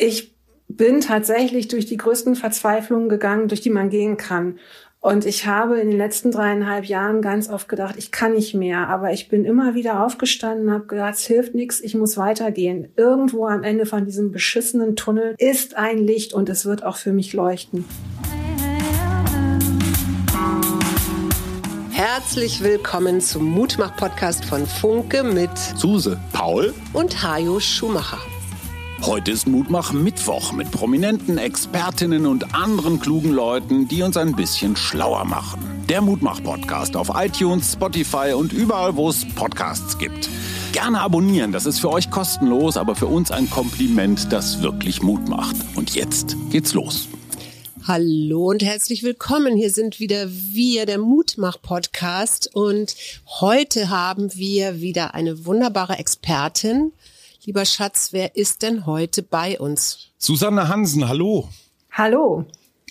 ich 0.00 0.34
bin 0.68 1.00
tatsächlich 1.00 1.68
durch 1.68 1.84
die 1.84 1.98
größten 1.98 2.34
Verzweiflungen 2.34 3.08
gegangen, 3.08 3.48
durch 3.48 3.60
die 3.60 3.70
man 3.70 3.90
gehen 3.90 4.16
kann. 4.16 4.58
Und 5.00 5.24
ich 5.24 5.46
habe 5.46 5.78
in 5.78 5.90
den 5.90 5.98
letzten 5.98 6.30
dreieinhalb 6.30 6.84
Jahren 6.84 7.22
ganz 7.22 7.48
oft 7.48 7.68
gedacht, 7.68 7.96
ich 7.98 8.10
kann 8.10 8.34
nicht 8.34 8.54
mehr. 8.54 8.88
Aber 8.88 9.12
ich 9.12 9.28
bin 9.28 9.44
immer 9.44 9.74
wieder 9.74 10.04
aufgestanden, 10.04 10.70
habe 10.70 10.86
gedacht, 10.86 11.14
es 11.14 11.26
hilft 11.26 11.54
nichts, 11.54 11.80
ich 11.80 11.94
muss 11.94 12.16
weitergehen. 12.16 12.88
Irgendwo 12.96 13.46
am 13.46 13.62
Ende 13.62 13.86
von 13.86 14.04
diesem 14.04 14.30
beschissenen 14.30 14.96
Tunnel 14.96 15.34
ist 15.38 15.76
ein 15.76 15.98
Licht 15.98 16.32
und 16.32 16.48
es 16.48 16.64
wird 16.64 16.82
auch 16.82 16.96
für 16.96 17.12
mich 17.12 17.32
leuchten. 17.32 17.84
Herzlich 21.90 22.62
willkommen 22.62 23.20
zum 23.20 23.44
Mutmach-Podcast 23.44 24.46
von 24.46 24.66
Funke 24.66 25.22
mit 25.22 25.56
Suse, 25.76 26.18
Paul 26.32 26.72
und 26.94 27.22
Hajo 27.22 27.60
Schumacher. 27.60 28.18
Heute 29.02 29.30
ist 29.30 29.48
Mutmach 29.48 29.92
Mittwoch 29.94 30.52
mit 30.52 30.70
prominenten 30.70 31.38
Expertinnen 31.38 32.26
und 32.26 32.54
anderen 32.54 33.00
klugen 33.00 33.32
Leuten, 33.32 33.88
die 33.88 34.02
uns 34.02 34.18
ein 34.18 34.36
bisschen 34.36 34.76
schlauer 34.76 35.24
machen. 35.24 35.58
Der 35.88 36.02
Mutmach 36.02 36.42
Podcast 36.42 36.96
auf 36.96 37.10
iTunes, 37.14 37.72
Spotify 37.72 38.34
und 38.36 38.52
überall, 38.52 38.96
wo 38.96 39.08
es 39.08 39.26
Podcasts 39.34 39.96
gibt. 39.96 40.28
Gerne 40.72 41.00
abonnieren, 41.00 41.50
das 41.50 41.64
ist 41.64 41.80
für 41.80 41.90
euch 41.90 42.10
kostenlos, 42.10 42.76
aber 42.76 42.94
für 42.94 43.06
uns 43.06 43.30
ein 43.30 43.48
Kompliment, 43.48 44.30
das 44.32 44.60
wirklich 44.60 45.02
Mut 45.02 45.26
macht. 45.28 45.56
Und 45.76 45.94
jetzt 45.94 46.36
geht's 46.50 46.74
los. 46.74 47.08
Hallo 47.88 48.50
und 48.50 48.62
herzlich 48.62 49.02
willkommen. 49.02 49.56
Hier 49.56 49.70
sind 49.70 49.98
wieder 49.98 50.28
wir, 50.28 50.84
der 50.84 50.98
Mutmach-Podcast. 50.98 52.54
Und 52.54 52.94
heute 53.40 53.88
haben 53.88 54.34
wir 54.34 54.82
wieder 54.82 55.14
eine 55.14 55.46
wunderbare 55.46 55.98
Expertin. 55.98 56.92
Lieber 57.44 57.64
Schatz, 57.64 58.12
wer 58.12 58.36
ist 58.36 58.60
denn 58.60 58.84
heute 58.84 59.22
bei 59.22 59.58
uns? 59.58 60.10
Susanne 60.18 60.68
Hansen, 60.68 61.08
hallo. 61.08 61.48
Hallo. 61.90 62.44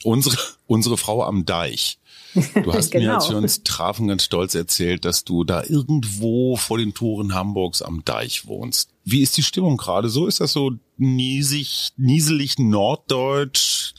Unsere, 0.04 0.38
unsere 0.66 0.98
Frau 0.98 1.24
am 1.24 1.46
Deich. 1.46 2.00
Du 2.34 2.74
hast 2.74 2.90
genau. 2.90 3.06
mir, 3.06 3.16
als 3.16 3.30
wir 3.30 3.38
uns 3.38 3.62
trafen, 3.64 4.08
ganz 4.08 4.24
stolz 4.24 4.56
erzählt, 4.56 5.06
dass 5.06 5.24
du 5.24 5.44
da 5.44 5.64
irgendwo 5.64 6.56
vor 6.56 6.80
den 6.80 6.96
Toren 6.96 7.36
Hamburgs 7.36 7.84
am 7.84 8.04
Deich 8.06 8.48
wohnst. 8.48 8.90
Wie 9.04 9.22
ist 9.22 9.38
die 9.38 9.44
Stimmung 9.44 9.78
gerade 9.78 10.10
so? 10.10 10.26
Ist 10.26 10.42
das 10.42 10.52
so 10.52 10.72
niesig, 10.98 11.92
nieselig 11.98 12.58
norddeutsch? 12.58 13.94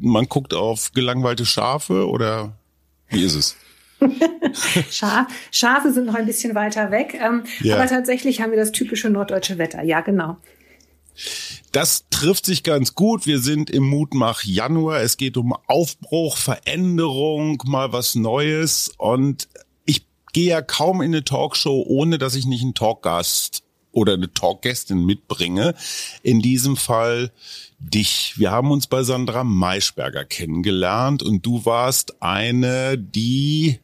Man 0.00 0.28
guckt 0.28 0.54
auf 0.54 0.90
gelangweilte 0.90 1.46
Schafe 1.46 2.08
oder 2.08 2.58
wie 3.10 3.22
ist 3.22 3.36
es? 3.36 3.54
Schaf, 4.90 5.26
Schafe 5.50 5.92
sind 5.92 6.06
noch 6.06 6.14
ein 6.14 6.26
bisschen 6.26 6.54
weiter 6.54 6.90
weg, 6.90 7.14
ähm, 7.20 7.44
Ja. 7.60 7.76
aber 7.76 7.86
tatsächlich 7.86 8.40
haben 8.40 8.50
wir 8.50 8.58
das 8.58 8.72
typische 8.72 9.10
norddeutsche 9.10 9.58
Wetter. 9.58 9.82
Ja, 9.82 10.00
genau. 10.00 10.36
Das 11.72 12.06
trifft 12.10 12.44
sich 12.46 12.62
ganz 12.64 12.94
gut. 12.94 13.26
Wir 13.26 13.38
sind 13.38 13.70
im 13.70 13.84
Mutmach 13.84 14.42
Januar. 14.44 15.00
Es 15.00 15.16
geht 15.16 15.36
um 15.36 15.54
Aufbruch, 15.68 16.36
Veränderung, 16.36 17.62
mal 17.66 17.92
was 17.92 18.14
Neues. 18.16 18.92
Und 18.98 19.48
ich 19.84 20.06
gehe 20.32 20.48
ja 20.50 20.62
kaum 20.62 21.02
in 21.02 21.12
eine 21.14 21.24
Talkshow, 21.24 21.84
ohne 21.86 22.18
dass 22.18 22.34
ich 22.34 22.46
nicht 22.46 22.62
einen 22.62 22.74
Talkgast 22.74 23.62
oder 23.92 24.14
eine 24.14 24.32
Talkgästin 24.32 25.04
mitbringe. 25.06 25.74
In 26.24 26.42
diesem 26.42 26.76
Fall 26.76 27.30
dich. 27.78 28.34
Wir 28.36 28.50
haben 28.50 28.72
uns 28.72 28.88
bei 28.88 29.02
Sandra 29.04 29.44
Maischberger 29.44 30.24
kennengelernt 30.24 31.22
und 31.22 31.46
du 31.46 31.64
warst 31.64 32.20
eine, 32.22 32.98
die 32.98 33.78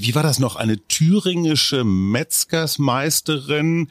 wie 0.00 0.14
war 0.14 0.22
das 0.22 0.38
noch, 0.38 0.56
eine 0.56 0.76
thüringische 0.86 1.84
Metzgersmeisterin, 1.84 3.88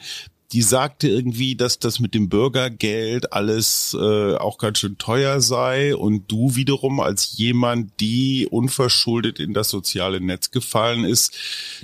die 0.51 0.61
sagte 0.61 1.07
irgendwie, 1.07 1.55
dass 1.55 1.79
das 1.79 1.99
mit 1.99 2.13
dem 2.13 2.27
Bürgergeld 2.27 3.31
alles 3.31 3.95
äh, 3.97 4.35
auch 4.35 4.57
ganz 4.57 4.79
schön 4.79 4.97
teuer 4.97 5.39
sei 5.39 5.95
und 5.95 6.29
du 6.29 6.55
wiederum 6.55 6.99
als 6.99 7.37
jemand, 7.37 7.99
die 8.01 8.47
unverschuldet 8.51 9.39
in 9.39 9.53
das 9.53 9.69
soziale 9.69 10.19
Netz 10.19 10.51
gefallen 10.51 11.05
ist, 11.05 11.37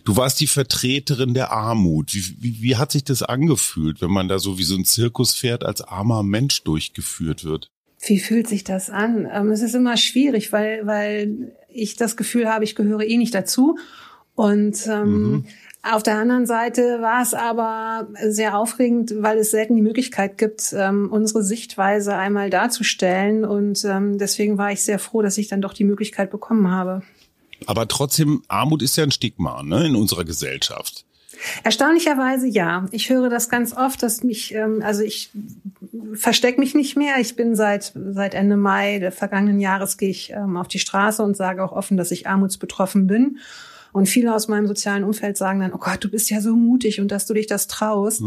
du 0.04 0.18
warst 0.18 0.42
die 0.42 0.48
Vertreterin 0.48 1.34
der 1.34 1.52
Armut. 1.52 2.14
Wie, 2.14 2.36
wie, 2.40 2.62
wie 2.62 2.76
hat 2.76 2.92
sich 2.92 3.06
das 3.06 3.24
angefühlt, 3.24 4.02
wenn 4.02 4.12
man 4.12 4.28
da 4.28 4.38
so 4.38 4.58
wie 4.58 4.64
so 4.64 4.76
ein 4.76 4.86
Zirkuspferd 4.86 5.64
als 5.64 5.82
armer 5.82 6.24
Mensch 6.24 6.64
durchgeführt 6.64 7.46
wird? 7.46 7.72
Wie 8.06 8.20
fühlt 8.20 8.48
sich 8.48 8.64
das 8.64 8.90
an? 8.90 9.28
Ähm, 9.32 9.50
es 9.50 9.62
ist 9.62 9.76
immer 9.76 9.98
schwierig, 9.98 10.52
weil, 10.52 10.86
weil 10.86 11.56
ich 11.78 11.96
das 11.96 12.18
Gefühl 12.18 12.48
habe, 12.50 12.64
ich 12.64 12.76
gehöre 12.76 13.02
eh 13.02 13.18
nicht 13.18 13.34
dazu. 13.34 13.78
Und 14.36 14.86
ähm, 14.88 15.46
auf 15.82 16.04
der 16.04 16.18
anderen 16.18 16.46
Seite 16.46 17.02
war 17.02 17.24
es 17.24 17.34
aber 17.34 18.08
sehr 18.24 18.58
aufregend, 18.58 19.14
weil 19.18 19.40
es 19.40 19.52
selten 19.52 19.76
die 19.76 19.82
Möglichkeit 19.82 20.38
gibt, 20.38 20.74
ähm, 20.74 21.10
unsere 21.12 21.44
Sichtweise 21.44 22.16
einmal 22.16 22.50
darzustellen. 22.50 23.46
Und 23.46 23.84
ähm, 23.86 24.18
deswegen 24.18 24.58
war 24.58 24.72
ich 24.72 24.84
sehr 24.84 25.00
froh, 25.00 25.22
dass 25.22 25.38
ich 25.38 25.48
dann 25.48 25.62
doch 25.62 25.74
die 25.74 25.86
Möglichkeit 25.86 26.30
bekommen 26.30 26.70
habe. 26.70 27.02
Aber 27.66 27.88
trotzdem, 27.88 28.44
Armut 28.48 28.84
ist 28.84 28.96
ja 28.98 29.04
ein 29.04 29.12
Stigma 29.12 29.64
ne, 29.64 29.88
in 29.88 29.96
unserer 29.96 30.24
Gesellschaft. 30.24 31.07
Erstaunlicherweise 31.64 32.48
ja. 32.48 32.86
Ich 32.92 33.10
höre 33.10 33.30
das 33.30 33.50
ganz 33.50 33.76
oft, 33.76 34.02
dass 34.04 34.24
mich, 34.24 34.54
ähm, 34.54 34.82
also 34.84 35.04
ich 35.04 35.32
verstecke 36.14 36.60
mich 36.60 36.76
nicht 36.76 36.98
mehr. 36.98 37.16
Ich 37.20 37.36
bin 37.36 37.56
seit 37.56 37.94
seit 38.12 38.34
Ende 38.34 38.58
Mai 38.58 39.00
des 39.00 39.16
vergangenen 39.16 39.60
Jahres 39.60 39.98
gehe 39.98 40.10
ich 40.10 40.32
ähm, 40.32 40.58
auf 40.58 40.68
die 40.68 40.80
Straße 40.80 41.24
und 41.24 41.38
sage 41.38 41.64
auch 41.64 41.72
offen, 41.72 41.98
dass 41.98 42.12
ich 42.12 42.28
armutsbetroffen 42.28 43.08
bin. 43.08 43.38
Und 43.94 44.08
viele 44.08 44.36
aus 44.36 44.48
meinem 44.48 44.68
sozialen 44.68 45.04
Umfeld 45.04 45.38
sagen 45.38 45.60
dann, 45.60 45.74
oh 45.74 45.80
Gott, 45.80 46.04
du 46.04 46.10
bist 46.10 46.30
ja 46.30 46.42
so 46.42 46.56
mutig 46.56 47.00
und 47.00 47.12
dass 47.12 47.26
du 47.26 47.34
dich 47.34 47.48
das 47.48 47.68
traust. 47.68 48.22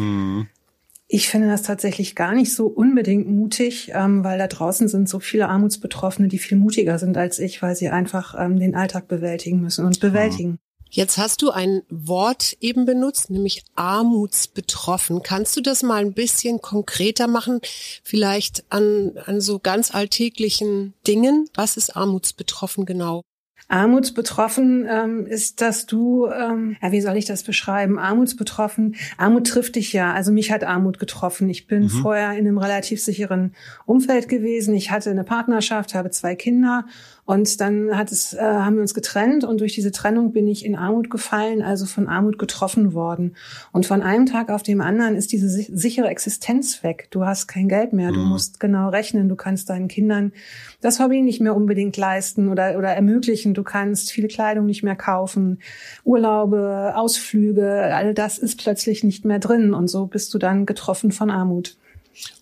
Ich 1.07 1.29
finde 1.29 1.49
das 1.49 1.63
tatsächlich 1.63 2.15
gar 2.15 2.35
nicht 2.35 2.55
so 2.55 2.67
unbedingt 2.67 3.29
mutig, 3.29 3.91
ähm, 3.95 4.23
weil 4.23 4.39
da 4.39 4.47
draußen 4.47 4.87
sind 4.89 5.09
so 5.09 5.19
viele 5.19 5.49
Armutsbetroffene, 5.49 6.29
die 6.29 6.39
viel 6.39 6.57
mutiger 6.57 6.99
sind 6.99 7.17
als 7.17 7.39
ich, 7.41 7.63
weil 7.63 7.75
sie 7.75 7.89
einfach 7.89 8.37
ähm, 8.39 8.61
den 8.61 8.77
Alltag 8.77 9.09
bewältigen 9.09 9.61
müssen 9.61 9.85
und 9.85 9.99
bewältigen. 10.01 10.59
Jetzt 10.93 11.19
hast 11.19 11.41
du 11.41 11.51
ein 11.51 11.83
Wort 11.89 12.57
eben 12.61 12.85
benutzt, 12.85 13.31
nämlich 13.31 13.65
armutsbetroffen. 13.77 15.23
Kannst 15.23 15.57
du 15.57 15.61
das 15.61 15.85
mal 15.85 16.01
ein 16.01 16.15
bisschen 16.15 16.61
konkreter 16.61 17.29
machen? 17.29 17.61
Vielleicht 18.03 18.65
an, 18.71 19.13
an 19.25 19.41
so 19.41 19.61
ganz 19.61 19.95
alltäglichen 19.95 20.95
Dingen? 21.07 21.49
Was 21.55 21.77
ist 21.77 21.97
armutsbetroffen 21.97 22.87
genau? 22.87 23.23
Armutsbetroffen 23.71 24.89
ähm, 24.91 25.27
ist, 25.27 25.61
dass 25.61 25.87
du, 25.87 26.27
ähm, 26.27 26.77
ja, 26.83 26.91
wie 26.91 27.01
soll 27.01 27.17
ich 27.17 27.25
das 27.25 27.45
beschreiben? 27.45 28.01
Armutsbetroffen, 28.01 28.97
Armut 29.17 29.47
trifft 29.47 29.77
dich 29.77 29.93
ja. 29.93 30.13
Also 30.13 30.33
mich 30.33 30.51
hat 30.51 30.65
Armut 30.65 30.99
getroffen. 30.99 31.49
Ich 31.49 31.69
bin 31.69 31.89
vorher 31.89 32.33
in 32.33 32.49
einem 32.49 32.59
relativ 32.59 33.01
sicheren 33.01 33.55
Umfeld 33.87 34.29
gewesen. 34.29 34.75
Ich 34.75 34.91
hatte 34.91 35.11
eine 35.11 35.23
Partnerschaft, 35.23 35.95
habe 35.95 36.11
zwei 36.11 36.35
Kinder 36.35 36.85
und 37.31 37.61
dann 37.61 37.97
hat 37.97 38.11
es, 38.11 38.33
äh, 38.33 38.41
haben 38.41 38.75
wir 38.75 38.83
uns 38.83 38.93
getrennt 38.93 39.45
und 39.45 39.61
durch 39.61 39.73
diese 39.73 39.93
Trennung 39.93 40.33
bin 40.33 40.49
ich 40.49 40.65
in 40.65 40.75
Armut 40.75 41.11
gefallen, 41.11 41.63
also 41.63 41.87
von 41.87 42.09
Armut 42.09 42.41
getroffen 42.41 42.93
worden. 42.93 43.37
Und 43.71 43.87
von 43.87 44.03
einem 44.03 44.27
Tag 44.27 44.51
auf 44.51 44.65
den 44.65 44.81
anderen 44.81 45.15
ist 45.15 45.31
diese 45.31 45.49
si- 45.49 45.71
sichere 45.73 46.09
Existenz 46.09 46.83
weg. 46.83 47.07
Du 47.13 47.25
hast 47.25 47.47
kein 47.47 47.69
Geld 47.69 47.93
mehr, 47.93 48.11
du 48.11 48.19
musst 48.19 48.59
genau 48.59 48.89
rechnen, 48.89 49.29
du 49.29 49.37
kannst 49.37 49.71
deinen 49.71 49.87
Kindern 49.87 50.33
das 50.81 50.99
Hobby 50.99 51.23
nicht 51.23 51.41
mehr 51.41 51.55
unbedingt 51.55 51.97
leisten 51.97 52.49
oder, 52.49 52.77
oder 52.77 52.89
ermöglichen. 52.89 53.55
Du 53.55 53.63
kannst 53.63 54.11
viele 54.11 54.27
Kleidung 54.27 54.67
nicht 54.67 54.83
mehr 54.83 54.97
kaufen, 54.97 55.61
Urlaube, 56.03 56.95
Ausflüge, 56.97 57.95
all 57.95 58.13
das 58.13 58.39
ist 58.39 58.59
plötzlich 58.59 59.05
nicht 59.05 59.25
mehr 59.25 59.39
drin 59.39 59.73
und 59.73 59.87
so 59.87 60.07
bist 60.07 60.35
du 60.35 60.39
dann 60.39 60.67
getroffen 60.67 61.13
von 61.13 61.31
Armut. 61.31 61.77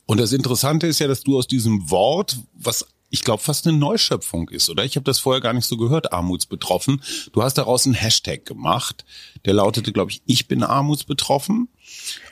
Und 0.06 0.19
das 0.19 0.32
Interessante 0.32 0.87
ist 0.87 0.99
ja, 0.99 1.08
dass 1.08 1.20
du 1.23 1.37
aus 1.37 1.46
diesem 1.46 1.91
Wort, 1.91 2.38
was 2.55 2.87
ich 3.10 3.25
glaube 3.25 3.43
fast 3.43 3.66
eine 3.66 3.76
Neuschöpfung 3.76 4.49
ist, 4.50 4.69
oder? 4.69 4.84
Ich 4.84 4.96
habe 4.96 5.05
das 5.05 5.19
vorher 5.19 5.40
gar 5.40 5.52
nicht 5.52 5.66
so 5.66 5.76
gehört, 5.76 6.12
armutsbetroffen. 6.12 7.02
Du 7.32 7.43
hast 7.43 7.55
daraus 7.55 7.87
einen 7.87 7.94
Hashtag 7.94 8.44
gemacht, 8.44 9.05
der 9.44 9.55
lautete, 9.55 9.93
glaube 9.93 10.10
ich, 10.10 10.22
ich 10.26 10.49
bin 10.49 10.62
armutsbetroffen. 10.62 11.69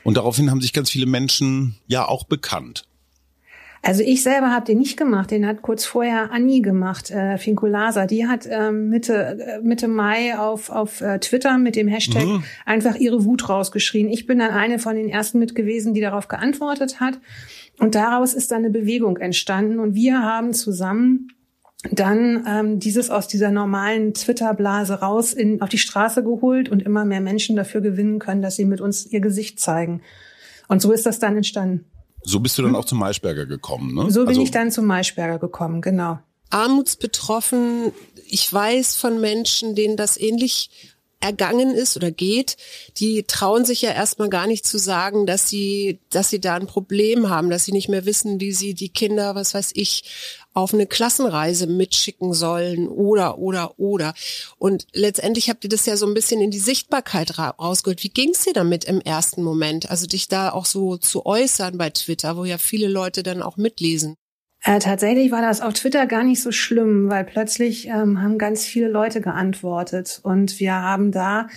Und 0.03 0.17
daraufhin 0.17 0.51
haben 0.51 0.61
sich 0.61 0.73
ganz 0.73 0.89
viele 0.89 1.07
Menschen 1.07 1.75
ja 1.87 2.07
auch 2.07 2.25
bekannt. 2.25 2.87
Also 3.83 4.03
ich 4.03 4.23
selber 4.23 4.51
habe 4.51 4.65
den 4.65 4.79
nicht 4.79 4.97
gemacht, 4.97 5.31
den 5.31 5.45
hat 5.45 5.61
kurz 5.61 5.85
vorher 5.85 6.31
Anni 6.31 6.61
gemacht, 6.61 7.11
äh, 7.11 7.37
Finkulasa. 7.37 8.05
Die 8.05 8.27
hat 8.27 8.45
ähm, 8.49 8.89
Mitte, 8.89 9.37
äh, 9.39 9.61
Mitte 9.61 9.87
Mai 9.87 10.37
auf, 10.37 10.69
auf 10.69 11.01
äh, 11.01 11.19
Twitter 11.19 11.57
mit 11.57 11.75
dem 11.75 11.87
Hashtag 11.87 12.25
einfach 12.65 12.95
ihre 12.95 13.23
Wut 13.23 13.47
rausgeschrien. 13.47 14.09
Ich 14.09 14.25
bin 14.25 14.39
dann 14.39 14.51
eine 14.51 14.79
von 14.79 14.95
den 14.95 15.09
ersten 15.09 15.39
mit 15.39 15.55
gewesen, 15.55 15.93
die 15.93 16.01
darauf 16.01 16.27
geantwortet 16.27 16.99
hat. 16.99 17.19
Und 17.79 17.95
daraus 17.95 18.33
ist 18.33 18.51
dann 18.51 18.59
eine 18.59 18.69
Bewegung 18.69 19.17
entstanden. 19.17 19.79
Und 19.79 19.93
wir 19.93 20.21
haben 20.21 20.53
zusammen 20.53 21.29
dann 21.91 22.45
ähm, 22.47 22.79
dieses 22.79 23.09
aus 23.09 23.27
dieser 23.27 23.51
normalen 23.51 24.13
Twitter-Blase 24.13 24.95
raus 24.95 25.33
in, 25.33 25.61
auf 25.61 25.69
die 25.69 25.77
Straße 25.77 26.23
geholt 26.23 26.69
und 26.69 26.81
immer 26.81 27.05
mehr 27.05 27.21
Menschen 27.21 27.55
dafür 27.55 27.81
gewinnen 27.81 28.19
können, 28.19 28.41
dass 28.41 28.55
sie 28.55 28.65
mit 28.65 28.81
uns 28.81 29.05
ihr 29.05 29.21
Gesicht 29.21 29.59
zeigen. 29.59 30.01
Und 30.67 30.81
so 30.81 30.91
ist 30.91 31.05
das 31.05 31.19
dann 31.19 31.37
entstanden. 31.37 31.85
So 32.23 32.39
bist 32.39 32.57
du 32.57 32.63
dann 32.63 32.75
auch 32.75 32.85
zum 32.85 32.99
Maischberger 32.99 33.45
gekommen, 33.45 33.93
ne? 33.93 34.11
So 34.11 34.21
bin 34.21 34.29
also 34.29 34.41
ich 34.41 34.51
dann 34.51 34.71
zum 34.71 34.85
Maischberger 34.85 35.39
gekommen, 35.39 35.81
genau. 35.81 36.19
Armutsbetroffen, 36.49 37.91
ich 38.27 38.51
weiß 38.51 38.95
von 38.95 39.21
Menschen, 39.21 39.75
denen 39.75 39.97
das 39.97 40.17
ähnlich 40.17 40.96
ergangen 41.19 41.73
ist 41.73 41.95
oder 41.97 42.11
geht, 42.11 42.57
die 42.97 43.23
trauen 43.23 43.65
sich 43.65 43.81
ja 43.81 43.91
erstmal 43.91 44.29
gar 44.29 44.47
nicht 44.47 44.65
zu 44.65 44.77
sagen, 44.77 45.25
dass 45.25 45.49
sie, 45.49 45.99
dass 46.09 46.29
sie 46.29 46.39
da 46.39 46.55
ein 46.55 46.67
Problem 46.67 47.29
haben, 47.29 47.49
dass 47.49 47.65
sie 47.65 47.71
nicht 47.71 47.89
mehr 47.89 48.05
wissen, 48.05 48.39
wie 48.39 48.53
sie 48.53 48.73
die 48.73 48.89
Kinder, 48.89 49.33
was 49.33 49.53
weiß 49.53 49.71
ich, 49.73 50.03
auf 50.53 50.73
eine 50.73 50.87
Klassenreise 50.87 51.67
mitschicken 51.67 52.33
sollen 52.33 52.87
oder, 52.87 53.37
oder, 53.37 53.79
oder. 53.79 54.13
Und 54.57 54.87
letztendlich 54.93 55.49
habt 55.49 55.63
ihr 55.63 55.69
das 55.69 55.85
ja 55.85 55.97
so 55.97 56.07
ein 56.07 56.15
bisschen 56.15 56.41
in 56.41 56.51
die 56.51 56.59
Sichtbarkeit 56.59 57.37
ra 57.37 57.49
rausgeholt. 57.49 58.03
Wie 58.03 58.09
ging 58.09 58.31
es 58.31 58.43
dir 58.43 58.53
damit 58.53 58.85
im 58.85 58.99
ersten 59.01 59.43
Moment? 59.43 59.91
Also 59.91 60.07
dich 60.07 60.27
da 60.27 60.51
auch 60.51 60.65
so 60.65 60.97
zu 60.97 61.25
äußern 61.25 61.77
bei 61.77 61.91
Twitter, 61.91 62.37
wo 62.37 62.45
ja 62.45 62.57
viele 62.57 62.87
Leute 62.87 63.21
dann 63.21 63.43
auch 63.43 63.57
mitlesen. 63.57 64.15
Äh, 64.67 64.79
tatsächlich 64.79 65.31
war 65.31 65.41
das 65.41 65.61
auf 65.61 65.71
Twitter 65.71 66.07
gar 66.07 66.25
nicht 66.25 66.41
so 66.41 66.51
schlimm, 66.51 67.09
weil 67.09 67.23
plötzlich 67.23 67.87
ähm, 67.87 68.21
haben 68.21 68.37
ganz 68.37 68.65
viele 68.65 68.89
Leute 68.89 69.21
geantwortet 69.21 70.19
und 70.23 70.59
wir 70.59 70.73
haben 70.73 71.13
da 71.13 71.47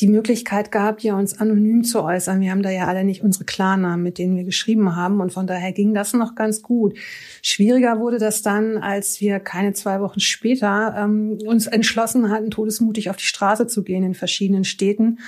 die 0.00 0.08
Möglichkeit 0.08 0.72
gehabt, 0.72 1.02
ja 1.02 1.18
uns 1.18 1.38
anonym 1.38 1.84
zu 1.84 2.02
äußern. 2.02 2.40
Wir 2.40 2.50
haben 2.50 2.62
da 2.62 2.70
ja 2.70 2.86
alle 2.86 3.04
nicht 3.04 3.22
unsere 3.22 3.44
Klarnamen, 3.44 4.02
mit 4.02 4.16
denen 4.16 4.36
wir 4.36 4.44
geschrieben 4.44 4.96
haben 4.96 5.20
und 5.20 5.34
von 5.34 5.46
daher 5.46 5.72
ging 5.72 5.92
das 5.92 6.14
noch 6.14 6.34
ganz 6.34 6.62
gut. 6.62 6.96
Schwieriger 7.42 8.00
wurde 8.00 8.16
das 8.16 8.40
dann, 8.40 8.78
als 8.78 9.20
wir 9.20 9.38
keine 9.38 9.74
zwei 9.74 10.00
Wochen 10.00 10.20
später 10.20 10.94
ähm, 10.96 11.36
uns 11.44 11.66
entschlossen 11.66 12.30
hatten, 12.30 12.50
todesmutig 12.50 13.10
auf 13.10 13.16
die 13.16 13.24
Straße 13.24 13.66
zu 13.66 13.82
gehen 13.82 14.02
in 14.02 14.14
verschiedenen 14.14 14.64
Städten 14.64 15.18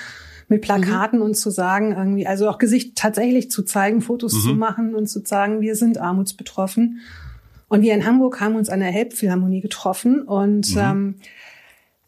mit 0.49 0.62
Plakaten 0.62 1.19
mhm. 1.19 1.27
und 1.27 1.35
zu 1.35 1.50
sagen, 1.50 1.93
irgendwie, 1.93 2.27
also 2.27 2.49
auch 2.49 2.59
Gesicht 2.59 2.97
tatsächlich 2.97 3.50
zu 3.50 3.62
zeigen, 3.62 4.00
Fotos 4.00 4.33
mhm. 4.33 4.41
zu 4.41 4.55
machen 4.55 4.95
und 4.95 5.06
zu 5.09 5.21
sagen, 5.25 5.61
wir 5.61 5.77
sind 5.77 5.99
armutsbetroffen. 5.99 7.00
Und 7.69 7.83
wir 7.83 7.93
in 7.95 8.06
Hamburg 8.06 8.41
haben 8.41 8.56
uns 8.56 8.71
an 8.71 8.81
der 8.81 8.91
Helpphilharmonie 8.91 9.61
getroffen 9.61 10.23
und 10.23 10.75
mhm. 10.75 10.81
ähm, 10.81 11.15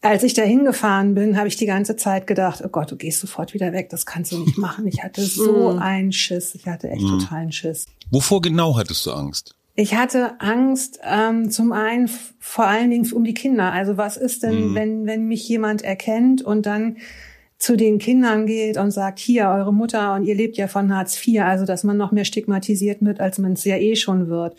als 0.01 0.23
ich 0.23 0.33
da 0.33 0.41
hingefahren 0.41 1.13
bin, 1.13 1.37
habe 1.37 1.47
ich 1.47 1.55
die 1.55 1.67
ganze 1.67 1.95
Zeit 1.95 2.25
gedacht, 2.25 2.63
oh 2.65 2.69
Gott, 2.69 2.91
du 2.91 2.95
gehst 2.95 3.19
sofort 3.19 3.53
wieder 3.53 3.71
weg, 3.71 3.89
das 3.89 4.07
kannst 4.07 4.31
du 4.31 4.39
nicht 4.39 4.57
machen. 4.57 4.87
Ich 4.87 5.03
hatte 5.03 5.21
so 5.21 5.73
mhm. 5.73 5.79
einen 5.79 6.11
Schiss, 6.11 6.55
ich 6.55 6.67
hatte 6.67 6.89
echt 6.89 7.03
mhm. 7.03 7.19
totalen 7.19 7.51
Schiss. 7.51 7.85
Wovor 8.09 8.41
genau 8.41 8.77
hattest 8.77 9.05
du 9.05 9.11
Angst? 9.11 9.55
Ich 9.75 9.95
hatte 9.95 10.41
Angst 10.41 10.99
ähm, 11.03 11.49
zum 11.49 11.71
einen 11.71 12.09
vor 12.39 12.65
allen 12.65 12.89
Dingen 12.89 13.09
um 13.13 13.23
die 13.23 13.33
Kinder. 13.33 13.71
Also 13.71 13.95
was 13.95 14.17
ist 14.17 14.43
denn, 14.43 14.71
mhm. 14.71 14.75
wenn 14.75 15.05
wenn 15.05 15.27
mich 15.27 15.47
jemand 15.47 15.83
erkennt 15.83 16.41
und 16.41 16.65
dann 16.65 16.97
zu 17.61 17.77
den 17.77 17.99
Kindern 17.99 18.47
geht 18.47 18.77
und 18.77 18.89
sagt, 18.89 19.19
hier, 19.19 19.47
eure 19.47 19.71
Mutter 19.71 20.15
und 20.15 20.25
ihr 20.25 20.33
lebt 20.33 20.57
ja 20.57 20.67
von 20.67 20.95
Hartz 20.95 21.15
IV, 21.15 21.41
also 21.41 21.63
dass 21.63 21.83
man 21.83 21.95
noch 21.95 22.11
mehr 22.11 22.25
stigmatisiert 22.25 23.05
wird, 23.05 23.19
als 23.19 23.37
man 23.37 23.53
es 23.53 23.63
ja 23.63 23.77
eh 23.77 23.95
schon 23.95 24.29
wird. 24.29 24.55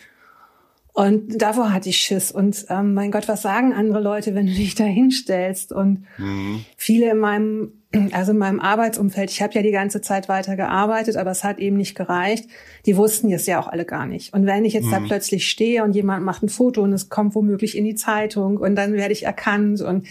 Und 0.93 1.43
davor 1.43 1.73
hatte 1.73 1.89
ich 1.89 1.97
Schiss. 1.97 2.31
Und 2.31 2.67
ähm, 2.69 2.95
mein 2.95 3.11
Gott, 3.11 3.27
was 3.27 3.43
sagen 3.43 3.73
andere 3.73 4.01
Leute, 4.01 4.37
wenn 4.37 4.47
du 4.47 4.53
dich 4.53 4.77
da 4.77 4.85
hinstellst? 4.85 5.73
Und 5.73 6.05
mhm. 6.17 6.65
viele 6.77 7.11
in 7.11 7.19
meinem, 7.19 7.73
also 8.13 8.31
in 8.33 8.39
meinem 8.39 8.61
Arbeitsumfeld, 8.61 9.31
ich 9.31 9.43
habe 9.43 9.55
ja 9.55 9.63
die 9.63 9.73
ganze 9.73 10.01
Zeit 10.01 10.29
weiter 10.29 10.55
gearbeitet, 10.55 11.17
aber 11.17 11.33
es 11.33 11.43
hat 11.43 11.59
eben 11.59 11.79
nicht 11.79 11.97
gereicht. 11.97 12.45
Die 12.87 12.97
wussten 12.97 13.33
es 13.33 13.47
ja 13.47 13.59
auch 13.59 13.67
alle 13.67 13.85
gar 13.85 14.07
nicht. 14.07 14.33
Und 14.33 14.47
wenn 14.47 14.65
ich 14.65 14.75
jetzt 14.75 14.87
mhm. 14.87 14.93
da 14.93 15.01
plötzlich 15.01 15.49
stehe 15.49 15.83
und 15.83 15.97
jemand 15.97 16.25
macht 16.25 16.45
ein 16.45 16.49
Foto 16.51 16.83
und 16.83 16.93
es 16.93 17.09
kommt 17.09 17.35
womöglich 17.35 17.77
in 17.77 17.85
die 17.85 17.97
Zeitung 17.97 18.59
und 18.59 18.77
dann 18.77 18.93
werde 18.93 19.13
ich 19.13 19.25
erkannt 19.25 19.81
und 19.81 20.07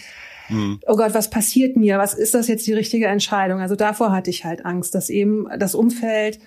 mhm. 0.48 0.80
oh 0.86 0.96
Gott, 0.96 1.14
was 1.14 1.30
passiert 1.30 1.76
mir? 1.76 1.98
Was 1.98 2.14
ist 2.14 2.34
das 2.34 2.48
jetzt 2.48 2.66
die 2.66 2.72
richtige 2.72 3.06
Entscheidung? 3.06 3.60
Also 3.60 3.76
davor 3.76 4.12
hatte 4.12 4.30
ich 4.30 4.44
halt 4.44 4.64
Angst, 4.64 4.94
dass 4.94 5.10
eben 5.10 5.46
das 5.58 5.74
Umfeld, 5.74 6.38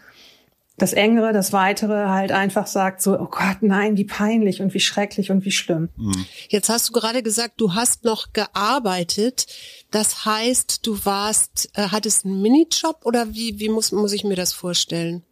das 0.77 0.94
Engere, 0.94 1.31
das 1.31 1.53
Weitere 1.53 2.09
halt 2.09 2.31
einfach 2.31 2.68
sagt 2.68 3.01
so, 3.01 3.18
oh 3.18 3.27
Gott, 3.31 3.57
nein, 3.62 3.97
wie 3.97 4.03
peinlich 4.03 4.62
und 4.62 4.74
wie 4.74 4.80
schrecklich 4.80 5.31
und 5.31 5.45
wie 5.45 5.51
schlimm. 5.51 5.89
Mhm. 5.95 6.25
Jetzt 6.50 6.69
hast 6.69 6.89
du 6.89 6.94
gerade 6.94 7.24
gesagt, 7.24 7.53
du 7.57 7.74
hast 7.74 8.03
noch 8.03 8.33
gearbeitet. 8.33 9.47
Das 9.92 10.25
heißt, 10.25 10.86
du 10.86 11.06
warst, 11.06 11.69
äh, 11.75 11.88
hattest 11.91 12.25
einen 12.25 12.41
Minijob 12.41 13.06
oder 13.06 13.33
wie, 13.33 13.59
wie 13.59 13.69
muss, 13.69 13.94
muss 13.94 14.12
ich 14.12 14.25
mir 14.25 14.36
das 14.36 14.51
vorstellen? 14.51 15.24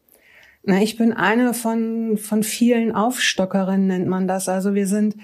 Na, 0.65 0.81
ich 0.81 0.95
bin 0.95 1.11
eine 1.11 1.53
von, 1.53 2.17
von 2.17 2.41
vielen 2.41 2.95
Aufstockerinnen, 2.95 3.87
nennt 3.87 4.07
man 4.07 4.29
das. 4.29 4.47
Also 4.47 4.73
wir 4.75 4.87
sind 4.87 5.17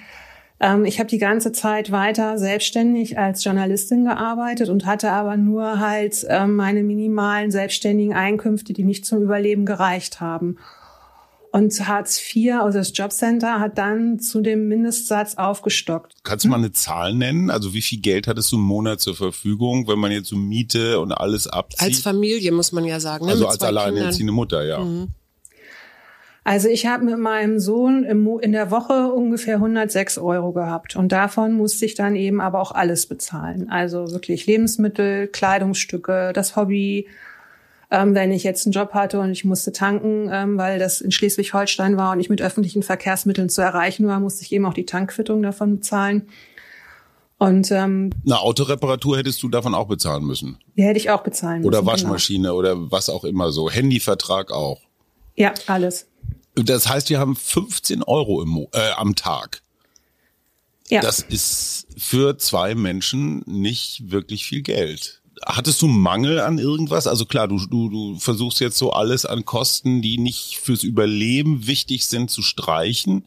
ähm, 0.60 0.86
ich 0.86 1.00
habe 1.00 1.10
die 1.10 1.18
ganze 1.18 1.52
Zeit 1.52 1.92
weiter 1.92 2.38
selbstständig 2.38 3.18
als 3.18 3.44
Journalistin 3.44 4.06
gearbeitet 4.06 4.70
und 4.70 4.86
hatte 4.86 5.12
aber 5.12 5.38
nur 5.38 5.80
halt 5.80 6.26
ähm, 6.28 6.56
meine 6.56 6.84
minimalen 6.84 7.52
selbstständigen 7.52 8.14
Einkünfte, 8.14 8.74
die 8.74 8.84
nicht 8.84 9.06
zum 9.06 9.22
Überleben 9.22 9.66
gereicht 9.66 10.20
haben. 10.20 10.58
Und 11.52 11.88
Hartz 11.88 12.22
IV, 12.36 12.54
also 12.62 12.78
das 12.78 12.96
Jobcenter, 12.96 13.60
hat 13.60 13.80
dann 13.80 14.20
zu 14.20 14.42
dem 14.42 14.68
Mindestsatz 14.68 15.36
aufgestockt. 15.36 16.14
Kannst 16.24 16.46
du 16.46 16.50
mal 16.50 16.58
eine 16.58 16.74
Zahl 16.74 17.16
nennen? 17.16 17.50
Also 17.50 17.74
wie 17.74 17.82
viel 17.82 18.00
Geld 18.00 18.28
hattest 18.28 18.52
du 18.52 18.58
im 18.58 18.62
Monat 18.62 19.00
zur 19.00 19.16
Verfügung, 19.16 19.88
wenn 19.88 19.98
man 19.98 20.12
jetzt 20.12 20.30
so 20.30 20.36
Miete 20.36 21.00
und 21.00 21.12
alles 21.12 21.48
abzieht? 21.48 21.88
Als 21.88 22.00
Familie 22.02 22.52
muss 22.52 22.72
man 22.72 22.86
ja 22.86 23.00
sagen. 23.00 23.26
Ne? 23.26 23.32
Also 23.32 23.48
als 23.48 23.62
alleinerziehende 23.64 24.32
Mutter, 24.32 24.64
ja. 24.64 24.80
Mhm. 24.80 25.08
Also 26.50 26.68
ich 26.68 26.88
habe 26.88 27.06
mit 27.06 27.20
meinem 27.20 27.60
Sohn 27.60 28.04
in 28.06 28.52
der 28.54 28.72
Woche 28.72 29.14
ungefähr 29.14 29.58
106 29.58 30.18
Euro 30.18 30.52
gehabt 30.52 30.96
und 30.96 31.12
davon 31.12 31.54
musste 31.54 31.86
ich 31.86 31.94
dann 31.94 32.16
eben 32.16 32.42
aber 32.42 32.60
auch 32.60 32.72
alles 32.72 33.06
bezahlen. 33.06 33.70
Also 33.70 34.10
wirklich 34.10 34.48
Lebensmittel, 34.48 35.28
Kleidungsstücke, 35.28 36.32
das 36.34 36.56
Hobby. 36.56 37.08
Ähm, 37.92 38.16
wenn 38.16 38.32
ich 38.32 38.44
jetzt 38.44 38.66
einen 38.66 38.74
Job 38.74 38.96
hatte 38.96 39.20
und 39.20 39.30
ich 39.30 39.46
musste 39.46 39.72
tanken, 39.74 40.28
ähm, 40.34 40.58
weil 40.58 40.80
das 40.80 41.02
in 41.02 41.12
Schleswig-Holstein 41.12 41.98
war 41.98 42.14
und 42.14 42.20
ich 42.20 42.30
mit 42.30 42.42
öffentlichen 42.42 42.82
Verkehrsmitteln 42.82 43.50
zu 43.50 43.62
erreichen 43.62 44.08
war, 44.08 44.20
musste 44.20 44.44
ich 44.44 44.52
eben 44.52 44.66
auch 44.66 44.74
die 44.74 44.88
Tankquittung 44.88 45.44
davon 45.44 45.76
bezahlen. 45.76 46.30
Und 47.38 47.70
ähm, 47.70 48.10
eine 48.26 48.40
Autoreparatur 48.40 49.20
hättest 49.20 49.44
du 49.44 49.50
davon 49.50 49.76
auch 49.76 49.88
bezahlen 49.88 50.24
müssen. 50.24 50.58
Die 50.76 50.82
hätte 50.82 50.98
ich 50.98 51.12
auch 51.12 51.22
bezahlen 51.22 51.60
müssen. 51.60 51.68
Oder 51.68 51.82
genau. 51.82 51.92
Waschmaschine 51.92 52.48
genau. 52.48 52.56
oder 52.56 52.92
was 52.92 53.08
auch 53.08 53.24
immer 53.24 53.52
so. 53.52 53.70
Handyvertrag 53.70 54.52
auch. 54.52 54.82
Ja, 55.36 55.54
alles. 55.68 56.08
Das 56.64 56.88
heißt, 56.88 57.10
wir 57.10 57.20
haben 57.20 57.36
15 57.36 58.04
Euro 58.04 58.42
im, 58.42 58.68
äh, 58.74 58.92
am 58.92 59.16
Tag. 59.16 59.62
Ja. 60.90 61.02
Das 61.02 61.20
ist 61.20 61.88
für 61.98 62.38
zwei 62.38 62.76
Menschen 62.76 63.44
nicht 63.46 64.12
wirklich 64.12 64.46
viel 64.46 64.62
Geld. 64.62 65.22
Hattest 65.46 65.82
du 65.82 65.88
Mangel 65.88 66.40
an 66.40 66.58
irgendwas? 66.58 67.08
Also 67.08 67.26
klar, 67.26 67.48
du, 67.48 67.58
du, 67.66 67.90
du 67.90 68.20
versuchst 68.20 68.60
jetzt 68.60 68.78
so 68.78 68.92
alles 68.92 69.26
an 69.26 69.46
Kosten, 69.46 70.02
die 70.02 70.18
nicht 70.18 70.58
fürs 70.62 70.84
Überleben 70.84 71.68
wichtig 71.68 72.06
sind, 72.06 72.30
zu 72.30 72.42
streichen. 72.42 73.26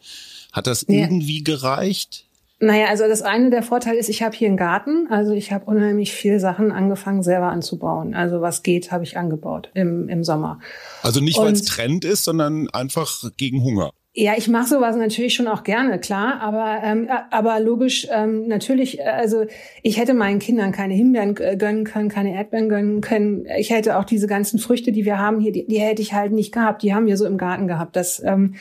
Hat 0.52 0.66
das 0.66 0.84
ja. 0.88 0.96
irgendwie 0.96 1.42
gereicht? 1.42 2.26
Naja, 2.62 2.86
also 2.86 3.08
das 3.08 3.22
eine 3.22 3.50
der 3.50 3.64
Vorteil 3.64 3.96
ist, 3.96 4.08
ich 4.08 4.22
habe 4.22 4.36
hier 4.36 4.46
einen 4.46 4.56
Garten. 4.56 5.08
Also 5.10 5.32
ich 5.32 5.50
habe 5.50 5.64
unheimlich 5.64 6.12
viel 6.12 6.38
Sachen 6.38 6.70
angefangen, 6.70 7.24
selber 7.24 7.46
anzubauen. 7.46 8.14
Also 8.14 8.40
was 8.40 8.62
geht, 8.62 8.92
habe 8.92 9.02
ich 9.02 9.16
angebaut 9.16 9.70
im, 9.74 10.08
im 10.08 10.22
Sommer. 10.22 10.60
Also 11.02 11.20
nicht, 11.20 11.38
weil 11.38 11.54
es 11.54 11.64
Trend 11.64 12.04
ist, 12.04 12.22
sondern 12.22 12.70
einfach 12.70 13.24
gegen 13.36 13.64
Hunger. 13.64 13.90
Ja, 14.14 14.34
ich 14.36 14.46
mache 14.46 14.68
sowas 14.68 14.94
natürlich 14.94 15.34
schon 15.34 15.48
auch 15.48 15.64
gerne, 15.64 15.98
klar, 15.98 16.40
aber 16.40 16.84
ähm, 16.84 17.08
aber 17.30 17.58
logisch 17.58 18.06
ähm, 18.12 18.46
natürlich. 18.46 19.00
Äh, 19.00 19.04
also 19.04 19.46
ich 19.82 19.98
hätte 19.98 20.14
meinen 20.14 20.38
Kindern 20.38 20.70
keine 20.70 20.94
Himbeeren 20.94 21.34
gönnen 21.34 21.84
können, 21.84 22.10
keine 22.10 22.34
Erdbeeren 22.34 22.68
gönnen 22.68 23.00
können. 23.00 23.46
Ich 23.58 23.70
hätte 23.70 23.98
auch 23.98 24.04
diese 24.04 24.28
ganzen 24.28 24.60
Früchte, 24.60 24.92
die 24.92 25.04
wir 25.04 25.18
haben 25.18 25.40
hier, 25.40 25.50
die, 25.50 25.66
die 25.66 25.80
hätte 25.80 26.02
ich 26.02 26.12
halt 26.12 26.30
nicht 26.30 26.52
gehabt. 26.52 26.82
Die 26.82 26.94
haben 26.94 27.06
wir 27.06 27.16
so 27.16 27.26
im 27.26 27.38
Garten 27.38 27.66
gehabt. 27.66 27.96
Das 27.96 28.22
ähm, 28.22 28.54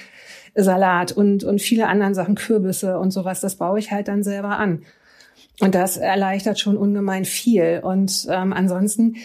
Salat 0.56 1.12
und, 1.12 1.44
und 1.44 1.62
viele 1.62 1.88
anderen 1.88 2.14
Sachen, 2.14 2.36
Kürbisse 2.36 3.00
und 3.00 3.12
sowas, 3.12 3.40
das 3.40 3.56
baue 3.56 3.80
ich 3.80 3.92
halt 3.92 4.08
dann 4.08 4.24
selber 4.24 4.58
an. 4.58 4.84
Und 5.60 5.76
das 5.76 5.98
erleichtert 5.98 6.60
schon 6.60 6.78
ungemein 6.78 7.26
viel. 7.26 7.82
Und 7.84 8.28
ähm, 8.30 8.52
ansonsten, 8.52 9.18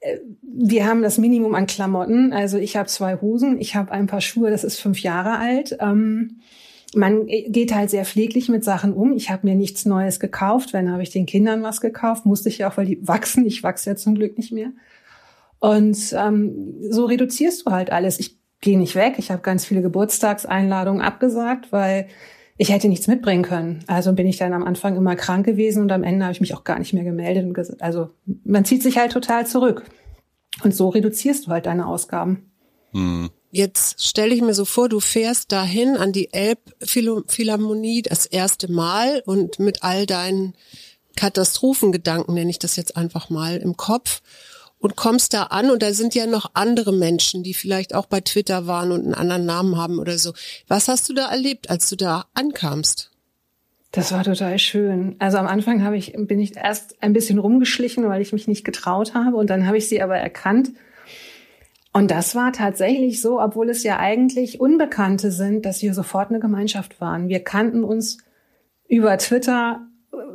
äh, 0.00 0.18
wir 0.42 0.86
haben 0.86 1.02
das 1.02 1.18
Minimum 1.18 1.54
an 1.54 1.66
Klamotten. 1.66 2.32
Also 2.32 2.58
ich 2.58 2.76
habe 2.76 2.88
zwei 2.88 3.16
Hosen, 3.16 3.60
ich 3.60 3.74
habe 3.74 3.92
ein 3.92 4.06
paar 4.06 4.20
Schuhe, 4.20 4.50
das 4.50 4.64
ist 4.64 4.80
fünf 4.80 5.00
Jahre 5.00 5.38
alt. 5.38 5.76
Ähm, 5.80 6.40
man 6.94 7.26
geht 7.26 7.74
halt 7.74 7.90
sehr 7.90 8.04
pfleglich 8.04 8.48
mit 8.48 8.64
Sachen 8.64 8.92
um. 8.92 9.12
Ich 9.14 9.30
habe 9.30 9.46
mir 9.46 9.54
nichts 9.54 9.86
Neues 9.86 10.20
gekauft. 10.20 10.72
Wenn 10.72 10.90
habe 10.90 11.02
ich 11.02 11.10
den 11.10 11.26
Kindern 11.26 11.62
was 11.62 11.80
gekauft, 11.80 12.26
musste 12.26 12.48
ich 12.48 12.58
ja 12.58 12.70
auch, 12.70 12.76
weil 12.76 12.86
die 12.86 13.06
wachsen. 13.06 13.46
Ich 13.46 13.62
wachse 13.62 13.90
ja 13.90 13.96
zum 13.96 14.14
Glück 14.14 14.36
nicht 14.36 14.52
mehr. 14.52 14.72
Und 15.58 15.98
ähm, 16.12 16.74
so 16.90 17.06
reduzierst 17.06 17.66
du 17.66 17.70
halt 17.70 17.92
alles. 17.92 18.18
Ich 18.18 18.41
gehe 18.62 18.78
nicht 18.78 18.94
weg. 18.94 19.16
Ich 19.18 19.30
habe 19.30 19.42
ganz 19.42 19.66
viele 19.66 19.82
Geburtstagseinladungen 19.82 21.02
abgesagt, 21.02 21.70
weil 21.70 22.08
ich 22.56 22.70
hätte 22.70 22.88
nichts 22.88 23.08
mitbringen 23.08 23.42
können. 23.42 23.84
Also 23.88 24.12
bin 24.12 24.26
ich 24.26 24.38
dann 24.38 24.54
am 24.54 24.64
Anfang 24.64 24.96
immer 24.96 25.16
krank 25.16 25.44
gewesen 25.44 25.82
und 25.82 25.92
am 25.92 26.04
Ende 26.04 26.24
habe 26.24 26.32
ich 26.32 26.40
mich 26.40 26.54
auch 26.54 26.64
gar 26.64 26.78
nicht 26.78 26.94
mehr 26.94 27.04
gemeldet. 27.04 27.44
Und 27.44 27.54
gesagt, 27.54 27.82
also 27.82 28.10
man 28.44 28.64
zieht 28.64 28.82
sich 28.82 28.98
halt 28.98 29.12
total 29.12 29.46
zurück. 29.46 29.84
Und 30.62 30.74
so 30.74 30.88
reduzierst 30.88 31.46
du 31.46 31.50
halt 31.50 31.66
deine 31.66 31.86
Ausgaben. 31.86 32.50
Hm. 32.92 33.30
Jetzt 33.50 34.02
stelle 34.02 34.34
ich 34.34 34.40
mir 34.40 34.54
so 34.54 34.64
vor, 34.64 34.88
du 34.88 35.00
fährst 35.00 35.52
dahin 35.52 35.96
an 35.96 36.12
die 36.12 36.32
Elbphilharmonie 36.32 38.02
das 38.02 38.24
erste 38.24 38.70
Mal 38.70 39.22
und 39.26 39.58
mit 39.58 39.82
all 39.82 40.06
deinen 40.06 40.54
Katastrophengedanken, 41.16 42.34
nenne 42.34 42.50
ich 42.50 42.58
das 42.58 42.76
jetzt 42.76 42.96
einfach 42.96 43.28
mal, 43.28 43.58
im 43.58 43.76
Kopf 43.76 44.22
und 44.82 44.96
kommst 44.96 45.32
da 45.32 45.44
an 45.44 45.70
und 45.70 45.82
da 45.82 45.94
sind 45.94 46.14
ja 46.14 46.26
noch 46.26 46.50
andere 46.54 46.92
Menschen, 46.92 47.42
die 47.42 47.54
vielleicht 47.54 47.94
auch 47.94 48.06
bei 48.06 48.20
Twitter 48.20 48.66
waren 48.66 48.92
und 48.92 49.04
einen 49.04 49.14
anderen 49.14 49.46
Namen 49.46 49.76
haben 49.76 49.98
oder 49.98 50.18
so. 50.18 50.32
Was 50.68 50.88
hast 50.88 51.08
du 51.08 51.14
da 51.14 51.30
erlebt, 51.30 51.70
als 51.70 51.88
du 51.88 51.96
da 51.96 52.26
ankamst? 52.34 53.10
Das 53.92 54.12
war 54.12 54.24
total 54.24 54.58
schön. 54.58 55.16
Also 55.18 55.38
am 55.38 55.46
Anfang 55.46 55.84
habe 55.84 55.96
ich, 55.96 56.14
bin 56.16 56.40
ich 56.40 56.56
erst 56.56 57.02
ein 57.02 57.12
bisschen 57.12 57.38
rumgeschlichen, 57.38 58.08
weil 58.08 58.22
ich 58.22 58.32
mich 58.32 58.48
nicht 58.48 58.64
getraut 58.64 59.14
habe 59.14 59.36
und 59.36 59.50
dann 59.50 59.66
habe 59.66 59.78
ich 59.78 59.88
sie 59.88 60.02
aber 60.02 60.16
erkannt 60.16 60.72
und 61.92 62.10
das 62.10 62.34
war 62.34 62.52
tatsächlich 62.52 63.20
so, 63.20 63.40
obwohl 63.40 63.68
es 63.68 63.82
ja 63.82 63.98
eigentlich 63.98 64.60
Unbekannte 64.60 65.30
sind, 65.30 65.66
dass 65.66 65.82
wir 65.82 65.92
sofort 65.92 66.30
eine 66.30 66.40
Gemeinschaft 66.40 67.00
waren. 67.00 67.28
Wir 67.28 67.40
kannten 67.40 67.84
uns 67.84 68.18
über 68.88 69.16
Twitter 69.18 69.86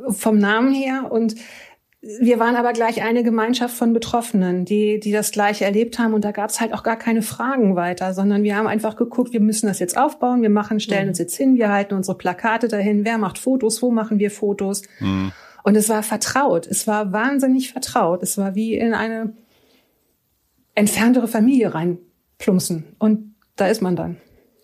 vom 0.08 0.38
Namen 0.38 0.72
her 0.72 1.10
und 1.10 1.34
wir 2.00 2.38
waren 2.38 2.54
aber 2.54 2.72
gleich 2.72 3.02
eine 3.02 3.24
Gemeinschaft 3.24 3.76
von 3.76 3.92
Betroffenen, 3.92 4.64
die, 4.64 5.00
die 5.00 5.10
das 5.10 5.32
gleiche 5.32 5.64
erlebt 5.64 5.98
haben. 5.98 6.14
Und 6.14 6.24
da 6.24 6.30
gab 6.30 6.50
es 6.50 6.60
halt 6.60 6.72
auch 6.72 6.84
gar 6.84 6.96
keine 6.96 7.22
Fragen 7.22 7.74
weiter, 7.74 8.14
sondern 8.14 8.44
wir 8.44 8.56
haben 8.56 8.68
einfach 8.68 8.94
geguckt, 8.94 9.32
wir 9.32 9.40
müssen 9.40 9.66
das 9.66 9.80
jetzt 9.80 9.98
aufbauen, 9.98 10.42
wir 10.42 10.50
machen, 10.50 10.78
stellen 10.78 11.04
mhm. 11.04 11.08
uns 11.08 11.18
jetzt 11.18 11.36
hin, 11.36 11.56
wir 11.56 11.70
halten 11.70 11.94
unsere 11.94 12.16
Plakate 12.16 12.68
dahin, 12.68 13.04
wer 13.04 13.18
macht 13.18 13.38
Fotos, 13.38 13.82
wo 13.82 13.90
machen 13.90 14.20
wir 14.20 14.30
Fotos. 14.30 14.82
Mhm. 15.00 15.32
Und 15.64 15.76
es 15.76 15.88
war 15.88 16.04
vertraut, 16.04 16.66
es 16.66 16.86
war 16.86 17.12
wahnsinnig 17.12 17.72
vertraut. 17.72 18.22
Es 18.22 18.38
war 18.38 18.54
wie 18.54 18.74
in 18.74 18.94
eine 18.94 19.34
entferntere 20.74 21.26
Familie 21.26 21.74
reinplumpsen. 21.74 22.84
Und 22.98 23.34
da 23.56 23.66
ist 23.66 23.82
man 23.82 23.96
dann. 23.96 24.18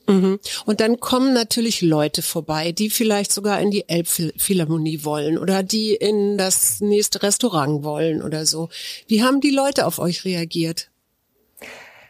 Mhm. 0.07 0.39
Und 0.67 0.81
dann 0.81 1.01
kommen 1.01 1.33
natürlich 1.33 1.81
Leute 1.81 2.23
vorbei, 2.23 2.73
die 2.73 2.91
vielleicht 2.91 3.33
sogar 3.33 3.61
in 3.61 3.71
die 3.71 3.89
Elbphilharmonie 3.89 5.05
wollen 5.05 5.39
oder 5.39 5.63
die 5.63 5.95
in 5.95 6.37
das 6.37 6.81
nächste 6.81 7.23
Restaurant 7.23 7.85
wollen 7.85 8.23
oder 8.23 8.47
so. 8.47 8.69
Wie 9.09 9.23
haben 9.23 9.41
die 9.41 9.51
Leute 9.51 9.87
auf 9.87 9.99
euch 9.99 10.25
reagiert? 10.25 10.91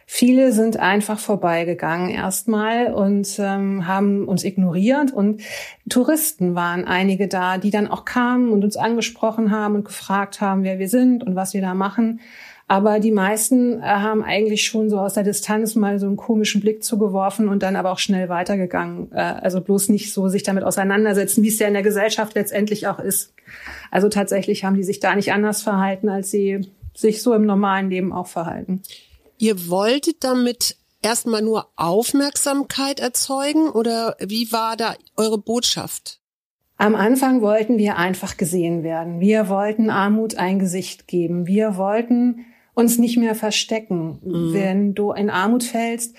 Viele 0.07 0.51
sind 0.51 0.77
einfach 0.77 1.17
vorbeigegangen 1.17 2.09
erstmal 2.09 2.93
und 2.93 3.27
ähm, 3.39 3.87
haben 3.87 4.27
uns 4.27 4.43
ignoriert 4.43 5.11
und 5.11 5.41
Touristen 5.89 6.53
waren 6.53 6.85
einige 6.85 7.27
da, 7.27 7.57
die 7.57 7.71
dann 7.71 7.87
auch 7.87 8.05
kamen 8.05 8.51
und 8.51 8.63
uns 8.63 8.77
angesprochen 8.77 9.49
haben 9.49 9.75
und 9.75 9.85
gefragt 9.85 10.41
haben, 10.41 10.63
wer 10.63 10.77
wir 10.77 10.89
sind 10.89 11.23
und 11.23 11.35
was 11.35 11.55
wir 11.55 11.61
da 11.61 11.73
machen. 11.73 12.19
Aber 12.67 12.99
die 12.99 13.11
meisten 13.11 13.79
äh, 13.79 13.83
haben 13.83 14.23
eigentlich 14.23 14.65
schon 14.65 14.89
so 14.89 14.99
aus 14.99 15.13
der 15.13 15.23
Distanz 15.23 15.75
mal 15.75 15.99
so 15.99 16.07
einen 16.07 16.17
komischen 16.17 16.61
Blick 16.61 16.83
zugeworfen 16.83 17.47
und 17.47 17.61
dann 17.61 17.75
aber 17.75 17.91
auch 17.91 17.99
schnell 17.99 18.27
weitergegangen. 18.27 19.11
Äh, 19.11 19.19
also 19.19 19.61
bloß 19.61 19.89
nicht 19.89 20.11
so 20.11 20.29
sich 20.29 20.41
damit 20.41 20.63
auseinandersetzen, 20.63 21.43
wie 21.43 21.49
es 21.49 21.59
ja 21.59 21.67
in 21.67 21.73
der 21.73 21.83
Gesellschaft 21.83 22.33
letztendlich 22.33 22.87
auch 22.87 22.99
ist. 22.99 23.33
Also 23.91 24.09
tatsächlich 24.09 24.63
haben 24.63 24.75
die 24.75 24.83
sich 24.83 24.99
da 24.99 25.15
nicht 25.15 25.31
anders 25.31 25.61
verhalten, 25.61 26.09
als 26.09 26.31
sie 26.31 26.67
sich 26.95 27.21
so 27.21 27.33
im 27.33 27.45
normalen 27.45 27.89
Leben 27.89 28.11
auch 28.11 28.27
verhalten. 28.27 28.81
Ihr 29.37 29.69
wolltet 29.69 30.23
damit 30.23 30.77
erstmal 31.03 31.43
nur 31.43 31.67
Aufmerksamkeit 31.75 32.99
erzeugen 32.99 33.69
oder 33.69 34.15
wie 34.19 34.51
war 34.51 34.75
da 34.75 34.95
eure 35.17 35.37
Botschaft? 35.37 36.19
Am 36.77 36.95
Anfang 36.95 37.41
wollten 37.41 37.77
wir 37.77 37.97
einfach 37.97 38.37
gesehen 38.37 38.83
werden. 38.83 39.19
Wir 39.19 39.49
wollten 39.49 39.89
Armut 39.89 40.35
ein 40.35 40.57
Gesicht 40.57 41.07
geben. 41.07 41.47
Wir 41.47 41.77
wollten 41.77 42.45
uns 42.75 42.99
nicht 42.99 43.17
mehr 43.17 43.33
verstecken. 43.33 44.19
Mhm. 44.23 44.53
Wenn 44.53 44.93
du 44.93 45.11
in 45.11 45.29
Armut 45.29 45.63
fällst, 45.63 46.15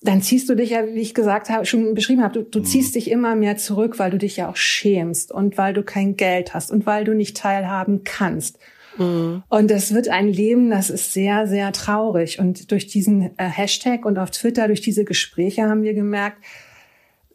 dann 0.00 0.22
ziehst 0.22 0.48
du 0.48 0.56
dich 0.56 0.70
ja, 0.70 0.86
wie 0.86 1.00
ich 1.00 1.14
gesagt 1.14 1.48
habe, 1.50 1.64
schon 1.64 1.94
beschrieben 1.94 2.22
habe, 2.22 2.34
du, 2.34 2.42
du 2.42 2.60
mhm. 2.60 2.64
ziehst 2.64 2.94
dich 2.94 3.10
immer 3.10 3.36
mehr 3.36 3.56
zurück, 3.56 3.98
weil 3.98 4.10
du 4.10 4.18
dich 4.18 4.36
ja 4.36 4.48
auch 4.48 4.56
schämst 4.56 5.30
und 5.30 5.58
weil 5.58 5.74
du 5.74 5.82
kein 5.82 6.16
Geld 6.16 6.54
hast 6.54 6.70
und 6.70 6.86
weil 6.86 7.04
du 7.04 7.14
nicht 7.14 7.36
teilhaben 7.36 8.02
kannst. 8.04 8.58
Mhm. 8.98 9.42
Und 9.48 9.70
das 9.70 9.94
wird 9.94 10.08
ein 10.08 10.28
Leben, 10.28 10.70
das 10.70 10.90
ist 10.90 11.12
sehr, 11.12 11.46
sehr 11.46 11.72
traurig. 11.72 12.38
Und 12.38 12.70
durch 12.72 12.86
diesen 12.86 13.30
äh, 13.38 13.44
Hashtag 13.44 14.04
und 14.04 14.18
auf 14.18 14.30
Twitter, 14.30 14.66
durch 14.66 14.80
diese 14.80 15.04
Gespräche 15.04 15.62
haben 15.62 15.82
wir 15.82 15.94
gemerkt, 15.94 16.38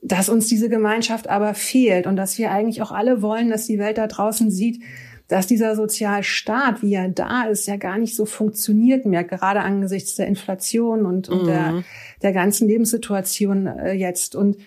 dass 0.02 0.30
uns 0.30 0.48
diese 0.48 0.70
Gemeinschaft 0.70 1.28
aber 1.30 1.54
fehlt 1.54 2.06
und 2.06 2.16
dass 2.16 2.38
wir 2.38 2.52
eigentlich 2.52 2.82
auch 2.82 2.92
alle 2.92 3.22
wollen, 3.22 3.50
dass 3.50 3.66
die 3.66 3.80
Welt 3.80 3.98
da 3.98 4.08
draußen 4.08 4.52
sieht, 4.52 4.84
dass 5.28 5.48
dieser 5.48 5.76
Sozialstaat, 5.76 6.82
wie 6.82 6.94
er 6.94 7.10
da 7.10 7.44
ist, 7.44 7.68
ja 7.68 7.76
gar 7.76 7.98
nicht 7.98 8.16
so 8.16 8.26
funktioniert 8.26 9.06
mehr, 9.06 9.24
gerade 9.24 9.62
angesichts 9.62 10.16
der 10.16 10.28
Inflation 10.28 11.06
und, 11.06 11.30
und 11.30 11.44
mhm. 11.44 11.48
der, 11.48 11.84
der 12.22 12.34
ganzen 12.34 12.68
Lebenssituation 12.68 13.68
äh, 13.68 13.94
jetzt. 13.94 14.36
Und 14.36 14.58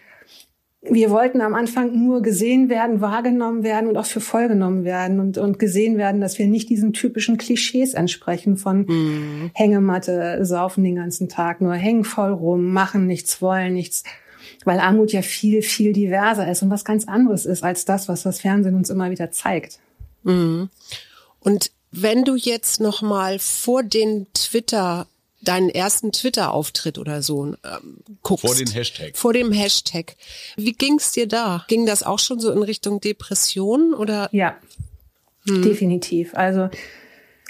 wir 0.83 1.11
wollten 1.11 1.41
am 1.41 1.55
Anfang 1.55 2.05
nur 2.05 2.23
gesehen 2.23 2.69
werden, 2.69 3.01
wahrgenommen 3.01 3.63
werden 3.63 3.89
und 3.89 3.97
auch 3.97 4.07
für 4.07 4.21
voll 4.21 4.49
genommen 4.49 4.85
werden 4.85 5.21
und, 5.21 5.37
und 5.39 5.59
gesehen 5.59 5.99
werden, 5.99 6.21
dass 6.21 6.39
wir 6.39 6.47
nicht 6.47 6.71
diesen 6.71 6.93
typischen 6.93 7.37
Klischees 7.37 7.95
entsprechen 7.95 8.57
von 8.57 8.87
mhm. 8.87 9.51
Hängematte, 9.55 10.45
saufen 10.45 10.85
den 10.85 10.97
ganzen 10.97 11.29
Tag, 11.29 11.61
nur 11.61 11.75
hängen 11.75 12.05
voll 12.05 12.33
rum, 12.33 12.73
machen 12.73 13.07
nichts, 13.07 13.41
wollen 13.43 13.75
nichts 13.75 14.05
weil 14.65 14.79
Armut 14.79 15.13
ja 15.13 15.23
viel, 15.23 15.63
viel 15.63 15.93
diverser 15.93 16.51
ist 16.51 16.63
und 16.63 16.71
was 16.71 16.85
ganz 16.85 17.09
anderes 17.09 17.47
ist 17.47 17.63
als 17.63 17.85
das, 17.85 18.09
was 18.09 18.25
das 18.25 18.41
Fernsehen 18.41 18.75
uns 18.75 18.91
immer 18.91 19.11
wieder 19.11 19.31
zeigt. 19.31 19.79
Mhm. 20.23 20.71
Und 21.41 21.71
wenn 21.91 22.25
du 22.25 22.37
jetzt 22.37 22.81
noch 22.81 23.03
mal 23.03 23.39
vor 23.39 23.83
den 23.83 24.27
Twitter 24.33 25.07
deinen 25.43 25.71
ersten 25.71 26.13
Twitter-Auftritt 26.13 26.99
oder 26.99 27.23
so 27.23 27.47
ähm, 27.47 27.99
guckst. 28.23 28.47
Vor 28.47 28.55
den 28.55 28.71
Hashtag. 28.71 29.17
Vor 29.17 29.33
dem 29.33 29.53
Hashtag. 29.53 30.17
Wie 30.57 30.73
ging's 30.73 31.13
dir 31.13 31.27
da? 31.27 31.65
Ging 31.69 31.87
das 31.87 32.03
auch 32.03 32.19
schon 32.19 32.41
so 32.41 32.53
in 32.53 32.63
Richtung 32.63 33.01
Depression 33.01 33.95
oder? 33.95 34.29
Ja, 34.33 34.57
hm. 35.47 35.63
definitiv. 35.63 36.35
Also 36.35 36.69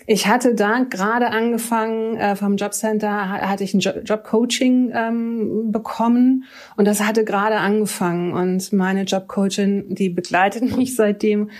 ich 0.06 0.26
hatte 0.26 0.54
da 0.54 0.84
gerade 0.88 1.28
angefangen, 1.28 2.16
äh, 2.16 2.36
vom 2.36 2.56
Jobcenter 2.56 3.28
hatte 3.28 3.64
ich 3.64 3.74
ein 3.74 3.80
jo 3.80 3.92
Jobcoaching 3.92 4.92
ähm, 4.94 5.72
bekommen 5.72 6.44
und 6.76 6.86
das 6.86 7.00
hatte 7.00 7.24
gerade 7.24 7.58
angefangen 7.58 8.32
und 8.32 8.72
meine 8.72 9.02
Jobcoachin, 9.02 9.94
die 9.94 10.08
begleitet 10.08 10.62
mich 10.76 10.96
seitdem 10.96 11.50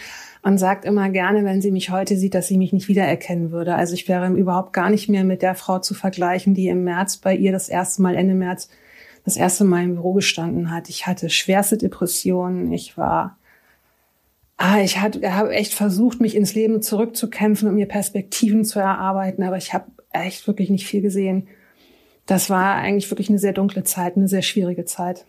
und 0.42 0.58
sagt 0.58 0.84
immer 0.84 1.10
gerne, 1.10 1.44
wenn 1.44 1.60
sie 1.60 1.70
mich 1.70 1.90
heute 1.90 2.16
sieht, 2.16 2.34
dass 2.34 2.48
sie 2.48 2.56
mich 2.56 2.72
nicht 2.72 2.88
wiedererkennen 2.88 3.50
würde. 3.50 3.74
Also 3.74 3.94
ich 3.94 4.08
wäre 4.08 4.28
überhaupt 4.28 4.72
gar 4.72 4.90
nicht 4.90 5.08
mehr 5.08 5.24
mit 5.24 5.42
der 5.42 5.54
Frau 5.54 5.78
zu 5.78 5.94
vergleichen, 5.94 6.54
die 6.54 6.68
im 6.68 6.84
März 6.84 7.18
bei 7.18 7.34
ihr 7.34 7.52
das 7.52 7.68
erste 7.68 8.02
Mal, 8.02 8.14
Ende 8.14 8.34
März, 8.34 8.68
das 9.24 9.36
erste 9.36 9.64
Mal 9.64 9.84
im 9.84 9.94
Büro 9.94 10.14
gestanden 10.14 10.70
hat. 10.70 10.88
Ich 10.88 11.06
hatte 11.06 11.28
schwerste 11.28 11.76
Depressionen. 11.76 12.72
Ich 12.72 12.96
war 12.96 13.36
ah, 14.60 14.80
ich 14.82 14.98
habe 14.98 15.50
echt 15.52 15.72
versucht, 15.72 16.20
mich 16.20 16.36
ins 16.36 16.54
Leben 16.54 16.82
zurückzukämpfen 16.82 17.66
und 17.66 17.74
mir 17.74 17.86
Perspektiven 17.86 18.64
zu 18.64 18.78
erarbeiten, 18.78 19.42
aber 19.42 19.56
ich 19.56 19.72
habe 19.72 19.86
echt 20.12 20.46
wirklich 20.46 20.68
nicht 20.68 20.86
viel 20.86 21.00
gesehen. 21.00 21.48
Das 22.26 22.50
war 22.50 22.74
eigentlich 22.74 23.10
wirklich 23.10 23.30
eine 23.30 23.38
sehr 23.38 23.54
dunkle 23.54 23.84
Zeit, 23.84 24.16
eine 24.16 24.28
sehr 24.28 24.42
schwierige 24.42 24.84
Zeit. 24.84 25.24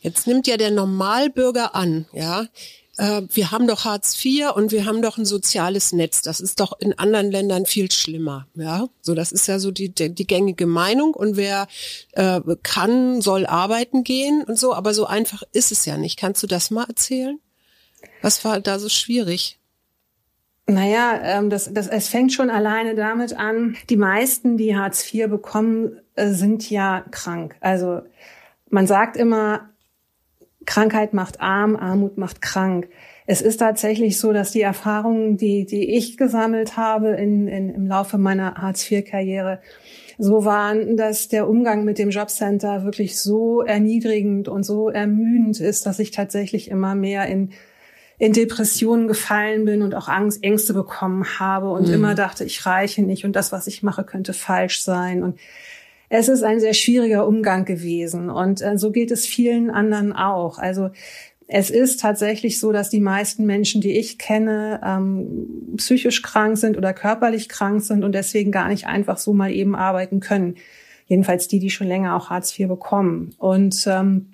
Jetzt 0.00 0.26
nimmt 0.26 0.46
ja 0.46 0.56
der 0.56 0.70
Normalbürger 0.70 1.74
an, 1.74 2.06
ja. 2.12 2.46
Äh, 3.00 3.22
wir 3.32 3.50
haben 3.50 3.66
doch 3.66 3.86
Hartz 3.86 4.22
IV 4.22 4.54
und 4.54 4.72
wir 4.72 4.84
haben 4.84 5.00
doch 5.00 5.16
ein 5.16 5.24
soziales 5.24 5.92
Netz. 5.92 6.20
Das 6.20 6.38
ist 6.40 6.60
doch 6.60 6.78
in 6.78 6.98
anderen 6.98 7.30
Ländern 7.30 7.64
viel 7.64 7.90
schlimmer, 7.90 8.46
ja. 8.54 8.88
So, 9.00 9.14
das 9.14 9.32
ist 9.32 9.46
ja 9.46 9.58
so 9.58 9.70
die, 9.70 9.88
die, 9.88 10.14
die 10.14 10.26
gängige 10.26 10.66
Meinung 10.66 11.14
und 11.14 11.38
wer 11.38 11.66
äh, 12.12 12.40
kann, 12.62 13.22
soll 13.22 13.46
arbeiten 13.46 14.04
gehen 14.04 14.44
und 14.46 14.58
so, 14.58 14.74
aber 14.74 14.92
so 14.92 15.06
einfach 15.06 15.42
ist 15.52 15.72
es 15.72 15.86
ja 15.86 15.96
nicht. 15.96 16.18
Kannst 16.18 16.42
du 16.42 16.46
das 16.46 16.70
mal 16.70 16.84
erzählen? 16.84 17.40
Was 18.20 18.44
war 18.44 18.60
da 18.60 18.78
so 18.78 18.90
schwierig? 18.90 19.58
Naja, 20.66 21.20
ähm, 21.22 21.48
das, 21.48 21.72
das, 21.72 21.88
es 21.88 22.08
fängt 22.08 22.34
schon 22.34 22.50
alleine 22.50 22.94
damit 22.94 23.32
an, 23.32 23.76
die 23.88 23.96
meisten, 23.96 24.58
die 24.58 24.76
Hartz 24.76 25.10
IV 25.12 25.30
bekommen, 25.30 25.98
äh, 26.16 26.28
sind 26.28 26.68
ja 26.68 27.02
krank. 27.10 27.56
Also 27.60 28.02
man 28.68 28.86
sagt 28.86 29.16
immer, 29.16 29.69
Krankheit 30.66 31.14
macht 31.14 31.40
arm, 31.40 31.76
Armut 31.76 32.18
macht 32.18 32.42
krank. 32.42 32.88
Es 33.26 33.42
ist 33.42 33.58
tatsächlich 33.58 34.18
so, 34.18 34.32
dass 34.32 34.50
die 34.50 34.60
Erfahrungen, 34.60 35.36
die, 35.36 35.64
die 35.64 35.96
ich 35.96 36.16
gesammelt 36.16 36.76
habe 36.76 37.10
in, 37.10 37.48
in, 37.48 37.70
im 37.70 37.86
Laufe 37.86 38.18
meiner 38.18 38.54
Hartz-IV-Karriere, 38.56 39.60
so 40.18 40.44
waren, 40.44 40.96
dass 40.96 41.28
der 41.28 41.48
Umgang 41.48 41.84
mit 41.84 41.98
dem 41.98 42.10
Jobcenter 42.10 42.84
wirklich 42.84 43.18
so 43.18 43.62
erniedrigend 43.62 44.48
und 44.48 44.64
so 44.64 44.90
ermüdend 44.90 45.60
ist, 45.60 45.86
dass 45.86 45.98
ich 45.98 46.10
tatsächlich 46.10 46.70
immer 46.70 46.94
mehr 46.94 47.26
in 47.26 47.50
in 48.20 48.34
Depressionen 48.34 49.08
gefallen 49.08 49.64
bin 49.64 49.80
und 49.80 49.94
auch 49.94 50.06
Angst, 50.06 50.44
Ängste 50.44 50.74
bekommen 50.74 51.24
habe 51.38 51.70
und 51.70 51.88
mhm. 51.88 51.94
immer 51.94 52.14
dachte, 52.14 52.44
ich 52.44 52.66
reiche 52.66 53.02
nicht 53.02 53.24
und 53.24 53.34
das, 53.34 53.50
was 53.50 53.66
ich 53.66 53.82
mache, 53.82 54.04
könnte 54.04 54.34
falsch 54.34 54.82
sein. 54.82 55.22
Und 55.22 55.40
es 56.10 56.28
ist 56.28 56.42
ein 56.42 56.60
sehr 56.60 56.74
schwieriger 56.74 57.26
Umgang 57.26 57.64
gewesen. 57.64 58.28
Und 58.28 58.60
äh, 58.60 58.76
so 58.76 58.90
geht 58.90 59.12
es 59.12 59.26
vielen 59.26 59.70
anderen 59.70 60.12
auch. 60.12 60.58
Also 60.58 60.90
es 61.46 61.70
ist 61.70 62.00
tatsächlich 62.00 62.58
so, 62.58 62.72
dass 62.72 62.90
die 62.90 63.00
meisten 63.00 63.46
Menschen, 63.46 63.80
die 63.80 63.96
ich 63.96 64.18
kenne, 64.18 64.80
ähm, 64.84 65.74
psychisch 65.76 66.22
krank 66.22 66.58
sind 66.58 66.76
oder 66.76 66.92
körperlich 66.92 67.48
krank 67.48 67.82
sind 67.82 68.04
und 68.04 68.12
deswegen 68.12 68.50
gar 68.50 68.68
nicht 68.68 68.86
einfach 68.86 69.18
so 69.18 69.32
mal 69.32 69.52
eben 69.52 69.74
arbeiten 69.74 70.20
können. 70.20 70.56
Jedenfalls 71.06 71.48
die, 71.48 71.60
die 71.60 71.70
schon 71.70 71.86
länger 71.86 72.16
auch 72.16 72.28
Hartz 72.28 72.58
IV 72.58 72.68
bekommen. 72.68 73.34
Und 73.38 73.84
ähm, 73.86 74.32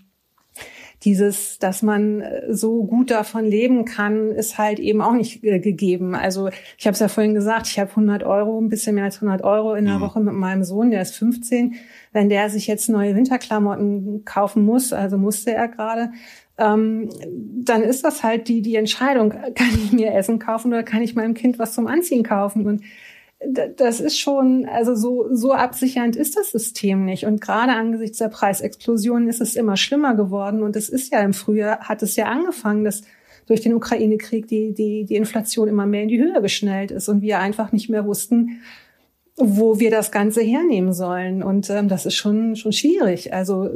dieses, 1.02 1.58
dass 1.58 1.82
man 1.82 2.20
äh, 2.20 2.54
so 2.54 2.84
gut 2.84 3.10
davon 3.10 3.44
leben 3.44 3.84
kann, 3.84 4.30
ist 4.30 4.58
halt 4.58 4.78
eben 4.78 5.02
auch 5.02 5.12
nicht 5.12 5.44
äh, 5.44 5.58
gegeben. 5.58 6.14
Also 6.14 6.48
ich 6.78 6.86
habe 6.86 6.94
es 6.94 7.00
ja 7.00 7.08
vorhin 7.08 7.34
gesagt, 7.34 7.66
ich 7.66 7.78
habe 7.78 7.90
100 7.90 8.24
Euro, 8.24 8.58
ein 8.58 8.68
bisschen 8.68 8.94
mehr 8.94 9.04
als 9.04 9.16
100 9.16 9.44
Euro 9.44 9.74
in 9.74 9.84
der 9.84 9.98
mhm. 9.98 10.00
Woche 10.00 10.20
mit 10.20 10.34
meinem 10.34 10.64
Sohn, 10.64 10.90
der 10.90 11.02
ist 11.02 11.16
15. 11.16 11.74
Wenn 12.12 12.28
der 12.28 12.48
sich 12.48 12.66
jetzt 12.66 12.88
neue 12.88 13.14
Winterklamotten 13.14 14.24
kaufen 14.24 14.64
muss, 14.64 14.92
also 14.92 15.18
musste 15.18 15.52
er 15.52 15.68
gerade, 15.68 16.10
ähm, 16.58 17.10
dann 17.64 17.82
ist 17.82 18.02
das 18.04 18.22
halt 18.22 18.48
die, 18.48 18.62
die 18.62 18.76
Entscheidung, 18.76 19.30
kann 19.54 19.68
ich 19.74 19.92
mir 19.92 20.14
Essen 20.14 20.38
kaufen 20.38 20.68
oder 20.72 20.82
kann 20.82 21.02
ich 21.02 21.14
meinem 21.14 21.34
Kind 21.34 21.58
was 21.58 21.74
zum 21.74 21.86
Anziehen 21.86 22.22
kaufen? 22.22 22.66
Und 22.66 22.82
das 23.76 24.00
ist 24.00 24.18
schon, 24.18 24.66
also 24.66 24.94
so, 24.94 25.28
so 25.34 25.52
absichernd 25.52 26.16
ist 26.16 26.36
das 26.36 26.52
System 26.52 27.04
nicht. 27.04 27.26
Und 27.26 27.40
gerade 27.40 27.72
angesichts 27.72 28.18
der 28.18 28.28
Preisexplosion 28.28 29.28
ist 29.28 29.40
es 29.40 29.56
immer 29.56 29.76
schlimmer 29.76 30.14
geworden. 30.14 30.62
Und 30.62 30.74
es 30.74 30.88
ist 30.88 31.12
ja 31.12 31.20
im 31.20 31.34
Frühjahr, 31.34 31.80
hat 31.80 32.02
es 32.02 32.16
ja 32.16 32.26
angefangen, 32.26 32.84
dass 32.84 33.02
durch 33.46 33.60
den 33.60 33.74
Ukraine-Krieg 33.74 34.48
die, 34.48 34.72
die, 34.72 35.04
die 35.04 35.14
Inflation 35.16 35.68
immer 35.68 35.86
mehr 35.86 36.02
in 36.02 36.08
die 36.08 36.18
Höhe 36.18 36.40
geschnellt 36.40 36.90
ist 36.90 37.08
und 37.08 37.22
wir 37.22 37.38
einfach 37.38 37.72
nicht 37.72 37.88
mehr 37.88 38.06
wussten, 38.06 38.62
wo 39.36 39.78
wir 39.78 39.90
das 39.90 40.10
Ganze 40.10 40.40
hernehmen 40.40 40.94
sollen. 40.94 41.42
Und 41.42 41.68
ähm, 41.68 41.88
das 41.88 42.06
ist 42.06 42.14
schon, 42.14 42.56
schon 42.56 42.72
schwierig. 42.72 43.34
Also 43.34 43.68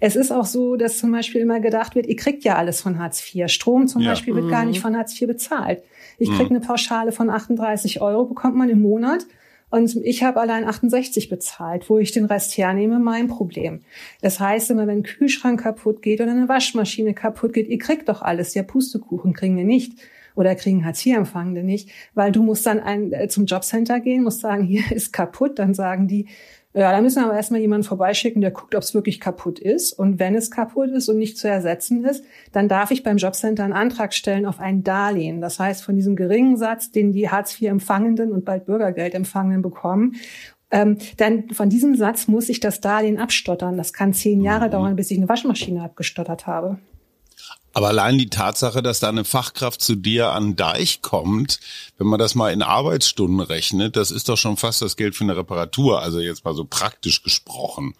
es 0.00 0.16
ist 0.16 0.32
auch 0.32 0.46
so, 0.46 0.76
dass 0.76 0.98
zum 0.98 1.12
Beispiel 1.12 1.42
immer 1.42 1.60
gedacht 1.60 1.94
wird, 1.94 2.06
ihr 2.06 2.16
kriegt 2.16 2.44
ja 2.44 2.56
alles 2.56 2.80
von 2.80 2.98
Hartz 2.98 3.22
IV. 3.22 3.48
Strom 3.50 3.88
zum 3.88 4.02
ja. 4.02 4.10
Beispiel 4.10 4.34
wird 4.34 4.46
mhm. 4.46 4.50
gar 4.50 4.64
nicht 4.64 4.80
von 4.80 4.96
Hartz 4.96 5.20
IV 5.20 5.28
bezahlt. 5.28 5.82
Ich 6.18 6.30
krieg 6.30 6.50
mhm. 6.50 6.56
eine 6.56 6.66
Pauschale 6.66 7.12
von 7.12 7.30
38 7.30 8.00
Euro, 8.00 8.24
bekommt 8.24 8.56
man 8.56 8.68
im 8.70 8.80
Monat. 8.80 9.26
Und 9.68 9.96
ich 9.96 10.22
habe 10.22 10.40
allein 10.40 10.64
68 10.64 11.28
bezahlt, 11.28 11.90
wo 11.90 11.98
ich 11.98 12.12
den 12.12 12.24
Rest 12.24 12.56
hernehme, 12.56 13.00
mein 13.00 13.26
Problem. 13.26 13.82
Das 14.22 14.38
heißt 14.38 14.70
immer, 14.70 14.86
wenn 14.86 14.98
ein 14.98 15.02
Kühlschrank 15.02 15.60
kaputt 15.60 16.02
geht 16.02 16.20
oder 16.20 16.30
eine 16.30 16.48
Waschmaschine 16.48 17.14
kaputt 17.14 17.52
geht, 17.52 17.68
ihr 17.68 17.78
kriegt 17.78 18.08
doch 18.08 18.22
alles. 18.22 18.54
Ja, 18.54 18.62
Pustekuchen 18.62 19.32
kriegen 19.32 19.56
wir 19.56 19.64
nicht 19.64 19.92
oder 20.36 20.54
kriegen 20.54 20.84
Hartz-IV-Empfangende 20.84 21.64
nicht, 21.64 21.90
weil 22.14 22.30
du 22.30 22.44
musst 22.44 22.64
dann 22.66 22.78
ein, 22.78 23.12
äh, 23.12 23.26
zum 23.26 23.46
Jobcenter 23.46 23.98
gehen, 23.98 24.22
musst 24.22 24.40
sagen, 24.40 24.62
hier 24.62 24.84
ist 24.92 25.12
kaputt, 25.12 25.58
dann 25.58 25.74
sagen 25.74 26.06
die, 26.06 26.26
ja, 26.74 26.92
da 26.92 27.00
müssen 27.00 27.22
wir 27.22 27.28
aber 27.28 27.36
erstmal 27.36 27.62
jemanden 27.62 27.86
vorbeischicken, 27.86 28.42
der 28.42 28.50
guckt, 28.50 28.74
ob 28.74 28.82
es 28.82 28.92
wirklich 28.92 29.18
kaputt 29.18 29.58
ist. 29.58 29.94
Und 29.94 30.18
wenn 30.18 30.34
es 30.34 30.50
kaputt 30.50 30.90
ist 30.90 31.08
und 31.08 31.16
nicht 31.16 31.38
zu 31.38 31.48
ersetzen 31.48 32.04
ist, 32.04 32.22
dann 32.52 32.68
darf 32.68 32.90
ich 32.90 33.02
beim 33.02 33.16
Jobcenter 33.16 33.64
einen 33.64 33.72
Antrag 33.72 34.12
stellen 34.12 34.44
auf 34.44 34.60
ein 34.60 34.84
Darlehen. 34.84 35.40
Das 35.40 35.58
heißt, 35.58 35.82
von 35.82 35.96
diesem 35.96 36.16
geringen 36.16 36.58
Satz, 36.58 36.90
den 36.90 37.12
die 37.12 37.30
Hartz-IV-Empfangenden 37.30 38.30
und 38.30 38.44
bald 38.44 38.66
Bürgergeld-Empfangenden 38.66 39.62
bekommen, 39.62 40.16
ähm, 40.70 40.98
dann 41.16 41.48
von 41.48 41.70
diesem 41.70 41.94
Satz 41.94 42.28
muss 42.28 42.50
ich 42.50 42.60
das 42.60 42.82
Darlehen 42.82 43.18
abstottern. 43.18 43.78
Das 43.78 43.94
kann 43.94 44.12
zehn 44.12 44.42
Jahre 44.42 44.66
mhm. 44.66 44.72
dauern, 44.72 44.96
bis 44.96 45.10
ich 45.10 45.16
eine 45.16 45.30
Waschmaschine 45.30 45.82
abgestottert 45.82 46.46
habe. 46.46 46.78
Aber 47.76 47.88
allein 47.88 48.16
die 48.16 48.30
Tatsache, 48.30 48.82
dass 48.82 49.00
da 49.00 49.10
eine 49.10 49.26
Fachkraft 49.26 49.82
zu 49.82 49.96
dir 49.96 50.30
an 50.30 50.56
Deich 50.56 51.02
kommt, 51.02 51.60
wenn 51.98 52.06
man 52.06 52.18
das 52.18 52.34
mal 52.34 52.50
in 52.50 52.62
Arbeitsstunden 52.62 53.40
rechnet, 53.40 53.96
das 53.96 54.10
ist 54.10 54.30
doch 54.30 54.38
schon 54.38 54.56
fast 54.56 54.80
das 54.80 54.96
Geld 54.96 55.14
für 55.14 55.24
eine 55.24 55.36
Reparatur. 55.36 56.00
Also 56.00 56.18
jetzt 56.18 56.46
mal 56.46 56.54
so 56.54 56.64
praktisch 56.64 57.22
gesprochen. 57.22 57.92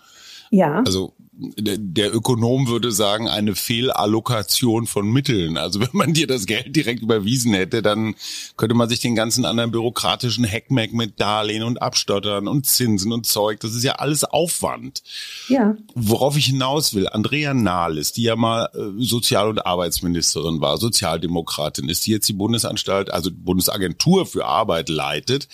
Ja. 0.50 0.82
Also 0.86 1.12
der 1.38 2.14
Ökonom 2.14 2.66
würde 2.66 2.92
sagen, 2.92 3.28
eine 3.28 3.54
Fehlallokation 3.54 4.86
von 4.86 5.10
Mitteln. 5.10 5.58
Also 5.58 5.80
wenn 5.80 5.90
man 5.92 6.14
dir 6.14 6.26
das 6.26 6.46
Geld 6.46 6.74
direkt 6.74 7.02
überwiesen 7.02 7.52
hätte, 7.52 7.82
dann 7.82 8.14
könnte 8.56 8.74
man 8.74 8.88
sich 8.88 9.00
den 9.00 9.14
ganzen 9.14 9.44
anderen 9.44 9.70
bürokratischen 9.70 10.44
Heckmeck 10.44 10.94
mit 10.94 11.20
Darlehen 11.20 11.62
und 11.62 11.82
Abstottern 11.82 12.48
und 12.48 12.64
Zinsen 12.66 13.12
und 13.12 13.26
Zeug, 13.26 13.60
das 13.60 13.74
ist 13.74 13.84
ja 13.84 13.96
alles 13.96 14.24
Aufwand. 14.24 15.02
Ja. 15.48 15.76
Worauf 15.94 16.36
ich 16.38 16.46
hinaus 16.46 16.94
will, 16.94 17.06
Andrea 17.08 17.52
Nahles, 17.52 18.12
die 18.12 18.22
ja 18.22 18.36
mal 18.36 18.70
äh, 18.74 19.04
Sozial- 19.04 19.48
und 19.48 19.66
Arbeitsministerin 19.66 20.60
war, 20.60 20.78
Sozialdemokratin, 20.78 21.88
ist 21.88 22.06
die 22.06 22.12
jetzt 22.12 22.28
die 22.28 22.34
Bundesanstalt, 22.34 23.12
also 23.12 23.30
Bundesagentur 23.30 24.24
für 24.24 24.46
Arbeit 24.46 24.88
leitet. 24.88 25.48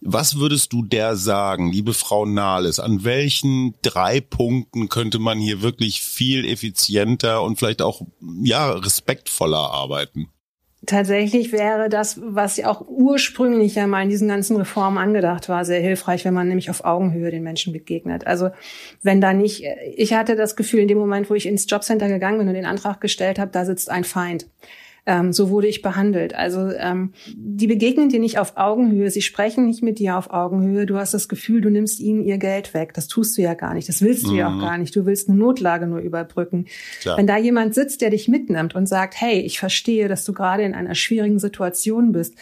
Was 0.00 0.38
würdest 0.38 0.72
du 0.72 0.82
der 0.82 1.16
sagen, 1.16 1.70
liebe 1.70 1.92
Frau 1.92 2.24
Nahles, 2.24 2.80
an 2.80 3.04
welchen 3.04 3.74
drei 3.82 4.20
Punkten 4.20 4.88
könnte 4.88 5.17
könnte 5.18 5.24
man 5.24 5.38
hier 5.38 5.62
wirklich 5.62 6.00
viel 6.02 6.44
effizienter 6.44 7.42
und 7.42 7.58
vielleicht 7.58 7.82
auch 7.82 8.02
ja 8.42 8.70
respektvoller 8.72 9.70
arbeiten. 9.72 10.28
Tatsächlich 10.86 11.50
wäre 11.50 11.88
das, 11.88 12.20
was 12.22 12.56
ja 12.56 12.70
auch 12.70 12.86
ursprünglich 12.86 13.74
ja 13.74 13.88
mal 13.88 14.02
in 14.02 14.10
diesen 14.10 14.28
ganzen 14.28 14.56
Reformen 14.56 14.96
angedacht 14.96 15.48
war, 15.48 15.64
sehr 15.64 15.80
hilfreich, 15.80 16.24
wenn 16.24 16.34
man 16.34 16.46
nämlich 16.46 16.70
auf 16.70 16.84
Augenhöhe 16.84 17.32
den 17.32 17.42
Menschen 17.42 17.72
begegnet. 17.72 18.28
Also 18.28 18.50
wenn 19.02 19.20
da 19.20 19.32
nicht, 19.32 19.64
ich 19.96 20.14
hatte 20.14 20.36
das 20.36 20.54
Gefühl 20.54 20.80
in 20.80 20.88
dem 20.88 20.98
Moment, 20.98 21.28
wo 21.30 21.34
ich 21.34 21.46
ins 21.46 21.68
Jobcenter 21.68 22.06
gegangen 22.06 22.38
bin 22.38 22.48
und 22.48 22.54
den 22.54 22.64
Antrag 22.64 23.00
gestellt 23.00 23.40
habe, 23.40 23.50
da 23.50 23.64
sitzt 23.64 23.90
ein 23.90 24.04
Feind. 24.04 24.46
Ähm, 25.08 25.32
so 25.32 25.48
wurde 25.48 25.68
ich 25.68 25.80
behandelt. 25.80 26.34
Also 26.34 26.70
ähm, 26.70 27.14
die 27.34 27.66
begegnen 27.66 28.10
dir 28.10 28.20
nicht 28.20 28.38
auf 28.38 28.58
Augenhöhe, 28.58 29.10
sie 29.10 29.22
sprechen 29.22 29.64
nicht 29.64 29.82
mit 29.82 29.98
dir 29.98 30.18
auf 30.18 30.28
Augenhöhe. 30.28 30.84
Du 30.84 30.98
hast 30.98 31.14
das 31.14 31.30
Gefühl, 31.30 31.62
du 31.62 31.70
nimmst 31.70 31.98
ihnen 31.98 32.22
ihr 32.22 32.36
Geld 32.36 32.74
weg. 32.74 32.92
Das 32.92 33.08
tust 33.08 33.38
du 33.38 33.42
ja 33.42 33.54
gar 33.54 33.72
nicht. 33.72 33.88
Das 33.88 34.02
willst 34.02 34.26
du 34.26 34.32
mhm. 34.32 34.36
ja 34.36 34.48
auch 34.48 34.56
mhm. 34.56 34.60
gar 34.60 34.76
nicht. 34.76 34.94
Du 34.94 35.06
willst 35.06 35.30
eine 35.30 35.38
Notlage 35.38 35.86
nur 35.86 36.00
überbrücken. 36.00 36.66
Klar. 37.00 37.16
Wenn 37.16 37.26
da 37.26 37.38
jemand 37.38 37.74
sitzt, 37.74 38.02
der 38.02 38.10
dich 38.10 38.28
mitnimmt 38.28 38.74
und 38.74 38.86
sagt, 38.86 39.18
hey, 39.18 39.40
ich 39.40 39.58
verstehe, 39.58 40.08
dass 40.08 40.26
du 40.26 40.34
gerade 40.34 40.64
in 40.64 40.74
einer 40.74 40.94
schwierigen 40.94 41.38
Situation 41.38 42.12
bist. 42.12 42.34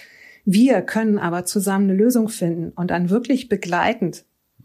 Wir 0.45 0.83
können 0.83 1.19
aber 1.19 1.45
zusammen 1.45 1.89
eine 1.89 1.97
Lösung 1.97 2.29
finden 2.29 2.73
und 2.75 2.91
dann 2.91 3.11
wirklich 3.11 3.49
begleitend 3.49 4.25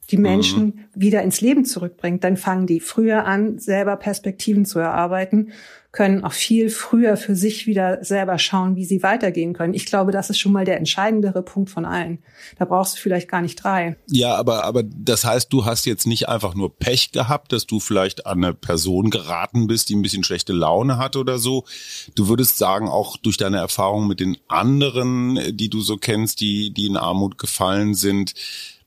die 0.09 0.17
mhm. 0.17 0.23
Menschen 0.23 0.63
mhm. 0.65 0.73
wieder 0.95 1.21
ins 1.21 1.41
Leben 1.41 1.65
zurückbringt, 1.65 2.23
dann 2.23 2.37
fangen 2.37 2.67
die 2.67 2.79
früher 2.79 3.25
an, 3.25 3.59
selber 3.59 3.95
Perspektiven 3.95 4.65
zu 4.65 4.79
erarbeiten 4.79 5.51
können 5.91 6.23
auch 6.23 6.31
viel 6.31 6.69
früher 6.69 7.17
für 7.17 7.35
sich 7.35 7.67
wieder 7.67 8.03
selber 8.03 8.39
schauen, 8.39 8.77
wie 8.77 8.85
sie 8.85 9.03
weitergehen 9.03 9.53
können. 9.53 9.73
Ich 9.73 9.85
glaube, 9.85 10.13
das 10.13 10.29
ist 10.29 10.39
schon 10.39 10.53
mal 10.53 10.63
der 10.63 10.77
entscheidendere 10.77 11.43
Punkt 11.43 11.69
von 11.69 11.83
allen. 11.83 12.19
Da 12.57 12.63
brauchst 12.63 12.95
du 12.95 13.01
vielleicht 13.01 13.29
gar 13.29 13.41
nicht 13.41 13.61
drei. 13.61 13.97
Ja, 14.07 14.35
aber, 14.35 14.63
aber 14.63 14.83
das 14.83 15.25
heißt, 15.25 15.51
du 15.51 15.65
hast 15.65 15.85
jetzt 15.85 16.07
nicht 16.07 16.29
einfach 16.29 16.55
nur 16.55 16.73
Pech 16.77 17.11
gehabt, 17.11 17.51
dass 17.51 17.67
du 17.67 17.81
vielleicht 17.81 18.25
an 18.25 18.43
eine 18.43 18.53
Person 18.53 19.09
geraten 19.09 19.67
bist, 19.67 19.89
die 19.89 19.95
ein 19.95 20.01
bisschen 20.01 20.23
schlechte 20.23 20.53
Laune 20.53 20.97
hat 20.97 21.17
oder 21.17 21.39
so. 21.39 21.65
Du 22.15 22.29
würdest 22.29 22.57
sagen, 22.57 22.87
auch 22.87 23.17
durch 23.17 23.35
deine 23.35 23.57
Erfahrung 23.57 24.07
mit 24.07 24.21
den 24.21 24.37
anderen, 24.47 25.57
die 25.57 25.69
du 25.69 25.81
so 25.81 25.97
kennst, 25.97 26.39
die, 26.39 26.71
die 26.71 26.85
in 26.85 26.95
Armut 26.95 27.37
gefallen 27.37 27.95
sind, 27.95 28.33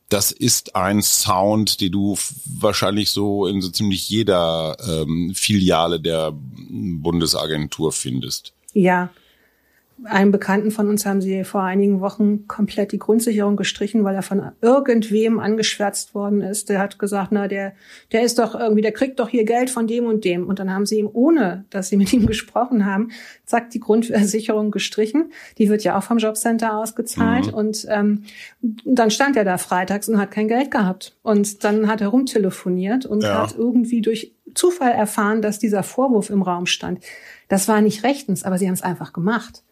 das 0.09 0.33
ist 0.33 0.77
ein 0.77 1.03
Sound, 1.03 1.81
den 1.81 1.93
du 1.93 2.19
wahrscheinlich 2.45 3.11
so 3.11 3.47
in 3.47 3.61
so 3.61 3.71
ziemlich 3.71 4.09
jeder 4.09 4.77
ähm, 4.87 5.33
Filiale 5.35 6.01
der 6.01 6.33
Bundesagentur 6.33 7.93
findest. 7.93 8.53
Ja, 8.73 9.11
einem 10.05 10.31
Bekannten 10.33 10.71
von 10.71 10.89
uns 10.89 11.07
haben 11.07 11.21
sie 11.21 11.45
vor 11.45 11.63
einigen 11.63 12.01
Wochen 12.01 12.47
komplett 12.47 12.93
die 12.93 12.99
Grundsicherung 12.99 13.57
gestrichen, 13.57 14.05
weil 14.05 14.15
er 14.15 14.23
von 14.23 14.53
irgendwem 14.61 15.39
angeschwärzt 15.39 16.15
worden 16.15 16.41
ist. 16.41 16.69
Der 16.69 16.79
hat 16.79 16.99
gesagt, 16.99 17.33
na, 17.33 17.49
der, 17.49 17.73
der 18.13 18.23
ist 18.23 18.39
doch 18.39 18.55
irgendwie, 18.55 18.83
der 18.83 18.93
kriegt 18.93 19.19
doch 19.19 19.29
hier 19.29 19.45
Geld 19.45 19.71
von 19.71 19.87
dem 19.87 20.07
und 20.07 20.25
dem. 20.25 20.47
Und 20.47 20.59
dann 20.59 20.73
haben 20.73 20.87
sie 20.87 20.99
ihm, 20.99 21.09
ohne 21.13 21.65
dass 21.71 21.89
sie 21.89 21.97
mit 21.97 22.13
ihm 22.13 22.27
gesprochen 22.27 22.87
haben, 22.87 23.11
zack, 23.45 23.71
die 23.71 23.81
Grundversicherung 23.81 24.71
gestrichen. 24.71 25.33
Die 25.59 25.69
wird 25.69 25.85
ja 25.85 25.99
auch 25.99 26.03
vom 26.03 26.19
Jobcenter 26.19 26.77
ausgezahlt. 26.79 27.49
Mhm. 27.49 27.55
Und 27.55 27.87
ähm, 27.89 28.25
dann 28.85 29.11
stand 29.11 29.37
er 29.37 29.45
da 29.45 29.59
freitags 29.59 30.09
und 30.09 30.19
hat 30.19 30.31
kein 30.31 30.49
Geld 30.49 30.71
gehabt. 30.71 31.17
Und 31.23 31.65
dann 31.65 31.89
hat 31.89 32.01
er 32.01 32.09
rumtelefoniert 32.09 33.07
und 33.07 33.23
ja. 33.23 33.43
hat 33.43 33.57
irgendwie 33.57 34.01
durch 34.01 34.33
Zufall 34.55 34.93
erfahren, 34.93 35.43
dass 35.43 35.59
dieser 35.59 35.83
Vorwurf 35.83 36.31
im 36.31 36.43
Raum 36.43 36.67
stand. 36.67 37.01
Das 37.49 37.69
war 37.69 37.81
nicht 37.81 38.05
rechtens, 38.05 38.45
aber 38.45 38.59
sie 38.59 38.67
haben 38.67 38.75
es 38.75 38.83
einfach 38.83 39.13
gemacht. 39.13 39.64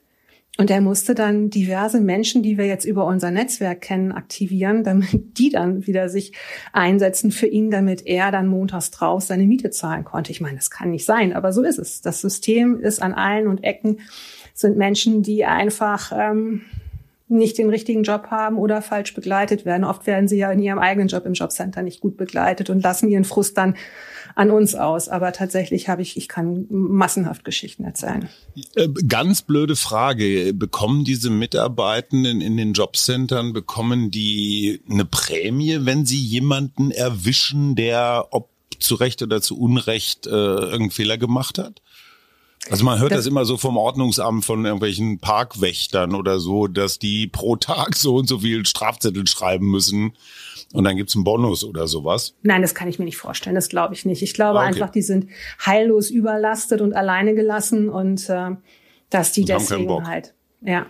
Und 0.58 0.70
er 0.70 0.82
musste 0.82 1.14
dann 1.14 1.48
diverse 1.48 1.98
Menschen, 1.98 2.42
die 2.42 2.58
wir 2.58 2.66
jetzt 2.66 2.84
über 2.84 3.06
unser 3.06 3.30
Netzwerk 3.30 3.80
kennen, 3.80 4.12
aktivieren, 4.12 4.84
damit 4.84 5.08
die 5.38 5.48
dann 5.48 5.86
wieder 5.86 6.10
sich 6.10 6.32
einsetzen 6.72 7.30
für 7.30 7.46
ihn, 7.46 7.70
damit 7.70 8.06
er 8.06 8.30
dann 8.30 8.48
montags 8.48 8.90
drauf 8.90 9.22
seine 9.22 9.44
Miete 9.44 9.70
zahlen 9.70 10.04
konnte. 10.04 10.30
Ich 10.30 10.42
meine, 10.42 10.56
das 10.56 10.70
kann 10.70 10.90
nicht 10.90 11.06
sein, 11.06 11.32
aber 11.32 11.52
so 11.52 11.62
ist 11.62 11.78
es. 11.78 12.02
Das 12.02 12.20
System 12.20 12.80
ist 12.80 13.00
an 13.00 13.14
allen 13.14 13.46
und 13.48 13.64
Ecken 13.64 14.00
sind 14.52 14.76
Menschen, 14.76 15.22
die 15.22 15.46
einfach 15.46 16.12
ähm, 16.14 16.62
nicht 17.32 17.58
den 17.58 17.70
richtigen 17.70 18.02
Job 18.02 18.28
haben 18.30 18.56
oder 18.56 18.82
falsch 18.82 19.14
begleitet 19.14 19.64
werden. 19.64 19.84
Oft 19.84 20.06
werden 20.06 20.28
sie 20.28 20.38
ja 20.38 20.52
in 20.52 20.60
ihrem 20.60 20.78
eigenen 20.78 21.08
Job 21.08 21.26
im 21.26 21.32
Jobcenter 21.32 21.82
nicht 21.82 22.00
gut 22.00 22.16
begleitet 22.16 22.70
und 22.70 22.82
lassen 22.82 23.08
ihren 23.08 23.24
Frust 23.24 23.56
dann 23.58 23.76
an 24.34 24.50
uns 24.50 24.74
aus. 24.74 25.08
Aber 25.08 25.32
tatsächlich 25.32 25.88
habe 25.88 26.02
ich, 26.02 26.16
ich 26.16 26.28
kann 26.28 26.66
massenhaft 26.70 27.44
Geschichten 27.44 27.84
erzählen. 27.84 28.28
Äh, 28.74 28.88
ganz 29.08 29.42
blöde 29.42 29.76
Frage. 29.76 30.52
Bekommen 30.54 31.04
diese 31.04 31.30
Mitarbeitenden 31.30 32.40
in 32.40 32.56
den 32.56 32.72
Jobcentern, 32.72 33.52
bekommen 33.52 34.10
die 34.10 34.80
eine 34.90 35.04
Prämie, 35.04 35.78
wenn 35.80 36.06
sie 36.06 36.20
jemanden 36.20 36.90
erwischen, 36.90 37.74
der 37.74 38.28
ob 38.30 38.50
zu 38.78 38.94
Recht 38.96 39.22
oder 39.22 39.40
zu 39.40 39.58
Unrecht 39.58 40.26
äh, 40.26 40.30
irgendeinen 40.30 40.90
Fehler 40.90 41.18
gemacht 41.18 41.58
hat? 41.58 41.82
Also 42.70 42.84
man 42.84 43.00
hört 43.00 43.10
das, 43.10 43.20
das, 43.20 43.26
immer 43.26 43.44
so 43.44 43.56
vom 43.56 43.76
Ordnungsamt 43.76 44.44
von 44.44 44.64
irgendwelchen 44.64 45.18
Parkwächtern 45.18 46.14
oder 46.14 46.38
so, 46.38 46.68
dass 46.68 46.98
die 46.98 47.26
pro 47.26 47.56
Tag 47.56 47.96
so 47.96 48.16
und 48.16 48.28
so 48.28 48.38
viel 48.38 48.64
Strafzettel 48.64 49.26
schreiben 49.26 49.66
müssen 49.66 50.12
und 50.72 50.84
dann 50.84 50.96
gibt's 50.96 51.16
einen 51.16 51.24
Bonus 51.24 51.64
oder 51.64 51.88
sowas. 51.88 52.34
Nein, 52.42 52.62
das 52.62 52.74
kann 52.74 52.88
ich 52.88 52.98
mir 53.00 53.04
nicht 53.04 53.16
vorstellen, 53.16 53.56
das 53.56 53.68
glaube 53.68 53.94
ich 53.94 54.04
nicht. 54.04 54.22
Ich 54.22 54.32
glaube 54.32 54.60
ah, 54.60 54.62
okay. 54.62 54.74
einfach, 54.74 54.90
die 54.90 55.02
sind 55.02 55.26
heillos 55.64 56.10
überlastet 56.10 56.80
und 56.80 56.94
alleine 56.94 57.34
gelassen 57.34 57.88
und 57.88 58.28
äh, 58.28 58.50
dass 59.10 59.32
die 59.32 59.42
und 59.42 59.48
deswegen 59.48 60.06
halt, 60.06 60.34
ja. 60.60 60.86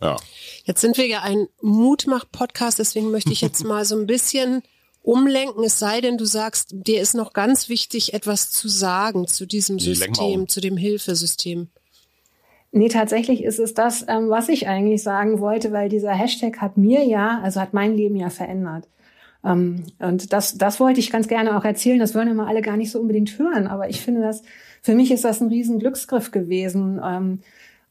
Ja. 0.00 0.16
Jetzt 0.64 0.82
sind 0.82 0.98
wir 0.98 1.06
ja 1.06 1.22
ein 1.22 1.46
Mutmach-Podcast, 1.62 2.78
deswegen 2.78 3.10
möchte 3.10 3.32
ich 3.32 3.40
jetzt 3.40 3.64
mal 3.66 3.86
so 3.86 3.96
ein 3.96 4.06
bisschen 4.06 4.62
umlenken, 5.06 5.62
es 5.62 5.78
sei 5.78 6.00
denn, 6.00 6.18
du 6.18 6.24
sagst, 6.24 6.68
dir 6.72 7.00
ist 7.00 7.14
noch 7.14 7.32
ganz 7.32 7.68
wichtig, 7.68 8.12
etwas 8.12 8.50
zu 8.50 8.68
sagen 8.68 9.28
zu 9.28 9.46
diesem 9.46 9.78
System, 9.78 10.48
zu 10.48 10.60
dem 10.60 10.76
Hilfesystem. 10.76 11.68
Nee, 12.72 12.88
tatsächlich 12.88 13.44
ist 13.44 13.60
es 13.60 13.72
das, 13.72 14.04
ähm, 14.08 14.28
was 14.28 14.48
ich 14.48 14.66
eigentlich 14.66 15.02
sagen 15.02 15.38
wollte, 15.38 15.72
weil 15.72 15.88
dieser 15.88 16.12
Hashtag 16.12 16.60
hat 16.60 16.76
mir 16.76 17.04
ja, 17.04 17.40
also 17.42 17.60
hat 17.60 17.72
mein 17.72 17.94
Leben 17.94 18.16
ja 18.16 18.30
verändert. 18.30 18.88
Ähm, 19.44 19.84
und 20.00 20.32
das, 20.32 20.58
das 20.58 20.80
wollte 20.80 20.98
ich 20.98 21.10
ganz 21.10 21.28
gerne 21.28 21.56
auch 21.56 21.64
erzählen. 21.64 22.00
Das 22.00 22.14
wollen 22.14 22.28
immer 22.28 22.48
alle 22.48 22.60
gar 22.60 22.76
nicht 22.76 22.90
so 22.90 23.00
unbedingt 23.00 23.38
hören, 23.38 23.68
aber 23.68 23.88
ich 23.88 24.00
finde 24.00 24.22
das, 24.22 24.42
für 24.82 24.94
mich 24.94 25.12
ist 25.12 25.24
das 25.24 25.40
ein 25.40 25.48
riesen 25.48 25.78
Glücksgriff 25.78 26.32
gewesen. 26.32 27.00
Ähm, 27.02 27.40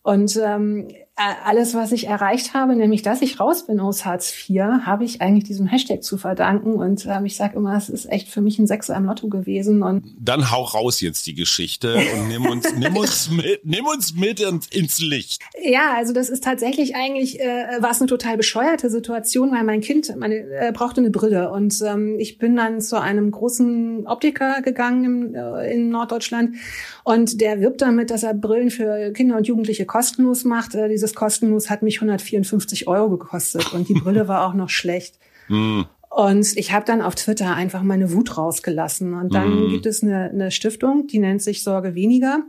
und 0.03 0.39
ähm, 0.43 0.89
alles, 1.17 1.73
was 1.73 1.93
ich 1.93 2.07
erreicht 2.07 2.53
habe, 2.53 2.75
nämlich 2.75 3.01
dass 3.01 3.21
ich 3.21 3.39
raus 3.39 3.65
bin 3.65 3.79
aus 3.79 4.03
Hartz 4.03 4.33
IV, 4.49 4.61
habe 4.85 5.05
ich 5.05 5.21
eigentlich 5.21 5.45
diesem 5.45 5.65
Hashtag 5.65 6.03
zu 6.03 6.17
verdanken. 6.17 6.73
Und 6.73 7.05
ähm, 7.05 7.25
ich 7.25 7.37
sage 7.37 7.55
immer, 7.55 7.77
es 7.77 7.87
ist 7.87 8.11
echt 8.11 8.27
für 8.27 8.41
mich 8.41 8.59
ein 8.59 8.67
Sechser 8.67 8.95
im 8.97 9.05
Lotto 9.05 9.29
gewesen. 9.29 9.81
Und 9.81 10.03
Dann 10.19 10.51
hau 10.51 10.63
raus 10.63 10.99
jetzt 10.99 11.25
die 11.25 11.33
Geschichte 11.33 11.95
und 11.95 12.27
nimm 12.27 12.45
uns, 12.45 12.67
nimm 12.77 12.97
uns 12.97 13.31
mit, 13.31 13.61
nimm 13.63 13.85
uns 13.85 14.13
mit 14.13 14.41
ins 14.75 14.99
Licht. 14.99 15.41
Ja, 15.63 15.93
also 15.95 16.11
das 16.11 16.27
ist 16.27 16.43
tatsächlich 16.43 16.95
eigentlich, 16.97 17.39
äh, 17.39 17.77
war 17.79 17.91
es 17.91 18.01
eine 18.01 18.09
total 18.09 18.35
bescheuerte 18.35 18.89
Situation, 18.89 19.53
weil 19.53 19.63
mein 19.63 19.79
Kind 19.79 20.13
meine, 20.17 20.35
äh, 20.35 20.73
brauchte 20.73 20.99
eine 20.99 21.11
Brille. 21.11 21.49
Und 21.49 21.81
ähm, 21.81 22.17
ich 22.19 22.39
bin 22.39 22.57
dann 22.57 22.81
zu 22.81 22.99
einem 22.99 23.31
großen 23.31 24.05
Optiker 24.05 24.61
gegangen 24.61 25.05
im, 25.05 25.35
äh, 25.35 25.73
in 25.73 25.89
Norddeutschland. 25.89 26.57
Und 27.05 27.39
der 27.39 27.61
wirbt 27.61 27.81
damit, 27.81 28.09
dass 28.09 28.23
er 28.23 28.33
Brillen 28.33 28.69
für 28.69 29.13
Kinder 29.13 29.37
und 29.37 29.47
Jugendliche 29.47 29.85
kostenlos 29.85 30.43
macht. 30.43 30.75
Äh, 30.75 30.89
diese 30.89 31.04
dieses 31.05 31.15
kostenlos 31.15 31.69
hat 31.69 31.83
mich 31.83 31.97
154 31.97 32.87
Euro 32.87 33.09
gekostet 33.17 33.73
und 33.73 33.87
die 33.87 33.93
Brille 33.93 34.27
war 34.27 34.47
auch 34.47 34.53
noch 34.53 34.69
schlecht. 34.69 35.19
Mm. 35.47 35.81
Und 36.09 36.57
ich 36.57 36.71
habe 36.71 36.85
dann 36.85 37.01
auf 37.01 37.13
Twitter 37.13 37.53
einfach 37.53 37.83
meine 37.83 38.11
Wut 38.11 38.37
rausgelassen. 38.37 39.13
Und 39.13 39.33
dann 39.33 39.67
mm. 39.67 39.69
gibt 39.69 39.85
es 39.85 40.01
eine, 40.01 40.29
eine 40.29 40.49
Stiftung, 40.49 41.07
die 41.07 41.19
nennt 41.19 41.41
sich 41.41 41.61
Sorge 41.61 41.93
weniger. 41.93 42.39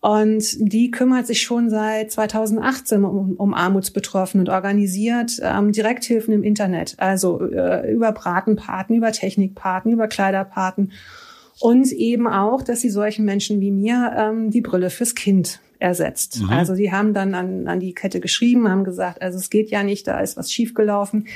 Und 0.00 0.44
die 0.58 0.90
kümmert 0.90 1.26
sich 1.26 1.42
schon 1.42 1.70
seit 1.70 2.10
2018 2.10 3.04
um, 3.04 3.36
um 3.36 3.54
Armutsbetroffene 3.54 4.42
und 4.42 4.48
organisiert 4.48 5.40
ähm, 5.42 5.72
Direkthilfen 5.72 6.34
im 6.34 6.42
Internet, 6.42 6.96
also 6.98 7.40
äh, 7.40 7.92
über 7.92 8.12
Bratenpaten, 8.12 8.96
über 8.96 9.12
Technikpaten, 9.12 9.92
über 9.92 10.08
Kleiderpaten 10.08 10.92
und 11.60 11.92
eben 11.92 12.26
auch, 12.26 12.62
dass 12.62 12.80
sie 12.80 12.88
solchen 12.88 13.26
Menschen 13.26 13.60
wie 13.60 13.70
mir 13.70 14.14
ähm, 14.16 14.50
die 14.50 14.62
Brille 14.62 14.88
fürs 14.88 15.14
Kind 15.14 15.60
ersetzt. 15.80 16.42
Mhm. 16.42 16.50
Also 16.50 16.74
die 16.74 16.92
haben 16.92 17.14
dann 17.14 17.34
an, 17.34 17.66
an 17.66 17.80
die 17.80 17.94
Kette 17.94 18.20
geschrieben, 18.20 18.68
haben 18.68 18.84
gesagt, 18.84 19.22
also 19.22 19.38
es 19.38 19.50
geht 19.50 19.70
ja 19.70 19.82
nicht, 19.82 20.06
da 20.06 20.20
ist 20.20 20.36
was 20.36 20.52
schiefgelaufen. 20.52 21.26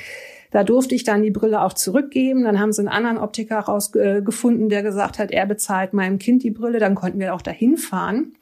Da 0.50 0.62
durfte 0.62 0.94
ich 0.94 1.02
dann 1.02 1.22
die 1.22 1.32
Brille 1.32 1.62
auch 1.62 1.72
zurückgeben. 1.72 2.44
Dann 2.44 2.60
haben 2.60 2.72
sie 2.72 2.80
einen 2.80 2.88
anderen 2.88 3.18
Optiker 3.18 3.58
rausgefunden, 3.58 4.68
der 4.68 4.84
gesagt 4.84 5.18
hat, 5.18 5.32
er 5.32 5.46
bezahlt 5.46 5.92
meinem 5.94 6.18
Kind 6.18 6.44
die 6.44 6.52
Brille. 6.52 6.78
Dann 6.78 6.94
konnten 6.94 7.18
wir 7.18 7.34
auch 7.34 7.42
dahin 7.42 7.76
fahren 7.76 8.34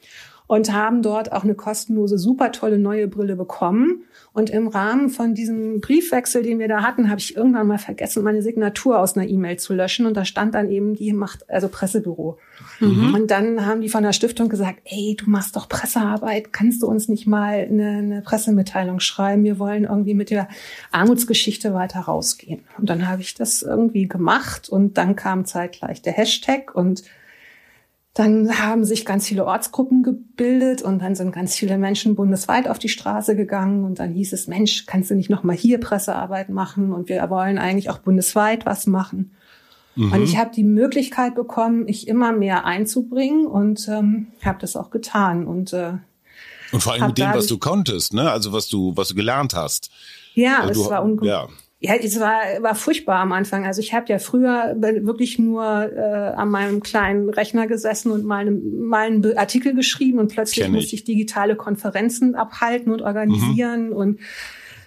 und 0.46 0.74
haben 0.74 1.00
dort 1.00 1.32
auch 1.32 1.44
eine 1.44 1.54
kostenlose, 1.54 2.18
super 2.18 2.52
tolle 2.52 2.78
neue 2.78 3.08
Brille 3.08 3.36
bekommen. 3.36 4.04
Und 4.34 4.48
im 4.48 4.68
Rahmen 4.68 5.10
von 5.10 5.34
diesem 5.34 5.82
Briefwechsel, 5.82 6.42
den 6.42 6.58
wir 6.58 6.68
da 6.68 6.82
hatten, 6.82 7.10
habe 7.10 7.20
ich 7.20 7.36
irgendwann 7.36 7.66
mal 7.66 7.78
vergessen, 7.78 8.22
meine 8.22 8.40
Signatur 8.40 8.98
aus 8.98 9.14
einer 9.14 9.28
E-Mail 9.28 9.58
zu 9.58 9.74
löschen. 9.74 10.06
Und 10.06 10.16
da 10.16 10.24
stand 10.24 10.54
dann 10.54 10.70
eben, 10.70 10.94
die 10.94 11.12
macht 11.12 11.48
also 11.50 11.68
Pressebüro. 11.68 12.38
Mhm. 12.80 13.14
Und 13.14 13.30
dann 13.30 13.66
haben 13.66 13.82
die 13.82 13.90
von 13.90 14.02
der 14.02 14.14
Stiftung 14.14 14.48
gesagt, 14.48 14.80
ey, 14.84 15.16
du 15.18 15.28
machst 15.28 15.54
doch 15.54 15.68
Pressearbeit, 15.68 16.50
kannst 16.50 16.82
du 16.82 16.86
uns 16.86 17.08
nicht 17.08 17.26
mal 17.26 17.66
eine, 17.70 17.88
eine 17.88 18.22
Pressemitteilung 18.22 19.00
schreiben? 19.00 19.44
Wir 19.44 19.58
wollen 19.58 19.84
irgendwie 19.84 20.14
mit 20.14 20.30
der 20.30 20.48
Armutsgeschichte 20.92 21.74
weiter 21.74 22.00
rausgehen. 22.00 22.62
Und 22.78 22.88
dann 22.88 23.08
habe 23.08 23.20
ich 23.20 23.34
das 23.34 23.62
irgendwie 23.62 24.08
gemacht 24.08 24.70
und 24.70 24.96
dann 24.96 25.14
kam 25.14 25.44
zeitgleich 25.44 26.00
der 26.00 26.14
Hashtag 26.14 26.74
und 26.74 27.02
dann 28.14 28.58
haben 28.58 28.84
sich 28.84 29.06
ganz 29.06 29.26
viele 29.26 29.46
Ortsgruppen 29.46 30.02
gebildet 30.02 30.82
und 30.82 30.98
dann 31.00 31.14
sind 31.14 31.32
ganz 31.32 31.54
viele 31.54 31.78
Menschen 31.78 32.14
bundesweit 32.14 32.68
auf 32.68 32.78
die 32.78 32.90
Straße 32.90 33.34
gegangen 33.36 33.84
und 33.84 33.98
dann 33.98 34.12
hieß 34.12 34.34
es, 34.34 34.48
Mensch, 34.48 34.84
kannst 34.84 35.10
du 35.10 35.14
nicht 35.14 35.30
noch 35.30 35.44
mal 35.44 35.56
hier 35.56 35.80
Pressearbeit 35.80 36.50
machen 36.50 36.92
und 36.92 37.08
wir 37.08 37.28
wollen 37.30 37.56
eigentlich 37.56 37.88
auch 37.88 37.98
bundesweit 37.98 38.66
was 38.66 38.86
machen. 38.86 39.32
Mhm. 39.94 40.12
Und 40.12 40.22
ich 40.22 40.36
habe 40.36 40.50
die 40.54 40.64
Möglichkeit 40.64 41.34
bekommen, 41.34 41.84
mich 41.84 42.06
immer 42.06 42.32
mehr 42.32 42.66
einzubringen 42.66 43.46
und 43.46 43.88
ähm, 43.88 44.26
habe 44.44 44.58
das 44.60 44.76
auch 44.76 44.90
getan 44.90 45.46
und 45.46 45.72
äh, 45.72 45.94
und 46.72 46.82
vor 46.82 46.94
allem 46.94 47.08
mit 47.08 47.18
dem, 47.18 47.34
was 47.34 47.46
du 47.46 47.58
konntest, 47.58 48.14
ne? 48.14 48.30
Also 48.30 48.52
was 48.52 48.68
du 48.68 48.96
was 48.96 49.08
du 49.08 49.14
gelernt 49.14 49.54
hast. 49.54 49.90
Ja, 50.34 50.60
also 50.60 50.82
es 50.82 50.90
war 50.90 51.02
unglaublich. 51.02 51.30
Ja. 51.30 51.61
Ja, 51.84 51.96
es 51.96 52.20
war, 52.20 52.40
war 52.60 52.76
furchtbar 52.76 53.16
am 53.16 53.32
Anfang. 53.32 53.66
Also 53.66 53.80
ich 53.80 53.92
habe 53.92 54.06
ja 54.06 54.20
früher 54.20 54.76
wirklich 54.78 55.40
nur 55.40 55.64
äh, 55.64 56.32
an 56.36 56.48
meinem 56.48 56.80
kleinen 56.80 57.28
Rechner 57.28 57.66
gesessen 57.66 58.12
und 58.12 58.24
mal, 58.24 58.48
mal 58.52 59.08
einen 59.08 59.36
Artikel 59.36 59.74
geschrieben 59.74 60.20
und 60.20 60.32
plötzlich 60.32 60.68
musste 60.68 60.94
ich 60.94 61.02
digitale 61.02 61.56
Konferenzen 61.56 62.36
abhalten 62.36 62.92
und 62.92 63.02
organisieren 63.02 63.88
mhm. 63.88 63.96
und 63.96 64.20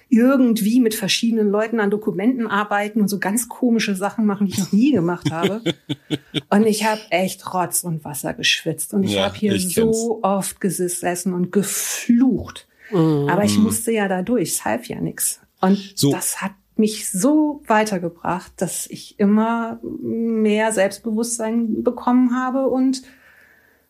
irgendwie 0.07 0.79
mit 0.79 0.95
verschiedenen 0.95 1.49
Leuten 1.49 1.81
an 1.81 1.89
Dokumenten 1.89 2.47
arbeiten 2.47 3.01
und 3.01 3.09
so 3.09 3.19
ganz 3.19 3.49
komische 3.49 3.95
Sachen 3.95 4.25
machen, 4.25 4.47
die 4.47 4.53
ich 4.53 4.59
noch 4.59 4.71
nie 4.71 4.93
gemacht 4.93 5.31
habe. 5.31 5.61
und 6.49 6.65
ich 6.65 6.85
habe 6.85 7.01
echt 7.09 7.53
Rotz 7.53 7.83
und 7.83 8.05
Wasser 8.05 8.33
geschwitzt 8.33 8.93
und 8.93 9.03
ich 9.03 9.15
ja, 9.15 9.25
habe 9.25 9.35
hier 9.35 9.59
so 9.59 10.19
oft 10.23 10.61
gesessen 10.61 11.33
und 11.33 11.51
geflucht. 11.51 12.69
Mhm. 12.91 13.27
Aber 13.29 13.43
ich 13.43 13.57
musste 13.57 13.91
ja 13.91 14.07
da 14.07 14.21
durch, 14.21 14.53
es 14.53 14.63
half 14.63 14.87
ja 14.87 15.01
nix. 15.01 15.41
Und 15.59 15.93
so. 15.95 16.11
das 16.11 16.41
hat 16.41 16.51
mich 16.77 17.09
so 17.09 17.61
weitergebracht, 17.67 18.51
dass 18.57 18.87
ich 18.87 19.19
immer 19.19 19.79
mehr 19.81 20.71
Selbstbewusstsein 20.71 21.83
bekommen 21.83 22.35
habe 22.35 22.67
und 22.67 23.03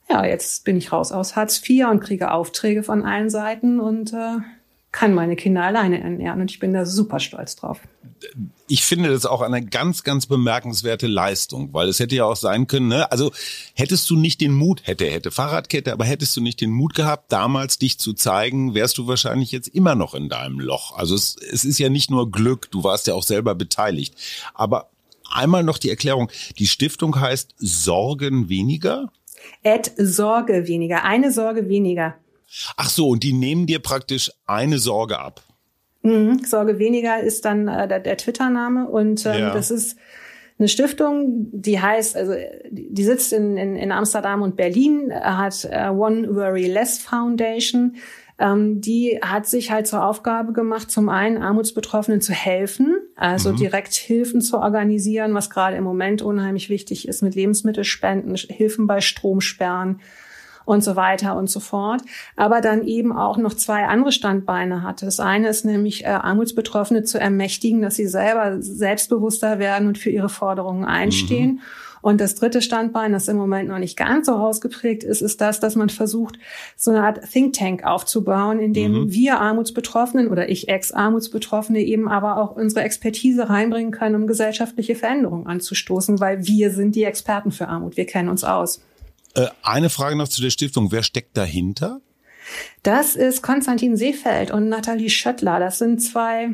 ja, 0.10 0.24
jetzt 0.24 0.66
bin 0.66 0.78
ich 0.78 0.92
raus 0.92 1.12
aus 1.12 1.36
Hartz 1.36 1.62
IV 1.68 1.88
und 1.88 2.00
kriege 2.00 2.32
Aufträge 2.32 2.84
von 2.84 3.04
allen 3.04 3.30
Seiten 3.30 3.80
und 3.80 4.14
äh, 4.14 4.38
kann 4.92 5.14
meine 5.14 5.36
Kinder 5.36 5.64
alleine 5.64 6.00
ernähren 6.00 6.42
und 6.42 6.52
ich 6.52 6.60
bin 6.60 6.74
da 6.74 6.86
super 6.86 7.20
stolz 7.20 7.56
drauf. 7.56 7.82
Ich 8.68 8.84
finde 8.84 9.10
das 9.10 9.26
auch 9.28 9.42
eine 9.42 9.64
ganz, 9.64 10.04
ganz 10.04 10.26
bemerkenswerte 10.26 11.06
Leistung, 11.06 11.74
weil 11.74 11.88
es 11.88 12.00
hätte 12.00 12.16
ja 12.16 12.26
auch 12.26 12.36
sein 12.36 12.66
können, 12.66 12.88
ne? 12.88 13.12
also 13.12 13.32
hättest 13.76 14.10
du 14.10 14.16
nicht 14.16 14.42
den 14.42 14.54
Mut, 14.54 14.82
hätte, 14.86 15.06
hätte 15.06 15.30
Fahrradkette, 15.30 15.94
aber 15.94 16.06
hättest 16.06 16.36
du 16.36 16.42
nicht 16.42 16.62
den 16.62 16.72
Mut 16.72 16.96
gehabt, 16.96 17.32
damals 17.32 17.78
dich 17.78 18.00
zu 18.00 18.14
zeigen, 18.14 18.74
wärst 18.74 18.98
du 18.98 19.08
wahrscheinlich 19.08 19.52
jetzt 19.52 19.68
immer 19.68 19.94
noch 19.94 20.16
in 20.16 20.30
deinem 20.30 20.60
Loch. 20.60 20.98
Also 20.98 21.14
es, 21.14 21.36
es 21.52 21.64
ist 21.64 21.78
ja 21.78 21.90
nicht 21.90 22.10
nur 22.10 22.32
Glück, 22.32 22.72
du 22.72 22.84
warst 22.84 23.06
ja 23.06 23.14
auch 23.14 23.24
selber 23.24 23.54
beteiligt. 23.54 24.16
Aber 24.56 24.90
einmal 25.32 25.64
noch 25.64 25.78
die 25.78 25.92
Erklärung, 25.92 26.32
die 26.58 26.68
Stiftung 26.68 27.20
heißt 27.20 27.54
Sorgen 27.58 28.50
weniger? 28.50 29.12
Ed 29.62 29.92
Sorge 29.98 30.68
weniger, 30.68 31.04
eine 31.04 31.32
Sorge 31.32 31.70
weniger. 31.70 32.16
Ach 32.78 32.90
so, 32.90 33.10
und 33.10 33.24
die 33.24 33.34
nehmen 33.34 33.66
dir 33.68 33.80
praktisch 33.80 34.32
eine 34.46 34.80
Sorge 34.80 35.20
ab. 35.20 35.44
Mhm, 36.06 36.44
Sorge 36.46 36.78
weniger 36.78 37.20
ist 37.20 37.46
dann 37.46 37.68
äh, 37.68 37.88
der, 37.88 38.00
der 38.00 38.16
Twitter-Name 38.18 38.88
und 38.88 39.26
ähm, 39.26 39.40
ja. 39.40 39.54
das 39.54 39.72
ist 39.72 39.98
eine 40.58 40.68
Stiftung, 40.68 41.50
die 41.52 41.82
heißt, 41.82 42.16
also 42.16 42.34
die 42.70 43.04
sitzt 43.04 43.34
in, 43.34 43.58
in, 43.58 43.76
in 43.76 43.92
Amsterdam 43.92 44.42
und 44.42 44.56
Berlin, 44.56 45.12
hat 45.12 45.68
äh, 45.70 45.90
One 45.90 46.34
Worry 46.34 46.68
Less 46.68 47.00
Foundation. 47.00 47.96
Ähm, 48.38 48.82
die 48.82 49.20
hat 49.22 49.48
sich 49.48 49.72
halt 49.72 49.88
zur 49.88 50.06
Aufgabe 50.06 50.54
gemacht, 50.54 50.92
zum 50.92 51.10
einen 51.10 51.42
Armutsbetroffenen 51.42 52.22
zu 52.22 52.34
helfen, 52.34 52.98
also 53.16 53.52
mhm. 53.52 53.58
direkt 53.58 53.94
Hilfen 53.94 54.42
zu 54.42 54.60
organisieren, 54.60 55.34
was 55.34 55.50
gerade 55.50 55.78
im 55.78 55.84
Moment 55.86 56.22
unheimlich 56.22 56.70
wichtig 56.70 57.08
ist 57.08 57.24
mit 57.24 57.34
Lebensmittelspenden, 57.36 58.36
Hilfen 58.36 58.88
bei 58.88 59.02
Stromsperren, 59.02 60.02
und 60.66 60.84
so 60.84 60.96
weiter 60.96 61.36
und 61.38 61.50
so 61.50 61.60
fort. 61.60 62.02
Aber 62.36 62.62
dann 62.62 62.86
eben 62.86 63.16
auch 63.16 63.38
noch 63.38 63.54
zwei 63.54 63.86
andere 63.86 64.12
Standbeine 64.12 64.84
hatte. 64.84 65.06
Das 65.06 65.20
eine 65.20 65.48
ist 65.48 65.66
nämlich 65.66 66.04
äh, 66.04 66.10
Armutsbetroffene 66.10 67.04
zu 67.04 67.20
ermächtigen, 67.20 67.82
dass 67.82 67.96
sie 67.96 68.08
selber 68.08 68.62
selbstbewusster 68.62 69.60
werden 69.60 69.88
und 69.88 69.98
für 69.98 70.10
ihre 70.10 70.30
Forderungen 70.30 70.86
einstehen. 70.86 71.54
Mhm. 71.54 71.60
Und 72.06 72.22
das 72.22 72.36
dritte 72.36 72.62
Standbein, 72.62 73.14
das 73.14 73.28
im 73.30 73.36
Moment 73.36 73.68
noch 73.68 73.80
nicht 73.80 73.98
ganz 73.98 74.28
so 74.28 74.34
ausgeprägt 74.34 75.04
ist, 75.04 75.24
ist 75.24 75.42
das, 75.42 75.60
dass 75.60 75.76
man 75.76 75.90
versucht, 75.90 76.38
so 76.76 76.92
eine 76.92 77.02
Art 77.02 77.20
Think 77.32 77.54
Tank 77.54 77.84
aufzubauen, 77.84 78.60
in 78.60 78.74
dem 78.74 78.92
mhm. 78.92 79.12
wir 79.12 79.40
Armutsbetroffenen 79.40 80.28
oder 80.28 80.48
ich 80.48 80.68
Ex-Armutsbetroffene 80.68 81.80
eben 81.80 82.08
aber 82.08 82.38
auch 82.38 82.56
unsere 82.56 82.86
Expertise 82.86 83.50
reinbringen 83.50 83.92
können, 83.92 84.14
um 84.14 84.28
gesellschaftliche 84.28 84.94
Veränderungen 84.94 85.48
anzustoßen, 85.48 86.20
weil 86.20 86.46
wir 86.46 86.70
sind 86.70 86.94
die 86.96 87.06
Experten 87.06 87.52
für 87.52 87.70
Armut. 87.70 87.98
Wir 87.98 88.06
kennen 88.06 88.30
uns 88.30 88.44
aus. 88.44 88.82
Äh, 89.36 89.48
eine 89.62 89.90
Frage 89.90 90.16
noch 90.16 90.28
zu 90.28 90.42
der 90.42 90.50
Stiftung. 90.50 90.92
Wer 90.92 91.04
steckt 91.04 91.38
dahinter? 91.38 92.02
Das 92.84 93.16
ist 93.16 93.42
Konstantin 93.42 93.98
Seefeld 93.98 94.52
und 94.52 94.70
Nathalie 94.70 95.10
Schöttler. 95.10 95.60
Das 95.60 95.80
sind 95.80 96.02
zwei 96.02 96.50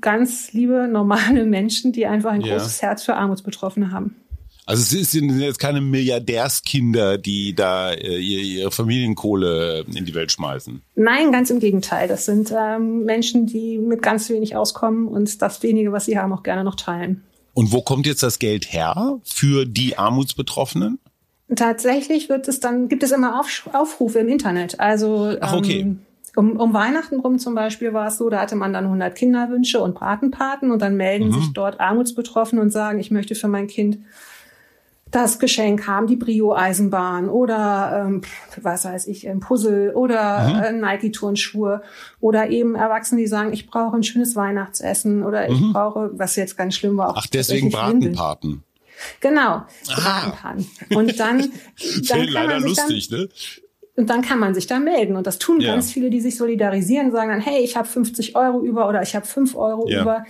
ganz 0.00 0.52
liebe, 0.52 0.88
normale 0.88 1.44
Menschen, 1.44 1.92
die 1.92 2.06
einfach 2.06 2.32
ein 2.32 2.40
ja. 2.40 2.56
großes 2.56 2.82
Herz 2.82 3.02
für 3.02 3.14
Armutsbetroffene 3.14 3.90
haben. 3.90 4.16
Also 4.66 4.96
es 4.96 5.10
sind 5.10 5.36
jetzt 5.40 5.58
keine 5.58 5.80
Milliardärskinder, 5.80 7.18
die 7.18 7.54
da 7.54 7.92
äh, 7.92 8.18
ihre 8.18 8.70
Familienkohle 8.70 9.84
in 9.92 10.04
die 10.04 10.14
Welt 10.14 10.30
schmeißen. 10.30 10.80
Nein, 10.94 11.32
ganz 11.32 11.50
im 11.50 11.58
Gegenteil. 11.58 12.06
Das 12.06 12.24
sind 12.24 12.54
ähm, 12.56 13.04
Menschen, 13.04 13.46
die 13.46 13.78
mit 13.78 14.00
ganz 14.00 14.28
wenig 14.30 14.54
auskommen 14.54 15.08
und 15.08 15.42
das 15.42 15.62
wenige, 15.64 15.90
was 15.90 16.04
sie 16.04 16.18
haben, 16.18 16.32
auch 16.32 16.44
gerne 16.44 16.62
noch 16.62 16.76
teilen. 16.76 17.24
Und 17.52 17.72
wo 17.72 17.82
kommt 17.82 18.06
jetzt 18.06 18.22
das 18.22 18.38
Geld 18.38 18.72
her 18.72 19.18
für 19.24 19.66
die 19.66 19.98
Armutsbetroffenen? 19.98 21.00
Tatsächlich 21.56 22.28
wird 22.28 22.48
es 22.48 22.60
dann, 22.60 22.88
gibt 22.88 23.02
es 23.02 23.10
immer 23.10 23.40
Auf, 23.40 23.68
Aufrufe 23.72 24.20
im 24.20 24.28
Internet. 24.28 24.78
Also 24.78 25.36
Ach, 25.40 25.54
okay. 25.54 25.80
Ähm, 25.80 26.00
um, 26.36 26.56
um 26.56 26.72
Weihnachten 26.72 27.18
rum 27.18 27.38
zum 27.38 27.54
Beispiel 27.54 27.92
war 27.92 28.06
es 28.06 28.18
so, 28.18 28.30
da 28.30 28.40
hatte 28.40 28.54
man 28.54 28.72
dann 28.72 28.84
100 28.84 29.14
Kinderwünsche 29.14 29.80
und 29.80 29.94
Patenpaten 29.94 30.70
und 30.70 30.80
dann 30.80 30.96
melden 30.96 31.28
mhm. 31.28 31.32
sich 31.32 31.52
dort 31.52 31.80
Armutsbetroffene 31.80 32.62
und 32.62 32.70
sagen, 32.70 33.00
ich 33.00 33.10
möchte 33.10 33.34
für 33.34 33.48
mein 33.48 33.66
Kind 33.66 33.98
das 35.10 35.40
Geschenk 35.40 35.88
haben, 35.88 36.06
die 36.06 36.14
Brio-Eisenbahn 36.14 37.28
oder 37.28 38.04
ähm, 38.06 38.20
was 38.62 38.84
weiß 38.84 39.08
ich, 39.08 39.28
ein 39.28 39.40
Puzzle 39.40 39.92
oder 39.94 40.48
mhm. 40.48 40.62
äh, 40.62 40.72
Nike-Turnschuhe 40.72 41.82
oder 42.20 42.48
eben 42.50 42.76
Erwachsene, 42.76 43.20
die 43.20 43.26
sagen, 43.26 43.52
ich 43.52 43.66
brauche 43.66 43.96
ein 43.96 44.04
schönes 44.04 44.36
Weihnachtsessen 44.36 45.24
oder 45.24 45.48
ich 45.48 45.60
mhm. 45.60 45.72
brauche, 45.72 46.10
was 46.12 46.36
jetzt 46.36 46.56
ganz 46.56 46.76
schlimm 46.76 46.96
war. 46.96 47.10
Auch 47.10 47.16
Ach, 47.16 47.26
deswegen 47.26 47.70
Bratenpaten. 47.70 48.62
Genau, 49.20 49.62
Bratenpaten. 49.86 50.66
Und 50.94 51.18
dann, 51.18 51.50
dann 52.08 52.26
kann 52.32 52.46
man 52.46 52.62
sich 52.62 52.76
lustig, 52.76 53.08
dann, 53.08 53.20
ne? 53.20 53.28
Und 53.96 54.08
dann 54.08 54.22
kann 54.22 54.38
man 54.38 54.54
sich 54.54 54.66
da 54.66 54.78
melden. 54.78 55.16
Und 55.16 55.26
das 55.26 55.38
tun 55.38 55.60
ja. 55.60 55.72
ganz 55.72 55.92
viele, 55.92 56.10
die 56.10 56.20
sich 56.20 56.36
solidarisieren, 56.36 57.12
sagen 57.12 57.30
dann, 57.30 57.40
hey, 57.40 57.62
ich 57.62 57.76
habe 57.76 57.86
50 57.86 58.36
Euro 58.36 58.62
über 58.62 58.88
oder 58.88 59.02
ich 59.02 59.14
habe 59.14 59.26
5 59.26 59.54
Euro 59.56 59.88
ja. 59.88 60.02
über. 60.02 60.24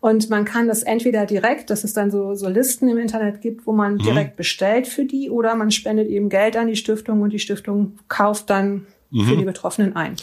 Und 0.00 0.28
man 0.28 0.44
kann 0.44 0.68
das 0.68 0.82
entweder 0.82 1.24
direkt, 1.24 1.70
dass 1.70 1.82
es 1.82 1.94
dann 1.94 2.10
so, 2.10 2.34
so 2.34 2.48
Listen 2.48 2.88
im 2.88 2.98
Internet 2.98 3.40
gibt, 3.40 3.66
wo 3.66 3.72
man 3.72 3.94
mhm. 3.94 3.98
direkt 4.00 4.36
bestellt 4.36 4.86
für 4.86 5.06
die, 5.06 5.30
oder 5.30 5.54
man 5.54 5.70
spendet 5.70 6.08
eben 6.08 6.28
Geld 6.28 6.58
an 6.58 6.66
die 6.66 6.76
Stiftung 6.76 7.22
und 7.22 7.30
die 7.30 7.38
Stiftung 7.38 7.98
kauft 8.08 8.50
dann 8.50 8.86
mhm. 9.10 9.24
für 9.24 9.36
die 9.38 9.44
Betroffenen 9.44 9.96
ein. 9.96 10.16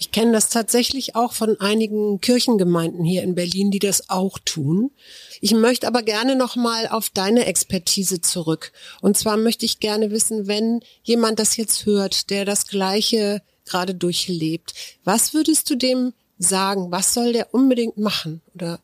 Ich 0.00 0.12
kenne 0.12 0.30
das 0.30 0.48
tatsächlich 0.48 1.16
auch 1.16 1.32
von 1.32 1.60
einigen 1.60 2.20
Kirchengemeinden 2.20 3.04
hier 3.04 3.24
in 3.24 3.34
Berlin, 3.34 3.72
die 3.72 3.80
das 3.80 4.08
auch 4.08 4.38
tun. 4.38 4.92
Ich 5.40 5.52
möchte 5.52 5.88
aber 5.88 6.02
gerne 6.02 6.36
noch 6.36 6.54
mal 6.54 6.86
auf 6.86 7.10
deine 7.10 7.46
Expertise 7.46 8.20
zurück. 8.20 8.70
Und 9.00 9.18
zwar 9.18 9.36
möchte 9.36 9.66
ich 9.66 9.80
gerne 9.80 10.12
wissen, 10.12 10.46
wenn 10.46 10.82
jemand 11.02 11.40
das 11.40 11.56
jetzt 11.56 11.84
hört, 11.84 12.30
der 12.30 12.44
das 12.44 12.68
Gleiche 12.68 13.42
gerade 13.64 13.94
durchlebt, 13.94 14.72
was 15.02 15.34
würdest 15.34 15.68
du 15.68 15.74
dem 15.74 16.12
sagen? 16.38 16.92
Was 16.92 17.12
soll 17.12 17.32
der 17.32 17.52
unbedingt 17.52 17.98
machen? 17.98 18.40
Oder 18.54 18.78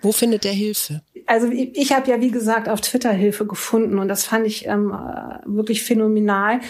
wo 0.00 0.12
findet 0.12 0.46
er 0.46 0.52
Hilfe? 0.52 1.02
Also 1.26 1.46
ich, 1.48 1.76
ich 1.76 1.92
habe 1.92 2.10
ja, 2.10 2.20
wie 2.20 2.30
gesagt, 2.30 2.70
auf 2.70 2.80
Twitter 2.80 3.12
Hilfe 3.12 3.46
gefunden 3.46 3.98
und 3.98 4.08
das 4.08 4.24
fand 4.24 4.46
ich 4.46 4.66
ähm, 4.66 4.94
wirklich 5.44 5.82
phänomenal. 5.82 6.60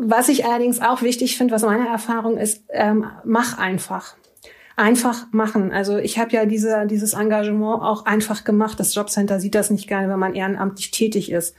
Was 0.00 0.28
ich 0.28 0.44
allerdings 0.44 0.80
auch 0.80 1.02
wichtig 1.02 1.36
finde, 1.36 1.54
was 1.54 1.62
meine 1.62 1.88
Erfahrung 1.88 2.38
ist, 2.38 2.64
ähm, 2.70 3.06
mach 3.24 3.58
einfach. 3.58 4.16
Einfach 4.76 5.26
machen. 5.32 5.72
Also 5.72 5.96
ich 5.96 6.18
habe 6.18 6.30
ja 6.30 6.46
diese, 6.46 6.86
dieses 6.86 7.14
Engagement 7.14 7.82
auch 7.82 8.06
einfach 8.06 8.44
gemacht. 8.44 8.78
Das 8.78 8.94
Jobcenter 8.94 9.40
sieht 9.40 9.56
das 9.56 9.70
nicht 9.70 9.88
gerne, 9.88 10.08
wenn 10.08 10.20
man 10.20 10.34
ehrenamtlich 10.34 10.92
tätig 10.92 11.32
ist 11.32 11.54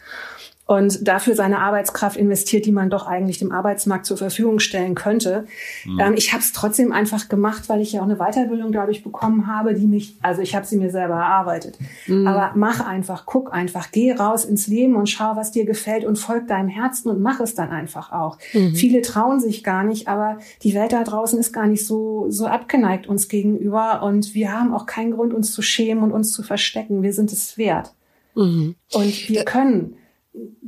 und 0.70 1.08
dafür 1.08 1.34
seine 1.34 1.62
Arbeitskraft 1.62 2.16
investiert, 2.16 2.68
die 2.68 2.72
man 2.72 2.92
doch 2.92 3.08
eigentlich 3.08 3.40
dem 3.40 3.52
Arbeitsmarkt 3.52 4.06
zur 4.06 4.18
Verfügung 4.18 4.60
stellen 4.60 4.94
könnte. 4.94 5.48
Mhm. 5.84 6.00
Ähm, 6.00 6.14
ich 6.16 6.32
habe 6.32 6.44
es 6.44 6.54
trotzdem 6.54 6.92
einfach 6.92 7.28
gemacht, 7.28 7.70
weil 7.70 7.82
ich 7.82 7.94
ja 7.94 8.02
auch 8.02 8.06
eine 8.06 8.18
Weiterbildung 8.18 8.72
dadurch 8.72 9.04
bekommen 9.04 9.48
habe, 9.48 9.74
die 9.74 9.88
mich, 9.88 10.18
also 10.22 10.44
ich 10.44 10.56
habe 10.56 10.68
sie 10.68 10.78
mir 10.78 10.92
selber 10.92 11.16
erarbeitet. 11.16 11.80
Mhm. 12.06 12.28
Aber 12.28 12.52
mach 12.54 12.86
einfach, 12.86 13.26
guck 13.26 13.52
einfach, 13.52 13.90
geh 13.92 14.12
raus 14.12 14.46
ins 14.46 14.68
Leben 14.68 14.96
und 14.96 15.10
schau, 15.10 15.36
was 15.36 15.50
dir 15.50 15.66
gefällt 15.66 16.06
und 16.06 16.20
folg 16.20 16.48
deinem 16.48 16.70
Herzen 16.70 17.10
und 17.10 17.20
mach 17.20 17.40
es 17.40 17.56
dann 17.56 17.72
einfach 17.72 18.12
auch. 18.12 18.38
Mhm. 18.54 18.76
Viele 18.76 19.02
trauen 19.02 19.40
sich 19.40 19.64
gar 19.64 19.84
nicht, 19.84 20.08
aber 20.08 20.38
die 20.62 20.76
Welt 20.76 20.94
da 20.94 21.04
draußen 21.04 21.40
ist 21.40 21.52
gar 21.52 21.66
nicht 21.66 21.84
so 21.84 22.28
so 22.30 22.46
abgeneigt 22.46 23.08
uns 23.08 23.28
gegenüber 23.28 24.04
und 24.04 24.36
wir 24.36 24.54
haben 24.54 24.76
auch 24.76 24.86
keinen 24.86 25.14
Grund, 25.14 25.34
uns 25.34 25.52
zu 25.52 25.64
schämen 25.64 26.04
und 26.04 26.12
uns 26.12 26.32
zu 26.32 26.44
verstecken. 26.44 27.02
Wir 27.02 27.14
sind 27.14 27.34
es 27.34 27.58
wert. 27.58 27.96
Mhm. 28.36 28.76
Und 28.94 29.30
wir 29.30 29.46
können 29.46 29.96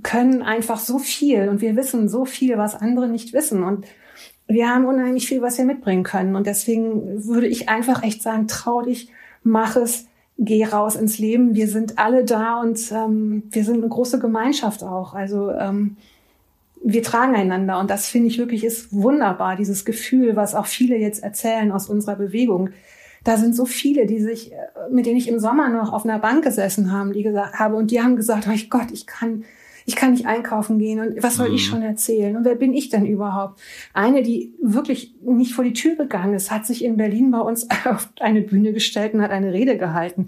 können 0.03 0.41
einfach 0.41 0.79
so 0.79 0.99
viel 0.99 1.49
und 1.49 1.61
wir 1.61 1.75
wissen 1.75 2.09
so 2.09 2.25
viel, 2.25 2.57
was 2.57 2.75
andere 2.75 3.07
nicht 3.07 3.33
wissen. 3.33 3.63
Und 3.63 3.85
wir 4.47 4.69
haben 4.69 4.85
unheimlich 4.85 5.27
viel, 5.27 5.41
was 5.41 5.57
wir 5.57 5.65
mitbringen 5.65 6.03
können. 6.03 6.35
Und 6.35 6.47
deswegen 6.47 7.25
würde 7.25 7.47
ich 7.47 7.69
einfach 7.69 8.03
echt 8.03 8.21
sagen, 8.21 8.47
trau 8.47 8.81
dich, 8.81 9.09
mach 9.43 9.75
es, 9.75 10.07
geh 10.37 10.65
raus 10.65 10.95
ins 10.95 11.19
Leben. 11.19 11.55
Wir 11.55 11.67
sind 11.67 11.99
alle 11.99 12.25
da 12.25 12.59
und 12.59 12.91
ähm, 12.91 13.43
wir 13.51 13.63
sind 13.63 13.77
eine 13.77 13.89
große 13.89 14.19
Gemeinschaft 14.19 14.83
auch. 14.83 15.13
Also 15.13 15.51
ähm, 15.51 15.97
wir 16.83 17.03
tragen 17.03 17.35
einander 17.35 17.79
und 17.79 17.89
das 17.89 18.07
finde 18.07 18.27
ich 18.27 18.39
wirklich 18.39 18.63
ist 18.63 18.91
wunderbar, 18.91 19.55
dieses 19.55 19.85
Gefühl, 19.85 20.35
was 20.35 20.55
auch 20.55 20.65
viele 20.65 20.97
jetzt 20.97 21.23
erzählen 21.23 21.71
aus 21.71 21.87
unserer 21.87 22.15
Bewegung. 22.15 22.71
Da 23.23 23.37
sind 23.37 23.55
so 23.55 23.65
viele, 23.65 24.05
die 24.05 24.19
sich, 24.19 24.51
äh, 24.51 24.55
mit 24.91 25.05
denen 25.05 25.17
ich 25.17 25.27
im 25.27 25.39
Sommer 25.39 25.69
noch 25.69 25.93
auf 25.93 26.05
einer 26.05 26.19
Bank 26.19 26.43
gesessen 26.43 26.91
haben, 26.91 27.13
die 27.13 27.23
gesagt 27.23 27.59
habe 27.59 27.75
und 27.75 27.91
die 27.91 28.01
haben 28.01 28.15
gesagt, 28.15 28.47
oh 28.47 28.57
Gott, 28.69 28.91
ich 28.91 29.05
kann, 29.05 29.43
ich 29.85 29.95
kann 29.95 30.11
nicht 30.11 30.25
einkaufen 30.25 30.79
gehen 30.79 30.99
und 30.99 31.21
was 31.21 31.35
soll 31.35 31.49
mhm. 31.49 31.55
ich 31.55 31.65
schon 31.65 31.81
erzählen 31.81 32.35
und 32.35 32.45
wer 32.45 32.55
bin 32.55 32.73
ich 32.73 32.89
denn 32.89 33.05
überhaupt? 33.05 33.59
Eine, 33.93 34.23
die 34.23 34.53
wirklich 34.61 35.15
nicht 35.21 35.53
vor 35.53 35.63
die 35.63 35.73
Tür 35.73 35.95
gegangen 35.95 36.33
ist, 36.33 36.51
hat 36.51 36.65
sich 36.65 36.83
in 36.83 36.97
Berlin 36.97 37.31
bei 37.31 37.39
uns 37.39 37.67
auf 37.85 38.09
eine 38.19 38.41
Bühne 38.41 38.73
gestellt 38.73 39.13
und 39.13 39.21
hat 39.21 39.31
eine 39.31 39.53
Rede 39.53 39.77
gehalten. 39.77 40.27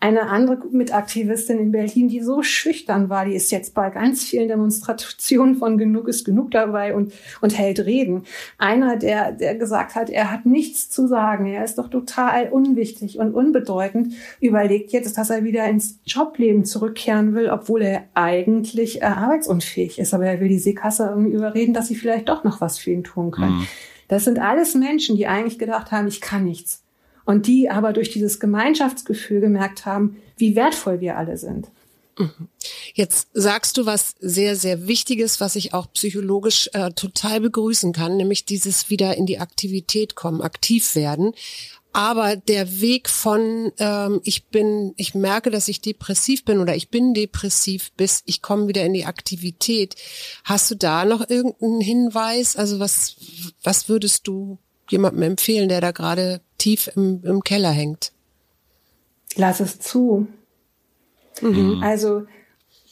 Eine 0.00 0.28
andere 0.28 0.58
Mitaktivistin 0.70 1.58
in 1.58 1.72
Berlin, 1.72 2.06
die 2.08 2.20
so 2.20 2.44
schüchtern 2.44 3.08
war, 3.08 3.24
die 3.24 3.34
ist 3.34 3.50
jetzt 3.50 3.74
bei 3.74 3.90
ganz 3.90 4.22
vielen 4.22 4.46
Demonstrationen 4.46 5.56
von 5.56 5.76
Genug 5.76 6.06
ist 6.06 6.24
genug 6.24 6.52
dabei 6.52 6.94
und, 6.94 7.12
und 7.40 7.58
hält 7.58 7.80
Reden. 7.80 8.22
Einer, 8.58 8.96
der, 8.96 9.32
der 9.32 9.56
gesagt 9.56 9.96
hat, 9.96 10.08
er 10.08 10.30
hat 10.30 10.46
nichts 10.46 10.88
zu 10.88 11.08
sagen, 11.08 11.46
er 11.46 11.64
ist 11.64 11.78
doch 11.78 11.90
total 11.90 12.48
unwichtig 12.50 13.18
und 13.18 13.34
unbedeutend, 13.34 14.14
überlegt 14.40 14.92
jetzt, 14.92 15.18
dass 15.18 15.30
er 15.30 15.42
wieder 15.42 15.64
ins 15.66 15.98
Jobleben 16.04 16.64
zurückkehren 16.64 17.34
will, 17.34 17.50
obwohl 17.50 17.82
er 17.82 18.04
eigentlich 18.14 19.02
äh, 19.02 19.06
arbeitsunfähig 19.06 19.98
ist. 19.98 20.14
Aber 20.14 20.26
er 20.26 20.38
will 20.40 20.48
die 20.48 20.60
Seekasse 20.60 21.08
irgendwie 21.08 21.32
überreden, 21.32 21.74
dass 21.74 21.88
sie 21.88 21.96
vielleicht 21.96 22.28
doch 22.28 22.44
noch 22.44 22.60
was 22.60 22.78
für 22.78 22.92
ihn 22.92 23.02
tun 23.02 23.32
können. 23.32 23.58
Mhm. 23.58 23.66
Das 24.06 24.24
sind 24.24 24.38
alles 24.38 24.76
Menschen, 24.76 25.16
die 25.16 25.26
eigentlich 25.26 25.58
gedacht 25.58 25.90
haben, 25.90 26.06
ich 26.06 26.20
kann 26.20 26.44
nichts 26.44 26.84
und 27.28 27.46
die 27.46 27.68
aber 27.68 27.92
durch 27.92 28.08
dieses 28.08 28.40
Gemeinschaftsgefühl 28.40 29.42
gemerkt 29.42 29.84
haben, 29.84 30.16
wie 30.38 30.56
wertvoll 30.56 31.00
wir 31.00 31.18
alle 31.18 31.36
sind. 31.36 31.68
Mhm. 32.18 32.48
Jetzt 32.94 33.28
sagst 33.34 33.76
du 33.76 33.84
was 33.84 34.14
sehr, 34.18 34.56
sehr 34.56 34.88
Wichtiges, 34.88 35.38
was 35.38 35.54
ich 35.54 35.74
auch 35.74 35.92
psychologisch 35.92 36.70
äh, 36.72 36.90
total 36.92 37.42
begrüßen 37.42 37.92
kann, 37.92 38.16
nämlich 38.16 38.46
dieses 38.46 38.88
wieder 38.88 39.14
in 39.18 39.26
die 39.26 39.40
Aktivität 39.40 40.14
kommen, 40.14 40.40
aktiv 40.40 40.94
werden. 40.94 41.32
Aber 41.92 42.34
der 42.34 42.80
Weg 42.80 43.10
von 43.10 43.72
ähm, 43.76 44.22
ich 44.24 44.46
bin, 44.46 44.94
ich 44.96 45.14
merke, 45.14 45.50
dass 45.50 45.68
ich 45.68 45.82
depressiv 45.82 46.46
bin 46.46 46.60
oder 46.60 46.76
ich 46.76 46.88
bin 46.88 47.12
depressiv, 47.12 47.92
bis 47.98 48.22
ich 48.24 48.40
komme 48.40 48.68
wieder 48.68 48.86
in 48.86 48.94
die 48.94 49.04
Aktivität. 49.04 49.96
Hast 50.44 50.70
du 50.70 50.76
da 50.76 51.04
noch 51.04 51.28
irgendeinen 51.28 51.82
Hinweis? 51.82 52.56
Also 52.56 52.80
was, 52.80 53.16
was 53.62 53.90
würdest 53.90 54.26
du 54.26 54.56
jemandem 54.88 55.24
empfehlen, 55.24 55.68
der 55.68 55.82
da 55.82 55.90
gerade 55.90 56.40
tief 56.58 56.90
im, 56.94 57.22
im 57.24 57.42
Keller 57.42 57.70
hängt? 57.70 58.12
Lass 59.36 59.60
es 59.60 59.78
zu. 59.78 60.26
Mhm. 61.40 61.80
Also 61.82 62.24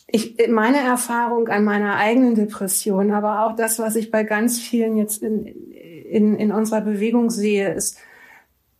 ich, 0.07 0.37
meine 0.49 0.79
Erfahrung 0.79 1.49
an 1.49 1.65
meiner 1.65 1.97
eigenen 1.97 2.35
Depression, 2.35 3.11
aber 3.11 3.45
auch 3.45 3.57
das, 3.57 3.79
was 3.79 3.97
ich 3.97 4.11
bei 4.11 4.23
ganz 4.23 4.61
vielen 4.61 4.97
jetzt 4.97 5.23
in, 5.23 5.47
in, 5.47 6.37
in 6.37 6.53
unserer 6.53 6.81
Bewegung 6.81 7.31
sehe, 7.31 7.75
ist, 7.75 7.99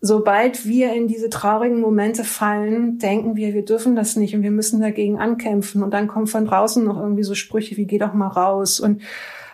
sobald 0.01 0.67
wir 0.67 0.93
in 0.93 1.09
diese 1.09 1.31
traurigen 1.31 1.81
Momente 1.81 2.23
fallen, 2.23 2.99
denken 2.99 3.35
wir, 3.35 3.55
wir 3.55 3.65
dürfen 3.65 3.97
das 3.97 4.15
nicht 4.15 4.35
und 4.35 4.43
wir 4.43 4.51
müssen 4.51 4.81
dagegen 4.81 5.19
ankämpfen. 5.19 5.83
Und 5.83 5.93
dann 5.93 6.07
kommen 6.07 6.29
von 6.29 6.47
draußen 6.47 6.85
noch 6.85 7.01
irgendwie 7.01 7.25
so 7.25 7.35
Sprüche 7.35 7.77
wie, 7.77 7.87
geh 7.87 7.99
doch 7.99 8.13
mal 8.13 8.29
raus 8.29 8.79
und 8.79 9.03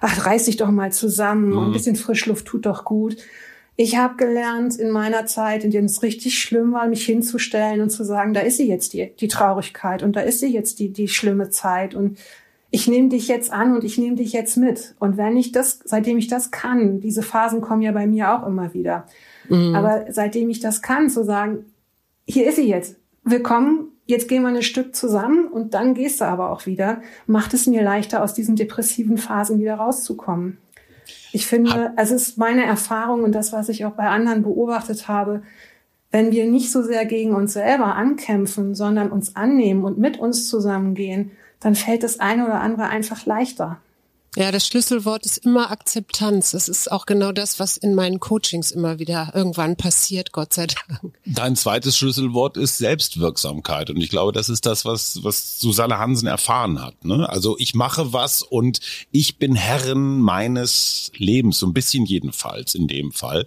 ach, 0.00 0.26
reiß 0.26 0.44
dich 0.44 0.58
doch 0.58 0.70
mal 0.70 0.92
zusammen 0.92 1.50
mhm. 1.50 1.58
und 1.58 1.64
ein 1.66 1.72
bisschen 1.72 1.96
Frischluft 1.96 2.46
tut 2.46 2.66
doch 2.66 2.84
gut. 2.84 3.16
Ich 3.76 3.96
habe 3.96 4.16
gelernt 4.16 4.76
in 4.76 4.90
meiner 4.90 5.26
Zeit, 5.26 5.64
in 5.64 5.70
der 5.70 5.82
es 5.82 6.02
richtig 6.02 6.38
schlimm 6.38 6.72
war, 6.72 6.86
mich 6.88 7.06
hinzustellen 7.06 7.80
und 7.80 7.90
zu 7.90 8.04
sagen, 8.04 8.34
da 8.34 8.40
ist 8.40 8.58
sie 8.58 8.68
jetzt 8.68 8.92
die, 8.92 9.12
die 9.18 9.28
Traurigkeit 9.28 10.02
und 10.02 10.14
da 10.14 10.20
ist 10.20 10.40
sie 10.40 10.52
jetzt 10.52 10.78
die, 10.78 10.90
die 10.90 11.08
schlimme 11.08 11.50
Zeit 11.50 11.94
und 11.94 12.18
ich 12.70 12.88
nehme 12.88 13.10
dich 13.10 13.28
jetzt 13.28 13.52
an 13.52 13.74
und 13.74 13.84
ich 13.84 13.98
nehme 13.98 14.16
dich 14.16 14.32
jetzt 14.32 14.56
mit. 14.56 14.94
Und 14.98 15.18
wenn 15.18 15.36
ich 15.36 15.52
das, 15.52 15.80
seitdem 15.84 16.16
ich 16.16 16.26
das 16.28 16.50
kann, 16.50 17.00
diese 17.00 17.22
Phasen 17.22 17.60
kommen 17.60 17.82
ja 17.82 17.92
bei 17.92 18.06
mir 18.06 18.34
auch 18.34 18.46
immer 18.46 18.72
wieder. 18.72 19.06
Mhm. 19.48 19.74
Aber 19.74 20.06
seitdem 20.10 20.48
ich 20.48 20.60
das 20.60 20.80
kann, 20.80 21.10
zu 21.10 21.22
sagen, 21.22 21.66
hier 22.26 22.48
ist 22.48 22.56
sie 22.56 22.68
jetzt, 22.68 22.96
willkommen, 23.24 23.88
jetzt 24.06 24.26
gehen 24.26 24.42
wir 24.42 24.48
ein 24.48 24.62
Stück 24.62 24.96
zusammen 24.96 25.48
und 25.48 25.74
dann 25.74 25.92
gehst 25.92 26.22
du 26.22 26.24
aber 26.24 26.50
auch 26.50 26.64
wieder, 26.64 27.02
macht 27.26 27.52
es 27.52 27.66
mir 27.66 27.82
leichter, 27.82 28.22
aus 28.22 28.32
diesen 28.32 28.56
depressiven 28.56 29.18
Phasen 29.18 29.60
wieder 29.60 29.74
rauszukommen. 29.74 30.58
Ich 31.32 31.46
finde, 31.46 31.92
es 31.96 32.10
ist 32.10 32.36
meine 32.36 32.64
Erfahrung 32.64 33.24
und 33.24 33.32
das, 33.32 33.52
was 33.52 33.68
ich 33.70 33.84
auch 33.84 33.92
bei 33.92 34.06
anderen 34.08 34.42
beobachtet 34.42 35.08
habe, 35.08 35.42
wenn 36.10 36.30
wir 36.30 36.44
nicht 36.46 36.70
so 36.70 36.82
sehr 36.82 37.06
gegen 37.06 37.34
uns 37.34 37.54
selber 37.54 37.94
ankämpfen, 37.94 38.74
sondern 38.74 39.10
uns 39.10 39.34
annehmen 39.34 39.84
und 39.84 39.98
mit 39.98 40.18
uns 40.18 40.48
zusammengehen, 40.48 41.30
dann 41.58 41.74
fällt 41.74 42.02
das 42.02 42.20
eine 42.20 42.44
oder 42.44 42.60
andere 42.60 42.88
einfach 42.88 43.24
leichter. 43.24 43.78
Ja, 44.34 44.50
das 44.50 44.66
Schlüsselwort 44.66 45.26
ist 45.26 45.38
immer 45.38 45.70
Akzeptanz. 45.70 46.52
Das 46.52 46.68
ist 46.68 46.90
auch 46.90 47.04
genau 47.04 47.32
das, 47.32 47.60
was 47.60 47.76
in 47.76 47.94
meinen 47.94 48.18
Coachings 48.18 48.70
immer 48.70 48.98
wieder 48.98 49.32
irgendwann 49.34 49.76
passiert, 49.76 50.32
Gott 50.32 50.54
sei 50.54 50.68
Dank. 50.68 51.14
Dein 51.26 51.54
zweites 51.54 51.98
Schlüsselwort 51.98 52.56
ist 52.56 52.78
Selbstwirksamkeit. 52.78 53.90
Und 53.90 53.98
ich 53.98 54.08
glaube, 54.08 54.32
das 54.32 54.48
ist 54.48 54.64
das, 54.64 54.86
was, 54.86 55.22
was 55.22 55.60
Susanne 55.60 55.98
Hansen 55.98 56.28
erfahren 56.28 56.82
hat. 56.82 57.04
Ne? 57.04 57.28
Also 57.28 57.56
ich 57.58 57.74
mache 57.74 58.14
was 58.14 58.42
und 58.42 58.80
ich 59.10 59.38
bin 59.38 59.54
Herrin 59.54 60.20
meines 60.20 61.12
Lebens, 61.16 61.58
so 61.58 61.66
ein 61.66 61.74
bisschen 61.74 62.06
jedenfalls 62.06 62.74
in 62.74 62.88
dem 62.88 63.12
Fall. 63.12 63.46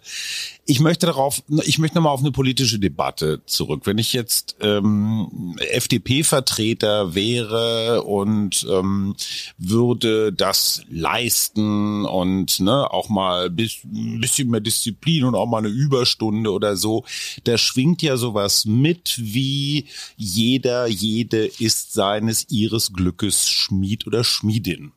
Ich 0.67 0.79
möchte 0.79 1.05
darauf, 1.05 1.43
ich 1.63 1.77
möchte 1.77 1.95
nochmal 1.95 2.13
auf 2.13 2.21
eine 2.21 2.31
politische 2.31 2.79
Debatte 2.79 3.39
zurück. 3.45 3.81
Wenn 3.85 3.99
ich 3.99 4.13
jetzt 4.13 4.55
ähm, 4.61 5.55
FDP-Vertreter 5.59 7.13
wäre 7.13 8.01
und 8.01 8.65
ähm, 8.71 9.15
würde 9.59 10.33
das 10.33 10.81
leisten 10.89 12.05
und 12.05 12.59
ne, 12.59 12.91
auch 12.91 13.09
mal 13.09 13.51
bis, 13.51 13.83
ein 13.83 14.19
bisschen 14.19 14.49
mehr 14.49 14.59
Disziplin 14.59 15.25
und 15.25 15.35
auch 15.35 15.45
mal 15.45 15.59
eine 15.59 15.67
Überstunde 15.67 16.51
oder 16.51 16.75
so, 16.77 17.05
da 17.43 17.59
schwingt 17.59 18.01
ja 18.01 18.17
sowas 18.17 18.65
mit 18.65 19.19
wie 19.21 19.85
jeder, 20.17 20.87
jede 20.87 21.45
ist 21.45 21.93
seines 21.93 22.49
ihres 22.49 22.91
Glückes 22.91 23.47
Schmied 23.47 24.07
oder 24.07 24.23
Schmiedin. 24.23 24.93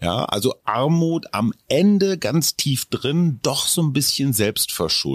Ja, 0.00 0.24
also 0.24 0.56
Armut 0.64 1.26
am 1.30 1.52
Ende 1.68 2.18
ganz 2.18 2.56
tief 2.56 2.86
drin, 2.86 3.38
doch 3.42 3.68
so 3.68 3.82
ein 3.82 3.92
bisschen 3.92 4.32
selbstverschuldet. 4.32 5.11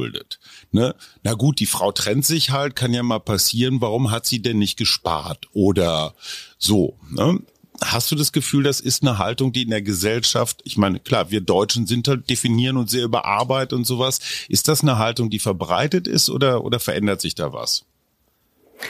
Ne? 0.72 0.96
Na 1.24 1.34
gut, 1.34 1.60
die 1.60 1.66
Frau 1.66 1.92
trennt 1.92 2.26
sich 2.26 2.52
halt, 2.52 2.76
kann 2.76 2.94
ja 2.94 3.04
mal 3.04 3.20
passieren. 3.20 3.82
Warum 3.82 4.12
hat 4.12 4.26
sie 4.26 4.42
denn 4.42 4.58
nicht 4.58 4.78
gespart? 4.78 5.48
Oder 5.54 6.14
so. 6.58 6.98
Ne? 7.10 7.40
Hast 7.82 8.12
du 8.12 8.16
das 8.16 8.32
Gefühl, 8.32 8.64
das 8.64 8.80
ist 8.80 9.04
eine 9.04 9.18
Haltung, 9.20 9.52
die 9.52 9.64
in 9.64 9.70
der 9.70 9.82
Gesellschaft, 9.84 10.62
ich 10.64 10.78
meine, 10.78 11.00
klar, 11.00 11.30
wir 11.30 11.42
Deutschen 11.42 11.86
sind 11.86 12.08
halt, 12.08 12.30
definieren 12.30 12.78
uns 12.78 12.92
sehr 12.92 13.04
über 13.04 13.26
Arbeit 13.26 13.72
und 13.72 13.86
sowas. 13.86 14.20
Ist 14.50 14.68
das 14.68 14.82
eine 14.82 14.98
Haltung, 14.98 15.30
die 15.30 15.40
verbreitet 15.40 16.08
ist 16.08 16.30
oder, 16.30 16.64
oder 16.64 16.80
verändert 16.80 17.22
sich 17.22 17.36
da 17.36 17.54
was? 17.54 17.86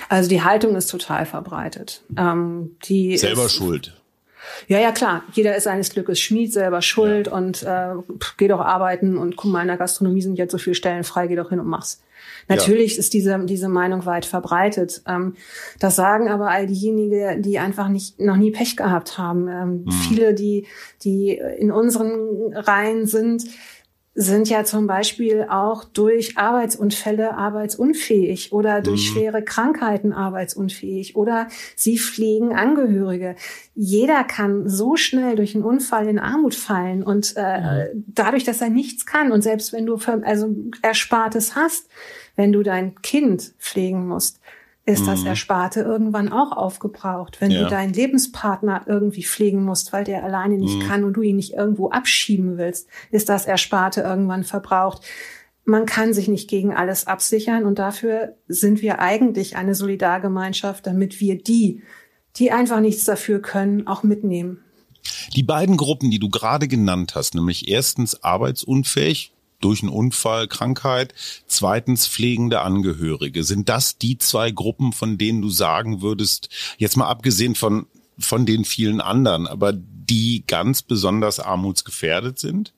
Also 0.09 0.29
die 0.29 0.41
Haltung 0.41 0.75
ist 0.75 0.89
total 0.89 1.25
verbreitet. 1.25 2.01
Ähm, 2.17 2.77
die 2.85 3.17
Selber 3.17 3.45
ist, 3.45 3.53
schuld. 3.55 3.93
Ja, 4.67 4.79
ja, 4.79 4.91
klar. 4.91 5.23
Jeder 5.33 5.55
ist 5.55 5.63
seines 5.63 5.89
Glückes 5.89 6.19
Schmied, 6.19 6.51
selber 6.53 6.81
schuld 6.81 7.27
ja. 7.27 7.33
und 7.33 7.63
äh, 7.63 7.93
geh 8.37 8.47
doch 8.47 8.59
arbeiten 8.59 9.17
und 9.17 9.35
guck 9.35 9.51
mal, 9.51 9.61
in 9.61 9.67
der 9.67 9.77
Gastronomie 9.77 10.21
sind 10.21 10.37
jetzt 10.37 10.51
so 10.51 10.57
viele 10.57 10.75
Stellen 10.75 11.03
frei, 11.03 11.27
geh 11.27 11.35
doch 11.35 11.49
hin 11.49 11.59
und 11.59 11.67
mach's. 11.67 12.01
Natürlich 12.47 12.93
ja. 12.93 12.99
ist 12.99 13.13
diese, 13.13 13.37
diese 13.45 13.69
Meinung 13.69 14.05
weit 14.05 14.25
verbreitet. 14.25 15.01
Ähm, 15.07 15.35
das 15.79 15.95
sagen 15.95 16.29
aber 16.29 16.49
all 16.49 16.67
diejenigen, 16.67 17.41
die 17.41 17.59
einfach 17.59 17.89
nicht, 17.89 18.19
noch 18.19 18.37
nie 18.37 18.51
Pech 18.51 18.77
gehabt 18.77 19.17
haben. 19.17 19.47
Ähm, 19.47 19.83
mhm. 19.83 19.91
Viele, 19.91 20.33
die, 20.33 20.65
die 21.03 21.31
in 21.31 21.71
unseren 21.71 22.53
Reihen 22.53 23.05
sind, 23.05 23.45
sind 24.19 24.49
ja 24.49 24.63
zum 24.63 24.87
Beispiel 24.87 25.45
auch 25.47 25.83
durch 25.83 26.39
Arbeitsunfälle 26.39 27.35
arbeitsunfähig 27.35 28.51
oder 28.51 28.81
durch 28.81 29.11
mhm. 29.11 29.13
schwere 29.13 29.43
Krankheiten 29.43 30.11
arbeitsunfähig 30.11 31.15
oder 31.15 31.49
sie 31.75 31.99
pflegen 31.99 32.55
Angehörige. 32.55 33.35
Jeder 33.75 34.23
kann 34.23 34.67
so 34.67 34.95
schnell 34.95 35.35
durch 35.35 35.53
einen 35.53 35.63
Unfall 35.63 36.07
in 36.07 36.17
Armut 36.17 36.55
fallen 36.55 37.03
und 37.03 37.35
äh, 37.37 37.91
mhm. 37.93 38.05
dadurch, 38.07 38.43
dass 38.43 38.59
er 38.59 38.71
nichts 38.71 39.05
kann 39.05 39.31
und 39.31 39.43
selbst 39.43 39.71
wenn 39.71 39.85
du 39.85 39.99
also 40.23 40.55
Erspartes 40.81 41.55
hast, 41.55 41.87
wenn 42.35 42.51
du 42.51 42.63
dein 42.63 42.95
Kind 43.03 43.53
pflegen 43.59 44.07
musst, 44.07 44.39
ist 44.87 45.05
das 45.05 45.21
mhm. 45.21 45.27
Ersparte 45.27 45.81
irgendwann 45.81 46.31
auch 46.31 46.53
aufgebraucht. 46.53 47.41
Wenn 47.41 47.51
ja. 47.51 47.63
du 47.63 47.69
deinen 47.69 47.91
Lebenspartner 47.91 48.83
irgendwie 48.87 49.25
pflegen 49.25 49.63
musst, 49.63 49.91
weil 49.91 50.05
der 50.05 50.23
alleine 50.23 50.57
nicht 50.57 50.81
mhm. 50.81 50.87
kann 50.87 51.03
und 51.03 51.13
du 51.13 51.21
ihn 51.21 51.35
nicht 51.35 51.53
irgendwo 51.53 51.89
abschieben 51.89 52.57
willst, 52.57 52.87
ist 53.11 53.27
das 53.27 53.45
Ersparte 53.45 54.01
irgendwann 54.01 54.45
verbraucht. 54.45 55.01
Man 55.65 55.85
kann 55.85 56.13
sich 56.13 56.29
nicht 56.29 56.49
gegen 56.49 56.73
alles 56.73 57.05
absichern 57.05 57.65
und 57.65 57.79
dafür 57.79 58.35
sind 58.47 58.81
wir 58.81 58.99
eigentlich 58.99 59.57
eine 59.57 59.75
Solidargemeinschaft, 59.75 60.87
damit 60.87 61.19
wir 61.19 61.37
die, 61.37 61.83
die 62.37 62.53
einfach 62.53 62.79
nichts 62.79 63.03
dafür 63.03 63.41
können, 63.41 63.87
auch 63.87 64.03
mitnehmen. 64.03 64.63
Die 65.35 65.43
beiden 65.43 65.75
Gruppen, 65.75 66.11
die 66.11 66.19
du 66.19 66.29
gerade 66.29 66.69
genannt 66.69 67.13
hast, 67.15 67.35
nämlich 67.35 67.67
erstens 67.67 68.23
arbeitsunfähig, 68.23 69.33
durch 69.59 69.81
einen 69.81 69.91
Unfall, 69.91 70.47
Krankheit, 70.47 71.13
zweitens 71.47 72.07
pflegende 72.07 72.61
Angehörige. 72.61 73.43
Sind 73.43 73.69
das 73.69 73.97
die 73.97 74.17
zwei 74.17 74.51
Gruppen, 74.51 74.93
von 74.93 75.17
denen 75.17 75.41
du 75.41 75.49
sagen 75.49 76.01
würdest, 76.01 76.49
jetzt 76.77 76.97
mal 76.97 77.07
abgesehen 77.07 77.55
von, 77.55 77.87
von 78.19 78.45
den 78.45 78.65
vielen 78.65 79.01
anderen, 79.01 79.47
aber 79.47 79.73
die 79.73 80.43
ganz 80.47 80.81
besonders 80.81 81.39
armutsgefährdet 81.39 82.39
sind? 82.39 82.73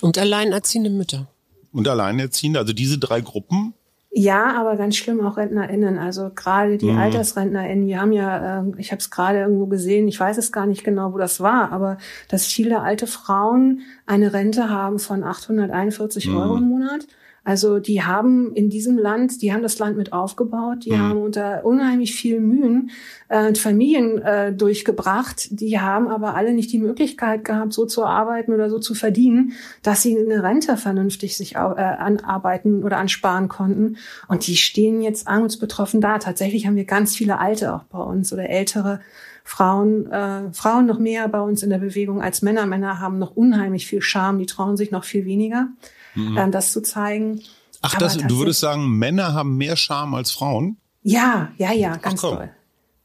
Und 0.00 0.18
alleinerziehende 0.18 0.90
Mütter. 0.90 1.28
Und 1.72 1.88
alleinerziehende, 1.88 2.58
also 2.58 2.72
diese 2.72 2.98
drei 2.98 3.20
Gruppen? 3.20 3.74
Ja, 4.18 4.58
aber 4.58 4.76
ganz 4.76 4.96
schlimm 4.96 5.20
auch 5.20 5.36
RentnerInnen. 5.36 5.98
Also 5.98 6.30
gerade 6.34 6.78
die 6.78 6.90
mhm. 6.90 6.98
AltersrentnerInnen, 6.98 7.86
wir 7.86 8.00
haben 8.00 8.12
ja, 8.12 8.60
äh, 8.60 8.64
ich 8.78 8.90
habe 8.90 8.98
es 8.98 9.10
gerade 9.10 9.40
irgendwo 9.40 9.66
gesehen, 9.66 10.08
ich 10.08 10.18
weiß 10.18 10.38
es 10.38 10.52
gar 10.52 10.64
nicht 10.64 10.84
genau, 10.84 11.12
wo 11.12 11.18
das 11.18 11.38
war, 11.40 11.70
aber 11.70 11.98
dass 12.30 12.46
viele 12.46 12.80
alte 12.80 13.06
Frauen 13.06 13.82
eine 14.06 14.32
Rente 14.32 14.70
haben 14.70 15.00
von 15.00 15.22
841 15.22 16.28
mhm. 16.28 16.36
Euro 16.38 16.56
im 16.56 16.62
Monat. 16.62 17.06
Also 17.46 17.78
die 17.78 18.02
haben 18.02 18.56
in 18.56 18.70
diesem 18.70 18.98
Land, 18.98 19.40
die 19.40 19.52
haben 19.52 19.62
das 19.62 19.78
Land 19.78 19.96
mit 19.96 20.12
aufgebaut, 20.12 20.84
die 20.84 20.90
mhm. 20.90 20.98
haben 20.98 21.22
unter 21.22 21.64
unheimlich 21.64 22.12
viel 22.12 22.40
Mühen 22.40 22.90
äh, 23.28 23.54
Familien 23.54 24.20
äh, 24.20 24.52
durchgebracht, 24.52 25.60
die 25.60 25.78
haben 25.78 26.08
aber 26.08 26.34
alle 26.34 26.54
nicht 26.54 26.72
die 26.72 26.80
Möglichkeit 26.80 27.44
gehabt, 27.44 27.72
so 27.72 27.86
zu 27.86 28.04
arbeiten 28.04 28.52
oder 28.52 28.68
so 28.68 28.80
zu 28.80 28.94
verdienen, 28.94 29.52
dass 29.84 30.02
sie 30.02 30.18
eine 30.18 30.42
Rente 30.42 30.76
vernünftig 30.76 31.36
sich 31.36 31.54
äh, 31.54 31.58
anarbeiten 31.58 32.82
oder 32.82 32.96
ansparen 32.96 33.46
konnten. 33.46 33.96
Und 34.26 34.48
die 34.48 34.56
stehen 34.56 35.00
jetzt 35.00 35.28
armutsbetroffen 35.28 36.00
da. 36.00 36.18
Tatsächlich 36.18 36.66
haben 36.66 36.74
wir 36.74 36.84
ganz 36.84 37.14
viele 37.14 37.38
Alte 37.38 37.72
auch 37.76 37.84
bei 37.84 38.00
uns 38.00 38.32
oder 38.32 38.50
ältere. 38.50 38.98
Frauen, 39.44 40.10
äh, 40.10 40.52
Frauen 40.52 40.86
noch 40.86 40.98
mehr 40.98 41.28
bei 41.28 41.40
uns 41.40 41.62
in 41.62 41.70
der 41.70 41.78
Bewegung 41.78 42.20
als 42.20 42.42
Männer. 42.42 42.66
Männer 42.66 42.98
haben 42.98 43.20
noch 43.20 43.36
unheimlich 43.36 43.86
viel 43.86 44.02
Scham, 44.02 44.40
die 44.40 44.46
trauen 44.46 44.76
sich 44.76 44.90
noch 44.90 45.04
viel 45.04 45.24
weniger 45.26 45.68
mhm. 46.16 46.36
ähm, 46.36 46.50
das 46.52 46.72
zu 46.72 46.82
zeigen. 46.82 47.42
Ach, 47.82 47.94
das, 47.94 48.16
du 48.16 48.38
würdest 48.38 48.60
sagen, 48.60 48.88
Männer 48.88 49.32
haben 49.34 49.56
mehr 49.56 49.76
Charme 49.76 50.14
als 50.14 50.30
Frauen? 50.30 50.78
Ja, 51.02 51.52
ja, 51.56 51.72
ja, 51.72 51.96
ganz 51.96 52.24
Ach, 52.24 52.30
toll. 52.30 52.50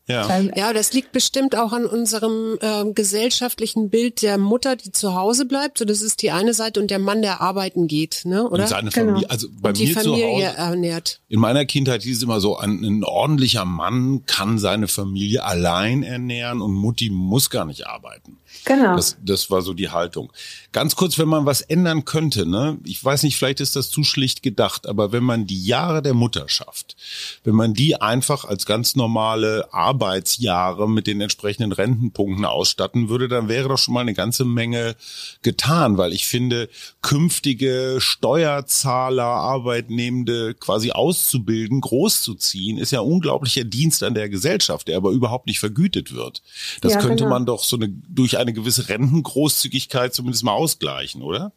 Ja. 0.08 0.39
ja, 0.56 0.74
das 0.74 0.93
liegt 0.93 1.12
bestimmt 1.12 1.56
auch 1.56 1.71
an 1.71 1.86
unserem 1.86 2.58
äh, 2.60 2.91
gesellschaftlichen 2.91 3.89
Bild 3.89 4.21
der 4.21 4.38
Mutter, 4.38 4.76
die 4.76 4.91
zu 4.91 5.15
Hause 5.15 5.45
bleibt. 5.45 5.78
So, 5.78 5.86
das 5.86 6.02
ist 6.02 6.21
die 6.21 6.32
eine 6.32 6.54
Seite 6.54 6.82
und 6.82 6.91
der 6.91 7.00
Mann, 7.00 7.21
der 7.21 7.39
arbeiten 7.39 7.88
geht, 7.88 8.24
ne? 8.26 8.47
Oder? 8.47 8.63
Und 8.63 8.69
seine 8.69 8.89
genau. 8.89 9.12
Familie, 9.12 9.30
also 9.30 9.47
bei 9.62 9.69
und 9.69 9.78
die 9.78 9.88
mir 9.88 9.93
Familie 9.93 10.26
zu 10.26 10.47
Hause, 10.47 10.58
ernährt. 10.58 11.21
In 11.30 11.39
meiner 11.39 11.65
Kindheit 11.65 12.04
hieß 12.04 12.17
es 12.17 12.24
immer 12.24 12.41
so, 12.41 12.58
ein, 12.58 12.84
ein 12.84 13.04
ordentlicher 13.04 13.63
Mann 13.63 14.26
kann 14.26 14.58
seine 14.58 14.88
Familie 14.88 15.43
allein 15.43 16.04
ernähren 16.04 16.62
und 16.62 16.74
Mutti 16.74 17.10
muss 17.10 17.50
gar 17.50 17.65
nicht 17.65 17.88
arbeiten. 17.88 18.38
Genau. 18.65 18.95
Das, 18.95 19.17
das 19.24 19.50
war 19.50 19.62
so 19.62 19.74
die 19.74 19.89
Haltung. 19.89 20.32
Ganz 20.71 20.95
kurz, 20.95 21.17
wenn 21.17 21.28
man 21.28 21.45
was 21.45 21.62
ändern 21.62 22.06
könnte, 22.06 22.45
ne? 22.45 22.78
Ich 22.84 23.04
weiß 23.04 23.24
nicht, 23.24 23.36
vielleicht 23.36 23.60
ist 23.60 23.76
das 23.76 23.89
zu 23.89 24.04
schlicht 24.04 24.43
gedacht, 24.43 24.88
aber 24.88 25.12
wenn 25.12 25.24
man 25.24 25.47
die 25.47 25.63
Jahre 25.65 26.02
der 26.02 26.13
Mutterschaft, 26.13 26.95
wenn 27.43 27.56
man 27.56 27.74
die 27.74 28.00
einfach 28.00 28.45
als 28.45 28.65
ganz 28.65 28.95
normale 28.95 29.74
Arbeitsjahre 29.74 30.88
mit 30.88 31.08
den 31.08 31.21
entsprechenden 31.21 31.71
Rentenpunkten 31.71 32.45
ausstatten 32.45 33.10
würde, 33.10 33.28
dann 33.28 33.47
wäre 33.47 33.69
doch 33.69 33.78
schon 33.78 33.95
mal 33.95 34.02
eine 34.02 34.13
ganze 34.13 34.45
Menge 34.45 34.95
getan, 35.41 35.97
weil 35.97 36.13
ich 36.13 36.28
finde, 36.28 36.69
künftige 37.02 37.97
Steuerzahler, 38.00 39.24
Arbeitnehmende 39.24 40.54
quasi 40.54 40.91
auszubilden, 40.91 41.82
großzuziehen, 41.82 42.78
ist 42.78 42.92
ja 42.92 43.02
ein 43.02 43.08
unglaublicher 43.08 43.63
Dienst 43.63 44.04
an 44.04 44.13
der 44.13 44.29
Gesellschaft, 44.29 44.88
der 44.88 44.98
aber 44.98 45.12
überhaupt 45.12 45.48
nicht 45.48 45.60
vergütet 45.60 46.13
wird. 46.13 46.42
Das 46.81 46.94
ja, 46.94 47.00
könnte 47.00 47.23
genau. 47.23 47.29
man 47.29 47.46
doch 47.46 47.63
so 47.63 47.75
eine 47.75 47.90
durch 47.90 48.38
eine 48.38 48.50
gewisse 48.54 48.89
Rentengroßzügigkeit 48.89 50.13
zumindest 50.13 50.43
mal 50.43 50.54
ausgleichen, 50.54 51.21
oder? 51.21 51.52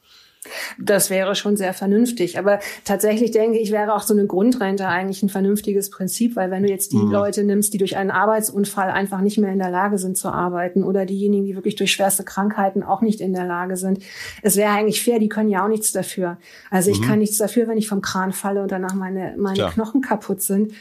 Das 0.78 1.10
wäre 1.10 1.34
schon 1.34 1.56
sehr 1.56 1.72
vernünftig. 1.72 2.38
Aber 2.38 2.60
tatsächlich 2.84 3.30
denke 3.30 3.58
ich, 3.58 3.72
wäre 3.72 3.94
auch 3.94 4.02
so 4.02 4.14
eine 4.14 4.26
Grundrente 4.26 4.86
eigentlich 4.86 5.22
ein 5.22 5.28
vernünftiges 5.28 5.90
Prinzip, 5.90 6.36
weil 6.36 6.50
wenn 6.50 6.62
du 6.62 6.68
jetzt 6.68 6.92
die 6.92 6.96
mhm. 6.96 7.10
Leute 7.10 7.44
nimmst, 7.44 7.72
die 7.72 7.78
durch 7.78 7.96
einen 7.96 8.10
Arbeitsunfall 8.10 8.90
einfach 8.90 9.20
nicht 9.20 9.38
mehr 9.38 9.52
in 9.52 9.58
der 9.58 9.70
Lage 9.70 9.98
sind 9.98 10.16
zu 10.16 10.28
arbeiten 10.28 10.84
oder 10.84 11.06
diejenigen, 11.06 11.44
die 11.44 11.54
wirklich 11.54 11.76
durch 11.76 11.92
schwerste 11.92 12.24
Krankheiten 12.24 12.82
auch 12.82 13.00
nicht 13.00 13.20
in 13.20 13.32
der 13.32 13.46
Lage 13.46 13.76
sind, 13.76 14.00
es 14.42 14.56
wäre 14.56 14.72
eigentlich 14.72 15.02
fair, 15.02 15.18
die 15.18 15.28
können 15.28 15.50
ja 15.50 15.64
auch 15.64 15.68
nichts 15.68 15.92
dafür. 15.92 16.38
Also 16.70 16.90
ich 16.90 17.00
mhm. 17.00 17.04
kann 17.04 17.18
nichts 17.18 17.38
dafür, 17.38 17.68
wenn 17.68 17.78
ich 17.78 17.88
vom 17.88 18.02
Kran 18.02 18.32
falle 18.32 18.62
und 18.62 18.70
danach 18.70 18.94
meine, 18.94 19.34
meine 19.38 19.70
Knochen 19.70 20.02
kaputt 20.02 20.42
sind 20.42 20.72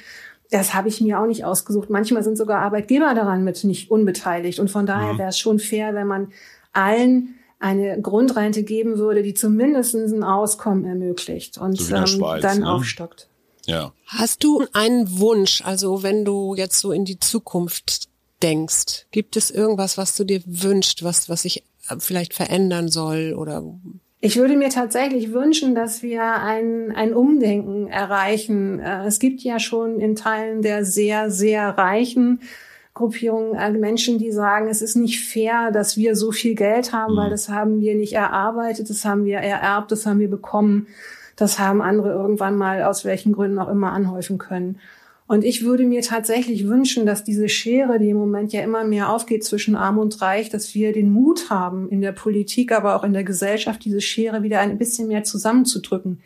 das 0.53 0.75
habe 0.75 0.87
ich 0.87 1.01
mir 1.01 1.19
auch 1.19 1.25
nicht 1.25 1.45
ausgesucht. 1.45 1.89
Manchmal 1.89 2.23
sind 2.23 2.37
sogar 2.37 2.61
Arbeitgeber 2.61 3.15
daran 3.15 3.43
mit 3.43 3.63
nicht 3.63 3.89
unbeteiligt. 3.89 4.59
Und 4.59 4.69
von 4.69 4.85
daher 4.85 5.13
mhm. 5.13 5.17
wäre 5.17 5.29
es 5.29 5.39
schon 5.39 5.57
fair, 5.57 5.95
wenn 5.95 6.05
man 6.05 6.31
allen 6.73 7.35
eine 7.59 7.99
Grundrente 7.99 8.63
geben 8.63 8.97
würde, 8.97 9.23
die 9.23 9.33
zumindest 9.33 9.95
ein 9.95 10.23
Auskommen 10.23 10.85
ermöglicht 10.85 11.57
und 11.57 11.79
so 11.79 11.95
ähm, 11.95 12.05
Schweiz, 12.05 12.41
dann 12.43 12.59
ne? 12.59 12.71
aufstockt. 12.71 13.29
Ja. 13.65 13.93
Hast 14.05 14.43
du 14.43 14.65
einen 14.73 15.19
Wunsch, 15.19 15.61
also 15.65 16.03
wenn 16.03 16.23
du 16.23 16.53
jetzt 16.55 16.79
so 16.79 16.91
in 16.91 17.05
die 17.05 17.19
Zukunft 17.19 18.09
denkst, 18.43 19.07
gibt 19.11 19.37
es 19.37 19.49
irgendwas, 19.49 19.97
was 19.97 20.15
du 20.15 20.23
dir 20.23 20.41
wünschst, 20.45 21.03
was, 21.03 21.29
was 21.29 21.43
sich 21.43 21.63
vielleicht 21.97 22.33
verändern 22.33 22.89
soll 22.89 23.33
oder 23.35 23.63
ich 24.25 24.37
würde 24.37 24.55
mir 24.55 24.69
tatsächlich 24.69 25.33
wünschen, 25.33 25.75
dass 25.75 26.01
wir 26.01 26.23
ein, 26.23 26.93
ein 26.95 27.13
Umdenken 27.13 27.87
erreichen. 27.87 28.79
Äh, 28.79 29.05
es 29.05 29.19
gibt 29.19 29.41
ja 29.41 29.59
schon 29.59 29.99
in 29.99 30.15
Teilen 30.15 30.61
der 30.61 30.85
sehr, 30.85 31.29
sehr 31.29 31.77
reichen 31.77 32.39
Gruppierungen 32.93 33.55
äh, 33.55 33.71
Menschen, 33.71 34.19
die 34.19 34.31
sagen, 34.31 34.69
es 34.69 34.81
ist 34.81 34.95
nicht 34.95 35.27
fair, 35.27 35.71
dass 35.71 35.97
wir 35.97 36.15
so 36.15 36.31
viel 36.31 36.55
Geld 36.55 36.93
haben, 36.93 37.15
mhm. 37.15 37.17
weil 37.17 37.29
das 37.31 37.49
haben 37.49 37.81
wir 37.81 37.95
nicht 37.95 38.13
erarbeitet, 38.13 38.89
das 38.89 39.03
haben 39.03 39.25
wir 39.25 39.39
ererbt, 39.39 39.91
das 39.91 40.05
haben 40.05 40.21
wir 40.21 40.29
bekommen, 40.29 40.87
das 41.35 41.59
haben 41.59 41.81
andere 41.81 42.13
irgendwann 42.13 42.55
mal 42.55 42.83
aus 42.83 43.03
welchen 43.03 43.33
Gründen 43.33 43.59
auch 43.59 43.67
immer 43.67 43.91
anhäufen 43.91 44.37
können. 44.37 44.79
Und 45.33 45.43
ich 45.43 45.63
würde 45.63 45.83
mir 45.87 46.03
tatsächlich 46.03 46.67
wünschen, 46.67 47.07
dass 47.07 47.23
diese 47.23 47.49
Schere, 47.49 47.97
die 47.97 48.11
im 48.11 48.17
Moment 48.17 48.53
ja 48.53 48.61
immer 48.61 48.83
mehr 48.83 49.09
aufgeht 49.09 49.43
zwischen 49.43 49.75
Arm 49.75 49.97
und 49.97 50.21
Reich, 50.21 50.49
dass 50.49 50.75
wir 50.75 50.93
den 50.93 51.09
Mut 51.09 51.49
haben, 51.49 51.89
in 51.89 52.01
der 52.01 52.11
Politik, 52.11 52.71
aber 52.71 52.95
auch 52.95 53.03
in 53.03 53.13
der 53.13 53.23
Gesellschaft, 53.23 53.83
diese 53.83 53.99
Schere 53.99 54.43
wieder 54.43 54.59
ein 54.59 54.77
bisschen 54.77 55.07
mehr 55.07 55.23
zusammenzudrücken. 55.23 56.21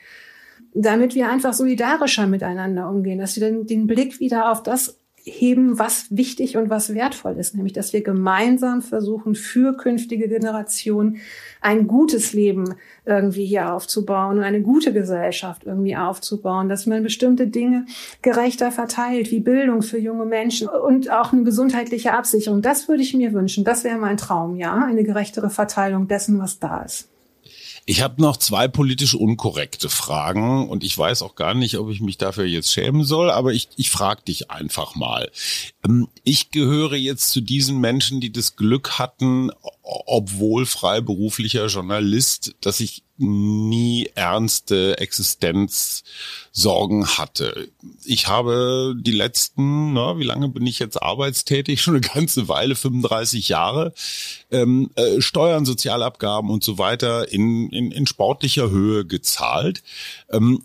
Damit 0.74 1.16
wir 1.16 1.30
einfach 1.30 1.54
solidarischer 1.54 2.28
miteinander 2.28 2.90
umgehen, 2.90 3.18
dass 3.18 3.38
wir 3.38 3.50
dann 3.50 3.66
den 3.66 3.88
Blick 3.88 4.20
wieder 4.20 4.52
auf 4.52 4.62
das 4.62 5.00
heben, 5.28 5.78
was 5.78 6.08
wichtig 6.10 6.58
und 6.58 6.70
was 6.70 6.94
wertvoll 6.94 7.38
ist, 7.38 7.56
nämlich 7.56 7.74
dass 7.74 7.94
wir 7.94 8.02
gemeinsam 8.02 8.82
versuchen, 8.82 9.36
für 9.36 9.76
künftige 9.76 10.28
Generationen 10.28 11.18
ein 11.62 11.88
gutes 11.88 12.34
Leben 12.34 12.76
irgendwie 13.06 13.46
hier 13.46 13.74
aufzubauen 13.74 14.38
und 14.38 14.44
eine 14.44 14.62
gute 14.62 14.94
Gesellschaft 14.94 15.64
irgendwie 15.66 15.96
aufzubauen, 15.96 16.70
dass 16.70 16.86
man 16.86 17.04
bestimmte 17.04 17.48
Dinge 17.48 17.86
gerechter 18.22 18.72
verteilt, 18.72 19.32
wie 19.32 19.40
Bildung 19.40 19.82
für 19.82 20.00
junge 20.00 20.26
Menschen 20.26 20.68
und 20.68 21.12
auch 21.12 21.34
eine 21.34 21.44
gesundheitliche 21.44 22.14
Absicherung. 22.14 22.62
Das 22.62 22.88
würde 22.88 23.04
ich 23.04 23.14
mir 23.14 23.34
wünschen. 23.34 23.64
Das 23.64 23.84
wäre 23.84 23.98
mein 23.98 24.18
Traum, 24.18 24.56
ja, 24.56 24.76
eine 24.76 25.04
gerechtere 25.04 25.50
Verteilung 25.50 26.08
dessen, 26.08 26.40
was 26.40 26.60
da 26.60 26.82
ist. 26.82 27.10
Ich 27.90 28.02
habe 28.02 28.22
noch 28.22 28.36
zwei 28.36 28.68
politisch 28.68 29.16
unkorrekte 29.16 29.88
Fragen 29.88 30.68
und 30.68 30.84
ich 30.84 30.98
weiß 30.98 31.22
auch 31.22 31.36
gar 31.36 31.54
nicht, 31.54 31.78
ob 31.78 31.90
ich 31.90 32.02
mich 32.02 32.18
dafür 32.18 32.44
jetzt 32.44 32.74
schämen 32.74 33.06
soll, 33.06 33.32
aber 33.32 33.54
ich, 33.54 33.70
ich 33.78 33.90
frage 33.90 34.24
dich 34.24 34.52
einfach 34.52 34.96
mal. 34.96 35.32
Ähm, 35.86 36.10
ich 36.26 36.52
gehöre 36.52 36.98
jetzt 36.98 37.32
zu 37.32 37.40
diesen 37.40 37.80
Menschen, 37.80 38.20
die 38.20 38.34
das 38.34 38.58
Glück 38.58 39.00
hatten, 39.00 39.52
obwohl 39.84 40.66
freiberuflicher 40.66 41.68
Journalist, 41.68 42.56
dass 42.60 42.82
ich 42.82 43.04
nie 43.18 44.10
ernste 44.16 44.98
Existenzsorgen 45.00 47.18
hatte. 47.18 47.70
Ich 48.06 48.28
habe 48.28 48.96
die 48.98 49.12
letzten, 49.12 49.94
na, 49.94 50.18
wie 50.18 50.24
lange 50.24 50.50
bin 50.50 50.66
ich 50.66 50.80
jetzt 50.80 51.02
arbeitstätig? 51.02 51.82
Schon 51.82 51.96
eine 51.96 52.02
ganze 52.02 52.48
Weile, 52.48 52.76
35 52.76 53.50
Jahre, 53.50 53.94
ähm, 54.52 54.92
äh, 54.96 55.22
Steuern, 55.22 55.66
Sozialabgaben 55.66 56.50
und 56.50 56.64
so 56.64 56.78
weiter 56.78 57.32
in, 57.32 57.70
in, 57.70 57.92
in 57.92 58.08
sportlicher 58.08 58.70
Höhe 58.70 59.06
gezahlt. 59.06 59.84
Ähm, 60.30 60.64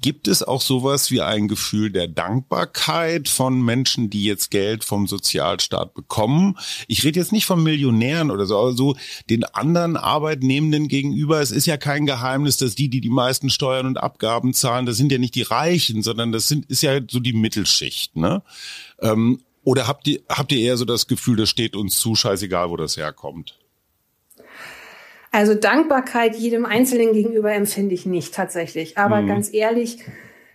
Gibt 0.00 0.28
es 0.28 0.42
auch 0.42 0.60
sowas 0.60 1.10
wie 1.10 1.22
ein 1.22 1.48
Gefühl 1.48 1.90
der 1.90 2.08
Dankbarkeit 2.08 3.28
von 3.28 3.62
Menschen, 3.62 4.10
die 4.10 4.24
jetzt 4.24 4.50
Geld 4.50 4.84
vom 4.84 5.06
Sozialstaat 5.06 5.94
bekommen? 5.94 6.58
Ich 6.86 7.04
rede 7.04 7.18
jetzt 7.18 7.32
nicht 7.32 7.46
von 7.46 7.62
Millionären 7.62 8.30
oder 8.30 8.46
so, 8.46 8.58
aber 8.58 8.72
so 8.72 8.96
den 9.30 9.44
anderen 9.44 9.96
Arbeitnehmenden 9.96 10.88
gegenüber. 10.88 11.40
Es 11.40 11.50
ist 11.50 11.66
ja 11.66 11.76
kein 11.76 12.04
Geheimnis, 12.04 12.56
dass 12.56 12.74
die, 12.74 12.88
die 12.88 13.00
die 13.00 13.10
meisten 13.10 13.48
Steuern 13.48 13.86
und 13.86 13.98
Abgaben 13.98 14.52
zahlen, 14.52 14.86
das 14.86 14.96
sind 14.96 15.12
ja 15.12 15.18
nicht 15.18 15.34
die 15.34 15.42
Reichen, 15.42 16.02
sondern 16.02 16.32
das 16.32 16.48
sind, 16.48 16.66
ist 16.66 16.82
ja 16.82 17.00
so 17.08 17.20
die 17.20 17.32
Mittelschicht, 17.32 18.16
ne? 18.16 18.42
Ähm, 19.00 19.40
oder 19.62 19.88
habt 19.88 20.06
ihr, 20.06 20.20
habt 20.28 20.52
ihr 20.52 20.60
eher 20.60 20.76
so 20.76 20.84
das 20.84 21.08
Gefühl, 21.08 21.36
das 21.36 21.48
steht 21.48 21.74
uns 21.74 21.98
zu, 21.98 22.14
scheißegal, 22.14 22.70
wo 22.70 22.76
das 22.76 22.96
herkommt? 22.96 23.58
Also 25.36 25.52
Dankbarkeit 25.52 26.34
jedem 26.34 26.64
Einzelnen 26.64 27.12
gegenüber 27.12 27.52
empfinde 27.52 27.94
ich 27.94 28.06
nicht 28.06 28.34
tatsächlich. 28.34 28.96
Aber 28.96 29.20
mhm. 29.20 29.26
ganz 29.26 29.52
ehrlich, 29.52 29.98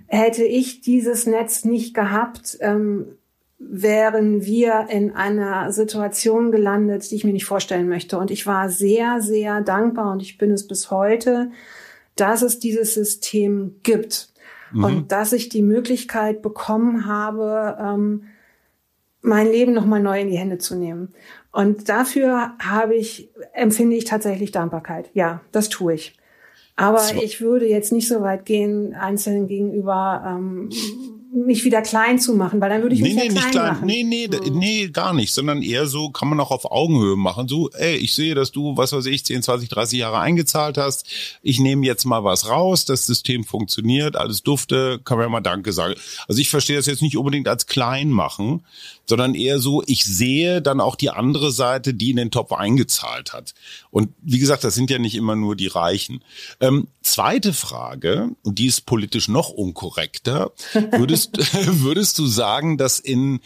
hätte 0.07 0.43
ich 0.43 0.81
dieses 0.81 1.27
Netz 1.27 1.65
nicht 1.65 1.93
gehabt, 1.93 2.57
ähm, 2.61 3.05
wären 3.59 4.43
wir 4.43 4.87
in 4.89 5.11
einer 5.15 5.71
Situation 5.71 6.51
gelandet, 6.51 7.11
die 7.11 7.15
ich 7.15 7.23
mir 7.23 7.31
nicht 7.31 7.45
vorstellen 7.45 7.89
möchte. 7.89 8.17
Und 8.17 8.31
ich 8.31 8.47
war 8.47 8.69
sehr, 8.69 9.21
sehr 9.21 9.61
dankbar 9.61 10.11
und 10.11 10.23
ich 10.23 10.39
bin 10.39 10.49
es 10.49 10.65
bis 10.67 10.89
heute, 10.89 11.51
dass 12.15 12.41
es 12.41 12.57
dieses 12.57 12.95
System 12.95 13.75
gibt 13.83 14.29
mhm. 14.71 14.83
und 14.83 15.11
dass 15.11 15.31
ich 15.31 15.47
die 15.47 15.61
Möglichkeit 15.61 16.41
bekommen 16.41 17.05
habe, 17.05 17.77
ähm, 17.79 18.23
mein 19.21 19.45
Leben 19.45 19.73
nochmal 19.73 20.01
neu 20.01 20.21
in 20.21 20.29
die 20.29 20.39
Hände 20.39 20.57
zu 20.57 20.75
nehmen. 20.75 21.13
Und 21.51 21.89
dafür 21.89 22.53
habe 22.59 22.95
ich, 22.95 23.29
empfinde 23.53 23.95
ich 23.95 24.05
tatsächlich 24.05 24.51
Dankbarkeit. 24.51 25.09
Ja, 25.13 25.41
das 25.51 25.69
tue 25.69 25.93
ich. 25.93 26.17
Aber 26.77 27.01
ich 27.21 27.41
würde 27.41 27.67
jetzt 27.67 27.91
nicht 27.91 28.07
so 28.07 28.21
weit 28.21 28.45
gehen, 28.45 28.95
Einzelnen 28.95 29.47
gegenüber 29.47 30.23
ähm, 30.25 30.69
mich 31.33 31.63
wieder 31.63 31.81
klein 31.81 32.19
zu 32.19 32.33
machen, 32.33 32.59
weil 32.59 32.69
dann 32.69 32.81
würde 32.81 32.95
ich 32.95 33.01
nee, 33.01 33.13
mich 33.13 33.15
nee, 33.15 33.25
ja 33.25 33.31
klein, 33.31 33.43
nicht 33.43 33.51
klein 33.51 33.73
machen. 33.73 33.85
Nee, 33.85 34.03
nee, 34.03 34.27
mhm. 34.27 34.57
nee, 34.57 34.87
gar 34.89 35.13
nicht, 35.13 35.33
sondern 35.33 35.61
eher 35.61 35.87
so 35.87 36.09
kann 36.09 36.27
man 36.27 36.39
auch 36.39 36.51
auf 36.51 36.69
Augenhöhe 36.69 37.15
machen. 37.15 37.47
So, 37.47 37.69
ey, 37.71 37.95
ich 37.95 38.13
sehe, 38.13 38.35
dass 38.35 38.51
du, 38.51 38.75
was 38.75 38.91
weiß 38.91 39.05
ich, 39.05 39.23
10, 39.23 39.43
20, 39.43 39.69
30 39.69 39.99
Jahre 39.99 40.19
eingezahlt 40.19 40.77
hast. 40.77 41.05
Ich 41.41 41.59
nehme 41.59 41.85
jetzt 41.85 42.05
mal 42.05 42.23
was 42.23 42.49
raus, 42.49 42.83
das 42.85 43.05
System 43.05 43.45
funktioniert, 43.45 44.17
alles 44.17 44.43
dufte, 44.43 44.99
kann 45.05 45.17
man 45.17 45.27
ja 45.27 45.29
mal 45.29 45.41
Danke 45.41 45.71
sagen. 45.71 45.95
Also 46.27 46.41
ich 46.41 46.49
verstehe 46.49 46.75
das 46.75 46.85
jetzt 46.85 47.01
nicht 47.01 47.17
unbedingt 47.17 47.47
als 47.47 47.65
klein 47.65 48.09
machen, 48.09 48.63
sondern 49.05 49.35
eher 49.35 49.59
so, 49.59 49.83
ich 49.87 50.05
sehe 50.05 50.61
dann 50.61 50.79
auch 50.79 50.95
die 50.95 51.09
andere 51.09 51.51
Seite, 51.51 51.93
die 51.93 52.11
in 52.11 52.17
den 52.17 52.31
Topf 52.31 52.53
eingezahlt 52.53 53.33
hat. 53.33 53.53
Und 53.89 54.09
wie 54.21 54.39
gesagt, 54.39 54.63
das 54.63 54.73
sind 54.73 54.89
ja 54.89 54.99
nicht 54.99 55.15
immer 55.15 55.35
nur 55.35 55.55
die 55.55 55.67
Reichen. 55.67 56.23
Ähm, 56.59 56.87
zweite 57.01 57.51
Frage, 57.53 58.29
und 58.43 58.57
die 58.57 58.67
ist 58.67 58.85
politisch 58.85 59.27
noch 59.27 59.49
unkorrekter, 59.49 60.51
würdest, 60.91 61.20
würdest 61.65 62.17
du 62.19 62.27
sagen, 62.27 62.77
dass 62.77 62.99
in 62.99 63.39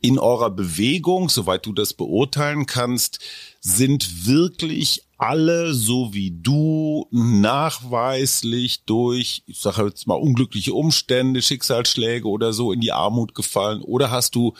in 0.00 0.18
eurer 0.18 0.50
Bewegung, 0.50 1.28
soweit 1.28 1.66
du 1.66 1.72
das 1.72 1.92
beurteilen 1.92 2.66
kannst, 2.66 3.18
sind 3.60 4.26
wirklich 4.26 5.02
alle 5.18 5.74
so 5.74 6.14
wie 6.14 6.30
du 6.30 7.08
nachweislich 7.10 8.84
durch, 8.84 9.42
ich 9.46 9.58
sage 9.58 9.84
jetzt 9.86 10.06
mal 10.06 10.14
unglückliche 10.14 10.72
Umstände, 10.72 11.42
Schicksalsschläge 11.42 12.28
oder 12.28 12.52
so 12.52 12.72
in 12.72 12.80
die 12.80 12.92
Armut 12.92 13.34
gefallen? 13.34 13.82
Oder 13.82 14.12
hast 14.12 14.36
du 14.36 14.54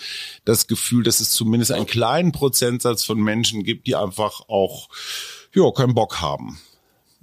das 0.44 0.66
Gefühl, 0.66 1.04
dass 1.04 1.20
es 1.20 1.30
zumindest 1.30 1.70
einen 1.70 1.86
kleinen 1.86 2.32
Prozentsatz 2.32 3.04
von 3.04 3.20
Menschen 3.20 3.62
gibt, 3.62 3.86
die 3.86 3.94
einfach 3.94 4.40
auch 4.48 4.88
ja 5.54 5.70
keinen 5.70 5.94
Bock 5.94 6.20
haben? 6.20 6.58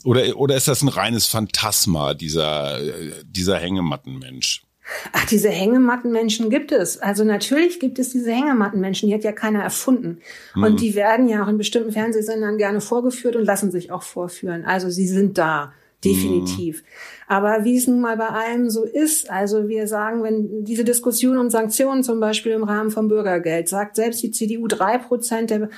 Oder 0.05 0.37
oder 0.37 0.55
ist 0.55 0.69
das 0.69 0.81
ein 0.81 0.87
reines 0.87 1.25
Phantasma 1.25 2.13
dieser 2.13 2.79
dieser 3.23 3.59
Hängemattenmensch? 3.59 4.64
Ach, 5.13 5.25
diese 5.25 5.49
Hängemattenmenschen 5.49 6.49
gibt 6.49 6.71
es. 6.71 6.99
Also 6.99 7.23
natürlich 7.23 7.79
gibt 7.79 7.97
es 7.97 8.11
diese 8.11 8.31
Hängemattenmenschen, 8.31 9.09
die 9.09 9.15
hat 9.15 9.23
ja 9.23 9.31
keiner 9.31 9.63
erfunden. 9.63 10.19
Mhm. 10.55 10.63
Und 10.63 10.81
die 10.81 10.95
werden 10.95 11.27
ja 11.27 11.43
auch 11.43 11.47
in 11.47 11.57
bestimmten 11.57 11.91
Fernsehsendern 11.91 12.57
gerne 12.57 12.81
vorgeführt 12.81 13.35
und 13.35 13.45
lassen 13.45 13.71
sich 13.71 13.91
auch 13.91 14.03
vorführen. 14.03 14.63
Also 14.63 14.89
sie 14.89 15.07
sind 15.07 15.37
da, 15.37 15.73
definitiv. 16.03 16.83
Mhm. 16.83 16.87
Aber 17.27 17.63
wie 17.63 17.77
es 17.77 17.87
nun 17.87 17.99
mal 17.99 18.17
bei 18.17 18.27
allem 18.27 18.69
so 18.69 18.83
ist, 18.83 19.31
also 19.31 19.67
wir 19.67 19.87
sagen, 19.87 20.21
wenn 20.21 20.63
diese 20.63 20.83
Diskussion 20.83 21.39
um 21.39 21.49
Sanktionen 21.49 22.03
zum 22.03 22.19
Beispiel 22.19 22.51
im 22.51 22.63
Rahmen 22.63 22.91
vom 22.91 23.07
Bürgergeld, 23.07 23.67
sagt 23.67 23.95
selbst 23.95 24.21
die 24.21 24.31
CDU 24.31 24.67
drei 24.67 24.97
Prozent 24.97 25.49
der 25.49 25.69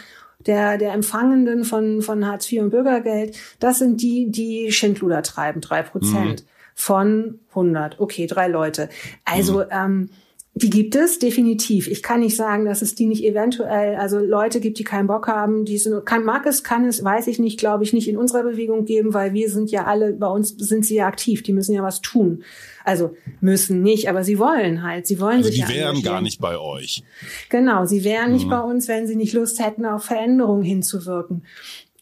der, 0.46 0.78
der 0.78 0.94
Empfangenden 0.94 1.66
von, 1.66 2.04
von 2.04 2.26
Hartz 2.26 2.50
IV 2.50 2.62
und 2.62 2.70
Bürgergeld, 2.70 3.36
das 3.60 3.80
sind 3.80 4.04
die, 4.04 4.30
die 4.30 4.72
Schindluder 4.72 5.24
treiben, 5.24 5.62
drei 5.62 5.82
Prozent. 5.82 6.44
Mhm 6.44 6.48
von 6.78 7.40
100. 7.50 8.00
Okay, 8.00 8.28
drei 8.28 8.48
Leute. 8.48 8.88
Also, 9.26 9.60
mhm. 9.60 9.66
ähm, 9.72 10.10
die 10.54 10.70
gibt 10.70 10.96
es 10.96 11.20
definitiv. 11.20 11.88
Ich 11.88 12.02
kann 12.02 12.22
nicht 12.22 12.36
sagen, 12.36 12.66
dass 12.66 12.82
es 12.82 12.96
die 12.96 13.06
nicht 13.06 13.24
eventuell, 13.24 13.96
also 13.96 14.20
Leute 14.20 14.60
gibt, 14.60 14.80
die 14.80 14.84
keinen 14.84 15.08
Bock 15.08 15.28
haben, 15.28 15.66
die 15.66 15.78
sind, 15.78 16.06
kann, 16.06 16.24
mag 16.24 16.46
es, 16.46 16.64
kann 16.64 16.86
es, 16.86 17.04
weiß 17.04 17.28
ich 17.28 17.38
nicht, 17.38 17.60
glaube 17.60 17.84
ich, 17.84 17.94
nicht 17.94 18.08
in 18.08 18.18
unserer 18.18 18.44
Bewegung 18.44 18.86
geben, 18.86 19.14
weil 19.14 19.34
wir 19.34 19.52
sind 19.52 19.70
ja 19.70 19.86
alle, 19.86 20.14
bei 20.14 20.28
uns 20.28 20.50
sind 20.50 20.86
sie 20.86 20.96
ja 20.96 21.08
aktiv, 21.08 21.44
die 21.44 21.54
müssen 21.54 21.76
ja 21.76 21.84
was 21.84 22.02
tun. 22.02 22.44
Also 22.84 23.16
müssen 23.40 23.84
nicht, 23.84 24.10
aber 24.10 24.24
sie 24.24 24.40
wollen 24.40 24.82
halt, 24.82 25.06
sie 25.06 25.20
wollen 25.20 25.38
also 25.38 25.50
sich 25.50 25.64
die 25.64 25.74
wären 25.74 26.02
gar 26.02 26.22
nicht 26.22 26.40
bei 26.40 26.58
euch. 26.58 27.04
Genau, 27.50 27.86
sie 27.86 28.04
wären 28.04 28.30
mhm. 28.30 28.34
nicht 28.34 28.50
bei 28.50 28.60
uns, 28.60 28.88
wenn 28.88 29.06
sie 29.06 29.16
nicht 29.16 29.34
Lust 29.34 29.60
hätten, 29.60 29.86
auf 29.86 30.06
Veränderungen 30.06 30.64
hinzuwirken. 30.64 31.44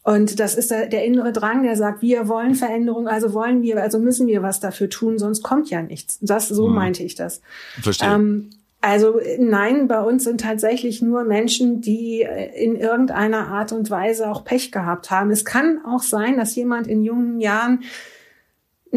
Und 0.06 0.38
das 0.38 0.54
ist 0.54 0.70
der, 0.70 0.86
der 0.86 1.04
innere 1.04 1.32
Drang, 1.32 1.64
der 1.64 1.74
sagt, 1.74 2.00
wir 2.00 2.28
wollen 2.28 2.54
Veränderung, 2.54 3.08
also 3.08 3.34
wollen 3.34 3.62
wir, 3.62 3.82
also 3.82 3.98
müssen 3.98 4.28
wir 4.28 4.40
was 4.40 4.60
dafür 4.60 4.88
tun, 4.88 5.18
sonst 5.18 5.42
kommt 5.42 5.68
ja 5.68 5.82
nichts. 5.82 6.20
Das, 6.20 6.46
so 6.46 6.68
mhm. 6.68 6.76
meinte 6.76 7.02
ich 7.02 7.16
das. 7.16 7.40
Verstehe. 7.82 8.14
Ähm, 8.14 8.50
also 8.80 9.18
nein, 9.40 9.88
bei 9.88 10.00
uns 10.00 10.22
sind 10.22 10.40
tatsächlich 10.40 11.02
nur 11.02 11.24
Menschen, 11.24 11.80
die 11.80 12.24
in 12.54 12.76
irgendeiner 12.76 13.48
Art 13.48 13.72
und 13.72 13.90
Weise 13.90 14.30
auch 14.30 14.44
Pech 14.44 14.70
gehabt 14.70 15.10
haben. 15.10 15.32
Es 15.32 15.44
kann 15.44 15.80
auch 15.84 16.02
sein, 16.02 16.36
dass 16.36 16.54
jemand 16.54 16.86
in 16.86 17.02
jungen 17.02 17.40
Jahren 17.40 17.82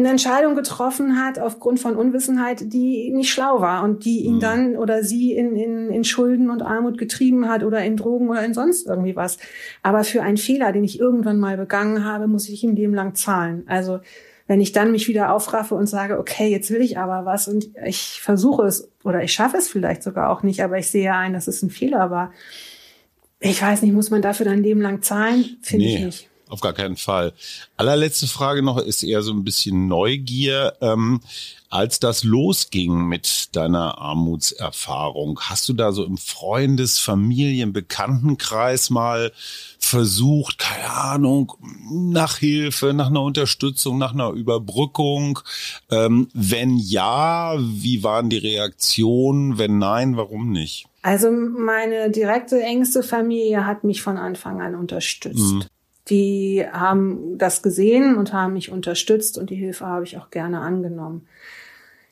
eine 0.00 0.10
Entscheidung 0.10 0.54
getroffen 0.54 1.22
hat 1.22 1.38
aufgrund 1.38 1.80
von 1.80 1.96
Unwissenheit, 1.96 2.72
die 2.72 3.10
nicht 3.10 3.30
schlau 3.30 3.60
war 3.60 3.82
und 3.84 4.04
die 4.04 4.20
ihn 4.20 4.36
mhm. 4.36 4.40
dann 4.40 4.76
oder 4.76 5.02
sie 5.02 5.32
in, 5.32 5.56
in, 5.56 5.90
in 5.90 6.04
Schulden 6.04 6.50
und 6.50 6.62
Armut 6.62 6.98
getrieben 6.98 7.48
hat 7.48 7.62
oder 7.62 7.82
in 7.84 7.96
Drogen 7.96 8.28
oder 8.28 8.44
in 8.44 8.54
sonst 8.54 8.86
irgendwie 8.86 9.16
was. 9.16 9.38
Aber 9.82 10.04
für 10.04 10.22
einen 10.22 10.36
Fehler, 10.36 10.72
den 10.72 10.84
ich 10.84 10.98
irgendwann 10.98 11.38
mal 11.38 11.56
begangen 11.56 12.04
habe, 12.04 12.26
muss 12.26 12.48
ich 12.48 12.64
ihm 12.64 12.76
dem 12.76 12.94
lang 12.94 13.14
zahlen. 13.14 13.64
Also 13.66 14.00
wenn 14.46 14.60
ich 14.60 14.72
dann 14.72 14.90
mich 14.90 15.06
wieder 15.06 15.32
aufraffe 15.32 15.76
und 15.76 15.86
sage, 15.86 16.18
okay, 16.18 16.48
jetzt 16.48 16.72
will 16.72 16.80
ich 16.80 16.98
aber 16.98 17.24
was 17.24 17.46
und 17.46 17.70
ich 17.86 18.20
versuche 18.20 18.66
es 18.66 18.90
oder 19.04 19.22
ich 19.22 19.32
schaffe 19.32 19.56
es 19.56 19.68
vielleicht 19.68 20.02
sogar 20.02 20.28
auch 20.30 20.42
nicht, 20.42 20.62
aber 20.62 20.76
ich 20.76 20.90
sehe 20.90 21.14
ein, 21.14 21.32
dass 21.32 21.46
es 21.46 21.62
ein 21.62 21.70
Fehler 21.70 22.10
war. 22.10 22.32
Ich 23.38 23.62
weiß 23.62 23.82
nicht, 23.82 23.92
muss 23.92 24.10
man 24.10 24.22
dafür 24.22 24.46
dein 24.46 24.62
Leben 24.62 24.80
lang 24.80 25.02
zahlen? 25.02 25.58
Finde 25.62 25.86
nee. 25.86 25.94
ich 25.94 26.04
nicht. 26.04 26.29
Auf 26.50 26.60
gar 26.60 26.72
keinen 26.72 26.96
Fall. 26.96 27.32
Allerletzte 27.76 28.26
Frage 28.26 28.62
noch 28.62 28.76
ist 28.78 29.04
eher 29.04 29.22
so 29.22 29.32
ein 29.32 29.44
bisschen 29.44 29.86
Neugier. 29.86 30.74
Ähm, 30.80 31.20
als 31.70 32.00
das 32.00 32.24
losging 32.24 33.06
mit 33.06 33.54
deiner 33.54 33.98
Armutserfahrung, 33.98 35.38
hast 35.42 35.68
du 35.68 35.72
da 35.72 35.92
so 35.92 36.04
im 36.04 36.18
Freundes-, 36.18 36.98
Familien-, 36.98 37.72
Bekanntenkreis 37.72 38.90
mal 38.90 39.30
versucht, 39.78 40.58
keine 40.58 40.90
Ahnung, 40.90 41.52
nach 41.88 42.38
Hilfe, 42.38 42.92
nach 42.92 43.06
einer 43.06 43.22
Unterstützung, 43.22 43.98
nach 43.98 44.12
einer 44.12 44.30
Überbrückung? 44.30 45.38
Ähm, 45.92 46.28
wenn 46.34 46.76
ja, 46.76 47.54
wie 47.60 48.02
waren 48.02 48.28
die 48.28 48.38
Reaktionen? 48.38 49.56
Wenn 49.56 49.78
nein, 49.78 50.16
warum 50.16 50.50
nicht? 50.50 50.86
Also 51.02 51.30
meine 51.30 52.10
direkte 52.10 52.60
engste 52.60 53.04
Familie 53.04 53.64
hat 53.64 53.84
mich 53.84 54.02
von 54.02 54.18
Anfang 54.18 54.60
an 54.60 54.74
unterstützt. 54.74 55.38
Mhm 55.38 55.64
die 56.08 56.64
haben 56.70 57.38
das 57.38 57.62
gesehen 57.62 58.16
und 58.16 58.32
haben 58.32 58.54
mich 58.54 58.70
unterstützt 58.70 59.38
und 59.38 59.50
die 59.50 59.56
Hilfe 59.56 59.86
habe 59.86 60.04
ich 60.04 60.18
auch 60.18 60.30
gerne 60.30 60.60
angenommen. 60.60 61.26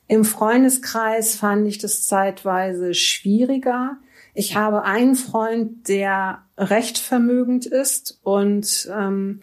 Im 0.07 0.25
Freundeskreis 0.25 1.35
fand 1.35 1.67
ich 1.67 1.77
das 1.77 2.05
zeitweise 2.05 2.93
schwieriger. 2.93 3.97
Ich 4.33 4.55
habe 4.55 4.83
einen 4.83 5.15
Freund, 5.15 5.87
der 5.87 6.43
recht 6.57 6.97
vermögend 6.97 7.65
ist 7.65 8.19
und 8.23 8.89
ähm, 8.95 9.41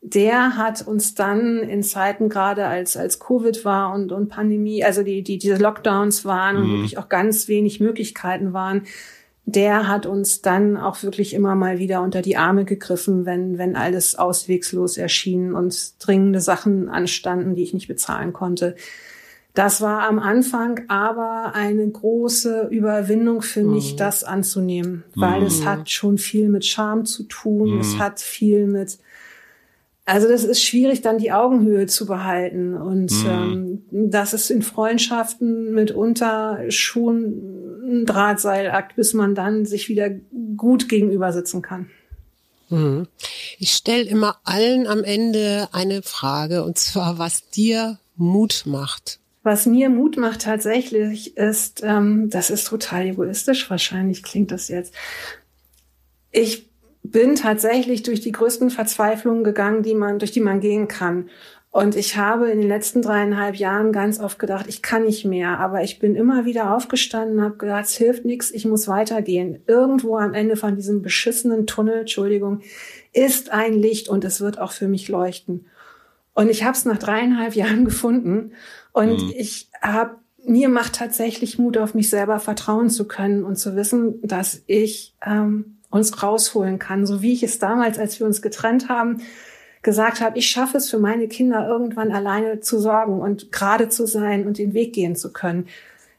der 0.00 0.56
hat 0.56 0.86
uns 0.86 1.14
dann 1.14 1.58
in 1.58 1.82
Zeiten 1.82 2.28
gerade 2.28 2.66
als 2.66 2.96
als 2.96 3.18
Covid 3.18 3.64
war 3.64 3.92
und 3.92 4.12
und 4.12 4.28
Pandemie, 4.28 4.84
also 4.84 5.02
die 5.02 5.22
die 5.22 5.38
diese 5.38 5.56
Lockdowns 5.56 6.24
waren 6.24 6.56
mhm. 6.56 6.62
und 6.62 6.70
wirklich 6.70 6.98
auch 6.98 7.08
ganz 7.08 7.48
wenig 7.48 7.80
Möglichkeiten 7.80 8.52
waren, 8.52 8.84
der 9.50 9.88
hat 9.88 10.04
uns 10.04 10.42
dann 10.42 10.76
auch 10.76 11.02
wirklich 11.02 11.32
immer 11.32 11.54
mal 11.54 11.78
wieder 11.78 12.02
unter 12.02 12.20
die 12.20 12.36
Arme 12.36 12.66
gegriffen, 12.66 13.24
wenn, 13.24 13.56
wenn 13.56 13.76
alles 13.76 14.14
auswegslos 14.14 14.98
erschien 14.98 15.54
und 15.54 15.94
dringende 16.06 16.42
Sachen 16.42 16.90
anstanden, 16.90 17.54
die 17.54 17.62
ich 17.62 17.72
nicht 17.72 17.88
bezahlen 17.88 18.34
konnte. 18.34 18.76
Das 19.54 19.80
war 19.80 20.06
am 20.06 20.18
Anfang 20.18 20.82
aber 20.88 21.52
eine 21.54 21.88
große 21.88 22.68
Überwindung 22.70 23.40
für 23.40 23.64
mich, 23.64 23.94
mhm. 23.94 23.96
das 23.96 24.22
anzunehmen, 24.22 25.04
weil 25.14 25.40
mhm. 25.40 25.46
es 25.46 25.64
hat 25.64 25.88
schon 25.88 26.18
viel 26.18 26.50
mit 26.50 26.66
Scham 26.66 27.06
zu 27.06 27.22
tun. 27.22 27.76
Mhm. 27.76 27.80
Es 27.80 27.98
hat 27.98 28.20
viel 28.20 28.66
mit, 28.66 28.98
also 30.08 30.26
das 30.26 30.42
ist 30.44 30.62
schwierig, 30.62 31.02
dann 31.02 31.18
die 31.18 31.32
Augenhöhe 31.32 31.86
zu 31.86 32.06
behalten. 32.06 32.74
Und 32.74 33.12
mhm. 33.12 33.82
ähm, 33.92 34.10
das 34.10 34.32
ist 34.32 34.50
in 34.50 34.62
Freundschaften 34.62 35.74
mitunter 35.74 36.64
schon 36.70 37.82
ein 37.86 38.06
Drahtseilakt, 38.06 38.96
bis 38.96 39.12
man 39.12 39.34
dann 39.34 39.66
sich 39.66 39.88
wieder 39.90 40.10
gut 40.56 40.88
gegenüber 40.88 41.32
sitzen 41.32 41.60
kann. 41.60 41.90
Mhm. 42.70 43.06
Ich 43.58 43.72
stelle 43.72 44.04
immer 44.04 44.38
allen 44.44 44.86
am 44.86 45.04
Ende 45.04 45.68
eine 45.72 46.02
Frage, 46.02 46.64
und 46.64 46.78
zwar, 46.78 47.18
was 47.18 47.50
dir 47.50 47.98
Mut 48.16 48.62
macht. 48.64 49.20
Was 49.42 49.66
mir 49.66 49.90
Mut 49.90 50.16
macht 50.16 50.42
tatsächlich 50.42 51.36
ist, 51.36 51.82
ähm, 51.84 52.30
das 52.30 52.48
ist 52.48 52.66
total 52.66 53.06
egoistisch, 53.06 53.68
wahrscheinlich 53.68 54.22
klingt 54.22 54.52
das 54.52 54.68
jetzt. 54.68 54.94
Ich 56.30 56.67
bin 57.10 57.34
tatsächlich 57.34 58.02
durch 58.02 58.20
die 58.20 58.32
größten 58.32 58.70
Verzweiflungen 58.70 59.44
gegangen, 59.44 59.82
die 59.82 59.94
man, 59.94 60.18
durch 60.18 60.32
die 60.32 60.40
man 60.40 60.60
gehen 60.60 60.88
kann. 60.88 61.28
Und 61.70 61.96
ich 61.96 62.16
habe 62.16 62.50
in 62.50 62.60
den 62.60 62.68
letzten 62.68 63.02
dreieinhalb 63.02 63.56
Jahren 63.56 63.92
ganz 63.92 64.20
oft 64.20 64.38
gedacht, 64.38 64.66
ich 64.68 64.80
kann 64.80 65.04
nicht 65.04 65.24
mehr. 65.24 65.58
Aber 65.60 65.82
ich 65.82 65.98
bin 65.98 66.14
immer 66.14 66.44
wieder 66.44 66.74
aufgestanden 66.74 67.42
habe 67.42 67.56
gedacht, 67.56 67.84
es 67.84 67.94
hilft 67.94 68.24
nichts, 68.24 68.50
ich 68.50 68.64
muss 68.64 68.88
weitergehen. 68.88 69.62
Irgendwo 69.66 70.16
am 70.16 70.34
Ende 70.34 70.56
von 70.56 70.76
diesem 70.76 71.02
beschissenen 71.02 71.66
Tunnel, 71.66 72.00
Entschuldigung, 72.00 72.62
ist 73.12 73.50
ein 73.50 73.74
Licht 73.74 74.08
und 74.08 74.24
es 74.24 74.40
wird 74.40 74.58
auch 74.58 74.72
für 74.72 74.88
mich 74.88 75.08
leuchten. 75.08 75.66
Und 76.32 76.48
ich 76.48 76.64
habe 76.64 76.72
es 76.72 76.84
nach 76.84 76.98
dreieinhalb 76.98 77.54
Jahren 77.54 77.84
gefunden. 77.84 78.52
Und 78.92 79.22
mhm. 79.22 79.32
ich 79.36 79.68
habe 79.82 80.16
mir 80.44 80.68
macht 80.68 80.94
tatsächlich 80.94 81.58
Mut, 81.58 81.76
auf 81.76 81.94
mich 81.94 82.08
selber 82.08 82.40
vertrauen 82.40 82.88
zu 82.88 83.06
können 83.06 83.44
und 83.44 83.56
zu 83.56 83.76
wissen, 83.76 84.20
dass 84.22 84.62
ich 84.66 85.14
ähm, 85.24 85.77
uns 85.90 86.22
rausholen 86.22 86.78
kann, 86.78 87.06
so 87.06 87.22
wie 87.22 87.32
ich 87.32 87.42
es 87.42 87.58
damals, 87.58 87.98
als 87.98 88.18
wir 88.20 88.26
uns 88.26 88.42
getrennt 88.42 88.88
haben, 88.88 89.22
gesagt 89.82 90.20
habe, 90.20 90.38
ich 90.38 90.48
schaffe 90.48 90.76
es 90.76 90.90
für 90.90 90.98
meine 90.98 91.28
Kinder 91.28 91.66
irgendwann 91.66 92.12
alleine 92.12 92.60
zu 92.60 92.78
sorgen 92.78 93.20
und 93.20 93.52
gerade 93.52 93.88
zu 93.88 94.06
sein 94.06 94.46
und 94.46 94.58
den 94.58 94.74
Weg 94.74 94.92
gehen 94.92 95.16
zu 95.16 95.32
können. 95.32 95.66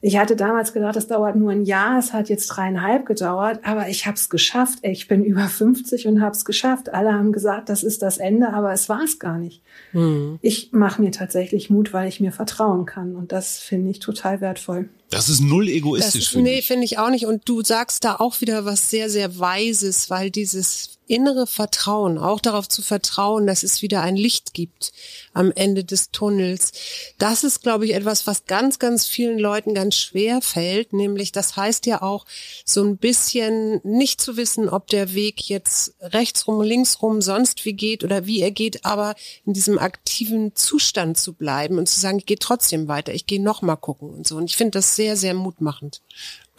Ich 0.01 0.17
hatte 0.17 0.37
damals 0.37 0.71
gedacht, 0.71 0.95
es 0.95 1.07
dauert 1.07 1.35
nur 1.35 1.51
ein 1.51 1.65
Jahr, 1.65 1.99
es 1.99 2.13
hat 2.13 2.29
jetzt 2.29 2.47
dreieinhalb 2.47 3.05
gedauert, 3.05 3.59
aber 3.63 3.89
ich 3.89 4.05
habe 4.05 4.15
es 4.15 4.29
geschafft. 4.29 4.79
Ich 4.81 5.09
bin 5.09 5.23
über 5.25 5.47
50 5.47 6.07
und 6.07 6.21
habe 6.21 6.35
es 6.35 6.45
geschafft. 6.45 6.93
Alle 6.93 7.13
haben 7.13 7.33
gesagt, 7.33 7.67
das 7.67 7.83
ist 7.83 8.01
das 8.01 8.17
Ende, 8.17 8.53
aber 8.53 8.71
es 8.71 8.87
war 8.87 9.03
es 9.03 9.19
gar 9.19 9.37
nicht. 9.37 9.61
Mhm. 9.91 10.39
Ich 10.41 10.71
mache 10.71 11.01
mir 11.01 11.11
tatsächlich 11.11 11.69
Mut, 11.69 11.91
weil 11.91 12.07
ich 12.07 12.21
mir 12.21 12.31
vertrauen 12.31 12.85
kann 12.85 13.15
und 13.15 13.31
das 13.33 13.59
finde 13.59 13.91
ich 13.91 13.99
total 13.99 14.39
wertvoll. 14.39 14.87
Das 15.09 15.27
ist 15.27 15.41
null 15.41 15.67
egoistisch. 15.67 16.33
Das, 16.33 16.41
nee, 16.41 16.61
finde 16.61 16.85
ich 16.85 16.99
auch 16.99 17.09
nicht. 17.09 17.25
Und 17.25 17.49
du 17.49 17.63
sagst 17.63 18.05
da 18.05 18.15
auch 18.15 18.41
wieder 18.41 18.63
was 18.63 18.89
sehr, 18.89 19.09
sehr 19.09 19.39
Weises, 19.39 20.09
weil 20.09 20.29
dieses 20.29 20.98
innere 21.09 21.47
Vertrauen, 21.47 22.17
auch 22.19 22.39
darauf 22.39 22.69
zu 22.69 22.81
vertrauen, 22.81 23.47
dass 23.47 23.63
es 23.63 23.81
wieder 23.81 24.01
ein 24.01 24.15
Licht 24.15 24.53
gibt 24.53 24.93
am 25.33 25.51
Ende 25.51 25.83
des 25.83 26.11
Tunnels. 26.11 26.71
Das 27.17 27.43
ist, 27.43 27.63
glaube 27.63 27.85
ich, 27.85 27.95
etwas, 27.95 28.27
was 28.27 28.45
ganz, 28.45 28.77
ganz 28.77 29.07
vielen 29.07 29.39
Leuten 29.39 29.73
ganz 29.73 29.95
schwer 29.95 30.41
fällt. 30.41 30.93
Nämlich, 30.93 31.31
das 31.31 31.57
heißt 31.57 31.87
ja 31.87 32.03
auch, 32.03 32.25
so 32.63 32.83
ein 32.83 32.97
bisschen 32.97 33.81
nicht 33.83 34.21
zu 34.21 34.37
wissen, 34.37 34.69
ob 34.69 34.87
der 34.87 35.13
Weg 35.13 35.49
jetzt 35.49 35.95
rechtsrum, 36.01 36.61
linksrum, 36.61 37.21
sonst 37.21 37.65
wie 37.65 37.73
geht 37.73 38.03
oder 38.03 38.27
wie 38.27 38.41
er 38.41 38.51
geht, 38.51 38.85
aber 38.85 39.15
in 39.45 39.53
diesem 39.53 39.79
aktiven 39.79 40.55
Zustand 40.55 41.17
zu 41.17 41.33
bleiben 41.33 41.79
und 41.79 41.89
zu 41.89 41.99
sagen, 41.99 42.19
ich 42.19 42.27
gehe 42.27 42.39
trotzdem 42.39 42.87
weiter, 42.87 43.13
ich 43.13 43.25
gehe 43.25 43.41
noch 43.41 43.63
mal 43.63 43.75
gucken 43.77 44.11
und 44.11 44.27
so. 44.27 44.37
Und 44.37 44.45
ich 44.45 44.57
finde 44.57 44.77
das 44.77 44.95
sehr, 44.95 45.17
sehr 45.17 45.33
mutmachend. 45.33 46.01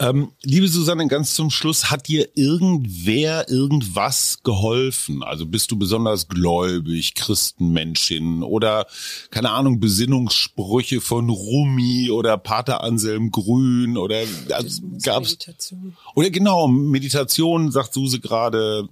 Ähm, 0.01 0.31
liebe 0.41 0.67
Susanne, 0.67 1.07
ganz 1.07 1.35
zum 1.35 1.51
Schluss, 1.51 1.91
hat 1.91 2.07
dir 2.07 2.29
irgendwer 2.33 3.47
irgendwas 3.49 4.39
geholfen? 4.41 5.21
Also 5.21 5.45
bist 5.45 5.69
du 5.69 5.77
besonders 5.77 6.27
gläubig, 6.27 7.13
Christenmenschin 7.13 8.41
oder 8.41 8.87
keine 9.29 9.51
Ahnung, 9.51 9.79
Besinnungssprüche 9.79 11.01
von 11.01 11.29
Rumi 11.29 12.09
oder 12.09 12.39
Pater 12.39 12.83
Anselm 12.83 13.29
Grün 13.29 13.95
oder 13.95 14.23
also, 14.49 14.81
gab's 15.03 15.33
Meditation. 15.33 15.95
oder 16.15 16.31
genau 16.31 16.67
Meditation, 16.67 17.71
sagt 17.71 17.93
Suse 17.93 18.19
gerade. 18.19 18.89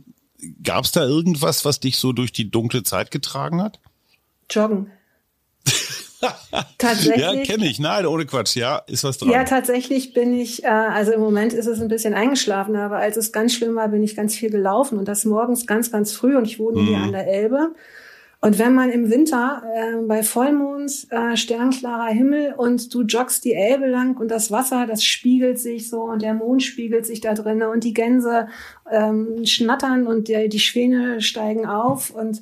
Gab's 0.62 0.92
da 0.92 1.04
irgendwas, 1.04 1.66
was 1.66 1.80
dich 1.80 1.98
so 1.98 2.14
durch 2.14 2.32
die 2.32 2.52
dunkle 2.52 2.84
Zeit 2.84 3.10
getragen 3.10 3.64
hat? 3.64 3.80
Joggen. 4.48 4.92
tatsächlich. 6.78 7.18
Ja, 7.18 7.44
kenne 7.44 7.68
ich. 7.68 7.80
Nein, 7.80 8.06
ohne 8.06 8.26
Quatsch. 8.26 8.56
Ja, 8.56 8.82
ist 8.88 9.04
was 9.04 9.18
dran. 9.18 9.30
Ja, 9.30 9.44
tatsächlich 9.44 10.14
bin 10.14 10.34
ich, 10.34 10.64
äh, 10.64 10.68
also 10.68 11.12
im 11.12 11.22
Moment 11.22 11.54
ist 11.54 11.68
es 11.68 11.82
ein 11.82 11.88
bisschen 11.88 12.14
eingeschlafen, 12.14 12.76
aber 12.76 12.98
als 12.98 13.18
es 13.18 13.32
ganz 13.32 13.54
schlimm 13.54 13.76
war, 13.76 13.88
bin 13.90 14.04
ich 14.04 14.16
ganz 14.16 14.36
viel 14.36 14.50
gelaufen 14.50 14.98
und 14.98 15.08
das 15.08 15.26
morgens 15.26 15.68
ganz, 15.68 15.92
ganz 15.92 16.12
früh 16.12 16.36
und 16.36 16.46
ich 16.46 16.60
wohne 16.60 16.82
mhm. 16.82 16.88
hier 16.88 16.98
an 16.98 17.12
der 17.12 17.28
Elbe. 17.28 17.72
Und 18.42 18.58
wenn 18.58 18.74
man 18.74 18.90
im 18.90 19.10
Winter 19.10 19.64
äh, 19.76 20.02
bei 20.08 20.24
Vollmond, 20.24 21.08
äh, 21.10 21.36
sternklarer 21.36 22.08
Himmel 22.08 22.54
und 22.56 22.94
du 22.94 23.02
joggst 23.02 23.44
die 23.44 23.54
Elbe 23.54 23.88
lang 23.88 24.18
und 24.18 24.30
das 24.30 24.50
Wasser, 24.50 24.88
das 24.88 25.04
spiegelt 25.04 25.60
sich 25.60 25.90
so 25.90 26.04
und 26.04 26.22
der 26.22 26.34
Mond 26.34 26.64
spiegelt 26.64 27.06
sich 27.06 27.20
da 27.20 27.34
drinnen 27.34 27.70
und 27.70 27.84
die 27.84 27.94
Gänse 27.94 28.48
ähm, 28.90 29.46
schnattern 29.46 30.08
und 30.08 30.30
der, 30.30 30.48
die 30.48 30.60
Schwäne 30.60 31.20
steigen 31.20 31.66
auf 31.66 32.12
und 32.12 32.42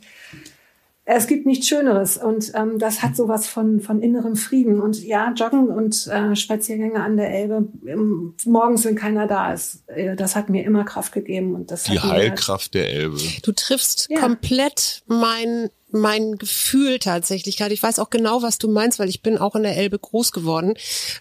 es 1.10 1.26
gibt 1.28 1.46
nichts 1.46 1.68
Schöneres. 1.68 2.18
Und 2.18 2.52
ähm, 2.54 2.80
das 2.80 3.02
hat 3.02 3.16
sowas 3.16 3.48
von 3.48 3.80
von 3.80 4.02
innerem 4.02 4.36
Frieden. 4.36 4.82
Und 4.82 5.02
ja 5.02 5.32
Joggen 5.32 5.70
und 5.70 6.06
äh, 6.08 6.36
Spaziergänge 6.36 7.02
an 7.02 7.16
der 7.16 7.34
Elbe 7.34 7.70
im, 7.86 8.36
morgens 8.46 8.84
wenn 8.84 8.96
keiner 8.96 9.26
da 9.26 9.54
ist 9.54 9.88
äh, 9.88 10.18
das 10.18 10.36
hat 10.36 10.50
mir 10.50 10.66
immer 10.66 10.84
Kraft 10.84 11.14
gegeben 11.14 11.56
und 11.56 11.72
das 11.72 11.86
die 11.86 12.00
Heilkraft 12.00 12.74
der 12.74 12.90
Elbe. 12.90 13.18
Du 13.42 13.54
triffst 13.54 14.08
ja. 14.10 14.20
komplett 14.20 15.04
mein 15.08 15.70
mein 15.90 16.38
Gefühl 16.38 17.00
tatsächlich 17.00 17.56
gerade. 17.56 17.74
Ich 17.74 17.82
weiß 17.82 18.00
auch 18.00 18.10
genau 18.10 18.42
was 18.42 18.58
du 18.58 18.68
meinst 18.68 19.00
weil 19.00 19.10
ich 19.10 19.22
bin 19.22 19.38
auch 19.38 19.56
in 19.56 19.64
der 19.64 19.78
Elbe 19.78 19.98
groß 19.98 20.34
geworden. 20.34 20.74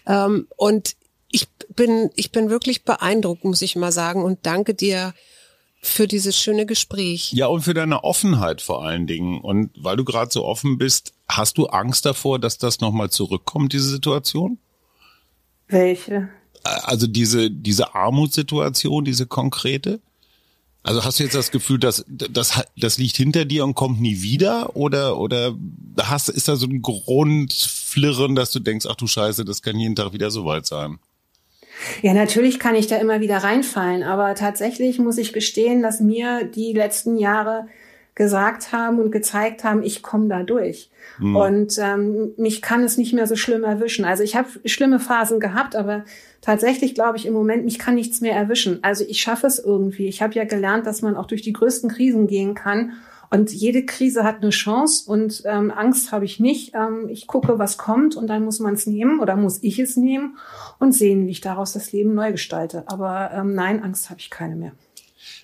Ähm, 0.05 0.47
und 0.57 0.97
ich 1.31 1.47
bin 1.73 2.09
ich 2.15 2.33
bin 2.33 2.49
wirklich 2.49 2.83
beeindruckt 2.83 3.45
muss 3.45 3.61
ich 3.61 3.77
mal 3.77 3.93
sagen. 3.93 4.21
Und 4.21 4.39
danke 4.45 4.73
dir 4.73 5.13
für 5.81 6.07
dieses 6.07 6.37
schöne 6.37 6.65
Gespräch. 6.65 7.31
Ja, 7.33 7.47
und 7.47 7.61
für 7.61 7.73
deine 7.73 8.03
Offenheit 8.03 8.61
vor 8.61 8.83
allen 8.83 9.07
Dingen. 9.07 9.39
Und 9.41 9.71
weil 9.75 9.97
du 9.97 10.03
gerade 10.03 10.31
so 10.31 10.45
offen 10.45 10.77
bist, 10.77 11.13
hast 11.27 11.57
du 11.57 11.67
Angst 11.67 12.05
davor, 12.05 12.39
dass 12.39 12.57
das 12.57 12.79
nochmal 12.79 13.09
zurückkommt, 13.09 13.73
diese 13.73 13.89
Situation? 13.89 14.57
Welche? 15.67 16.29
Also 16.63 17.07
diese, 17.07 17.51
diese 17.51 17.95
Armutssituation, 17.95 19.05
diese 19.05 19.25
konkrete? 19.27 20.01
Also 20.83 21.03
hast 21.03 21.19
du 21.19 21.23
jetzt 21.23 21.35
das 21.35 21.51
Gefühl, 21.51 21.79
dass 21.79 22.05
das, 22.07 22.63
das 22.77 22.97
liegt 22.97 23.17
hinter 23.17 23.43
dir 23.45 23.65
und 23.65 23.75
kommt 23.75 23.99
nie 23.99 24.21
wieder? 24.21 24.75
Oder, 24.75 25.17
oder 25.17 25.53
hast, 25.99 26.29
ist 26.29 26.47
da 26.47 26.55
so 26.55 26.65
ein 26.65 26.81
Grundflirren, 26.81 28.35
dass 28.35 28.51
du 28.51 28.59
denkst, 28.59 28.85
ach 28.89 28.95
du 28.95 29.05
Scheiße, 29.05 29.43
das 29.43 29.61
kann 29.61 29.77
jeden 29.77 29.95
Tag 29.95 30.13
wieder 30.13 30.31
so 30.31 30.45
weit 30.45 30.65
sein? 30.65 30.99
Ja, 32.01 32.13
natürlich 32.13 32.59
kann 32.59 32.75
ich 32.75 32.87
da 32.87 32.97
immer 32.97 33.21
wieder 33.21 33.37
reinfallen, 33.37 34.03
aber 34.03 34.35
tatsächlich 34.35 34.99
muss 34.99 35.17
ich 35.17 35.33
gestehen, 35.33 35.81
dass 35.81 35.99
mir 35.99 36.43
die 36.43 36.73
letzten 36.73 37.17
Jahre 37.17 37.67
gesagt 38.17 38.71
haben 38.71 38.99
und 38.99 39.11
gezeigt 39.11 39.63
haben, 39.63 39.83
ich 39.83 40.01
komme 40.01 40.27
da 40.27 40.41
durch. 40.41 40.89
Mhm. 41.19 41.35
Und 41.35 41.77
ähm, 41.77 42.31
mich 42.35 42.63
kann 42.63 42.83
es 42.83 42.97
nicht 42.97 43.13
mehr 43.13 43.27
so 43.27 43.35
schlimm 43.35 43.63
erwischen. 43.63 44.05
Also 44.05 44.23
ich 44.23 44.35
habe 44.35 44.47
schlimme 44.65 44.99
Phasen 44.99 45.39
gehabt, 45.39 45.75
aber 45.75 46.03
tatsächlich 46.41 46.95
glaube 46.95 47.17
ich 47.17 47.27
im 47.27 47.33
Moment, 47.33 47.63
mich 47.63 47.77
kann 47.77 47.93
nichts 47.93 48.19
mehr 48.19 48.33
erwischen. 48.33 48.83
Also 48.83 49.05
ich 49.07 49.21
schaffe 49.21 49.45
es 49.45 49.59
irgendwie. 49.59 50.07
Ich 50.07 50.23
habe 50.23 50.33
ja 50.33 50.45
gelernt, 50.45 50.87
dass 50.87 51.03
man 51.03 51.15
auch 51.15 51.27
durch 51.27 51.43
die 51.43 51.53
größten 51.53 51.91
Krisen 51.91 52.25
gehen 52.25 52.55
kann 52.55 52.93
und 53.29 53.51
jede 53.51 53.85
Krise 53.85 54.23
hat 54.23 54.41
eine 54.41 54.51
Chance 54.51 55.09
und 55.09 55.43
ähm, 55.45 55.71
Angst 55.71 56.11
habe 56.11 56.25
ich 56.25 56.39
nicht. 56.39 56.73
Ähm, 56.73 57.09
ich 57.09 57.27
gucke, 57.27 57.59
was 57.59 57.77
kommt 57.77 58.15
und 58.15 58.27
dann 58.27 58.43
muss 58.43 58.59
man 58.59 58.73
es 58.73 58.87
nehmen 58.87 59.19
oder 59.19 59.35
muss 59.35 59.61
ich 59.63 59.79
es 59.79 59.97
nehmen 59.97 60.37
und 60.79 60.93
sehen, 60.93 61.27
wie 61.27 61.31
ich 61.31 61.41
daraus 61.41 61.73
das 61.73 61.91
Leben 61.91 62.13
neu 62.13 62.31
gestalte. 62.31 62.83
Aber 62.87 63.31
ähm, 63.33 63.53
nein, 63.53 63.83
Angst 63.83 64.09
habe 64.09 64.19
ich 64.19 64.29
keine 64.29 64.55
mehr. 64.55 64.71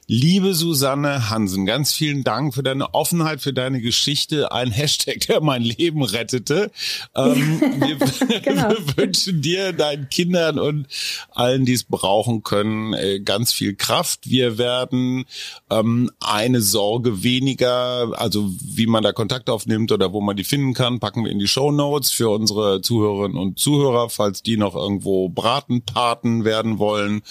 Liebe 0.07 0.53
Susanne 0.53 1.29
Hansen, 1.29 1.65
ganz 1.65 1.93
vielen 1.93 2.25
Dank 2.25 2.53
für 2.53 2.61
deine 2.61 2.93
Offenheit, 2.93 3.39
für 3.39 3.53
deine 3.53 3.79
Geschichte. 3.79 4.51
Ein 4.51 4.69
Hashtag, 4.69 5.21
der 5.27 5.39
mein 5.39 5.61
Leben 5.61 6.03
rettete. 6.03 6.71
Ähm, 7.15 7.61
wir, 7.79 8.41
genau. 8.41 8.69
wir, 8.69 8.97
wünschen 8.97 9.41
dir, 9.41 9.71
deinen 9.71 10.09
Kindern 10.09 10.59
und 10.59 10.87
allen, 11.31 11.63
die 11.63 11.71
es 11.71 11.85
brauchen 11.85 12.43
können, 12.43 12.93
äh, 12.93 13.21
ganz 13.21 13.53
viel 13.53 13.75
Kraft. 13.75 14.29
Wir 14.29 14.57
werden 14.57 15.23
ähm, 15.69 16.11
eine 16.19 16.59
Sorge 16.59 17.23
weniger, 17.23 18.11
also 18.19 18.51
wie 18.61 18.87
man 18.87 19.03
da 19.03 19.13
Kontakt 19.13 19.49
aufnimmt 19.49 19.93
oder 19.93 20.11
wo 20.11 20.19
man 20.19 20.35
die 20.35 20.43
finden 20.43 20.73
kann, 20.73 20.99
packen 20.99 21.23
wir 21.23 21.31
in 21.31 21.39
die 21.39 21.47
Show 21.47 21.71
Notes 21.71 22.11
für 22.11 22.29
unsere 22.29 22.81
Zuhörerinnen 22.81 23.37
und 23.37 23.57
Zuhörer, 23.57 24.09
falls 24.09 24.43
die 24.43 24.57
noch 24.57 24.75
irgendwo 24.75 25.29
Bratenpaten 25.29 26.43
werden 26.43 26.77
wollen. 26.77 27.21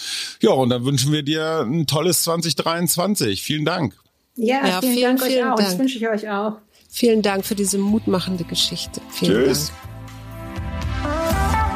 Ja, 0.41 0.53
und 0.53 0.71
dann 0.71 0.87
wünschen 0.87 1.13
wir 1.13 1.23
dir 1.23 1.61
ein 1.61 1.87
tolles 1.87 2.23
20 2.23 2.62
2023. 2.63 3.43
Vielen 3.43 3.65
Dank. 3.65 3.97
Ja, 4.37 4.67
ja 4.67 4.81
vielen, 4.81 4.95
vielen, 4.95 5.17
Dank 5.17 5.23
vielen 5.23 5.45
euch 5.45 5.53
auch. 5.53 5.57
Dank. 5.57 5.69
Das 5.69 5.79
wünsche 5.79 5.99
ich 5.99 6.09
euch 6.09 6.31
auch. 6.31 6.59
Vielen 6.91 7.23
Dank 7.23 7.45
für 7.45 7.55
diese 7.55 7.79
mutmachende 7.79 8.45
Geschichte. 8.45 9.01
Vielen 9.11 9.45
Tschüss. 9.45 9.69
Dank. 9.69 9.93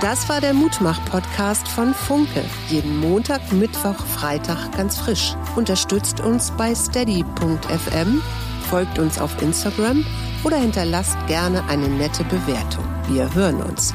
Das 0.00 0.28
war 0.28 0.42
der 0.42 0.52
Mutmach-Podcast 0.52 1.66
von 1.68 1.94
Funke. 1.94 2.44
Jeden 2.68 2.98
Montag, 2.98 3.40
Mittwoch, 3.52 3.96
Freitag 4.06 4.76
ganz 4.76 4.98
frisch. 4.98 5.34
Unterstützt 5.56 6.20
uns 6.20 6.52
bei 6.58 6.74
steady.fm, 6.74 8.22
folgt 8.68 8.98
uns 8.98 9.18
auf 9.18 9.40
Instagram 9.40 10.04
oder 10.44 10.58
hinterlasst 10.58 11.16
gerne 11.28 11.64
eine 11.68 11.88
nette 11.88 12.24
Bewertung. 12.24 12.84
Wir 13.08 13.34
hören 13.34 13.62
uns. 13.62 13.94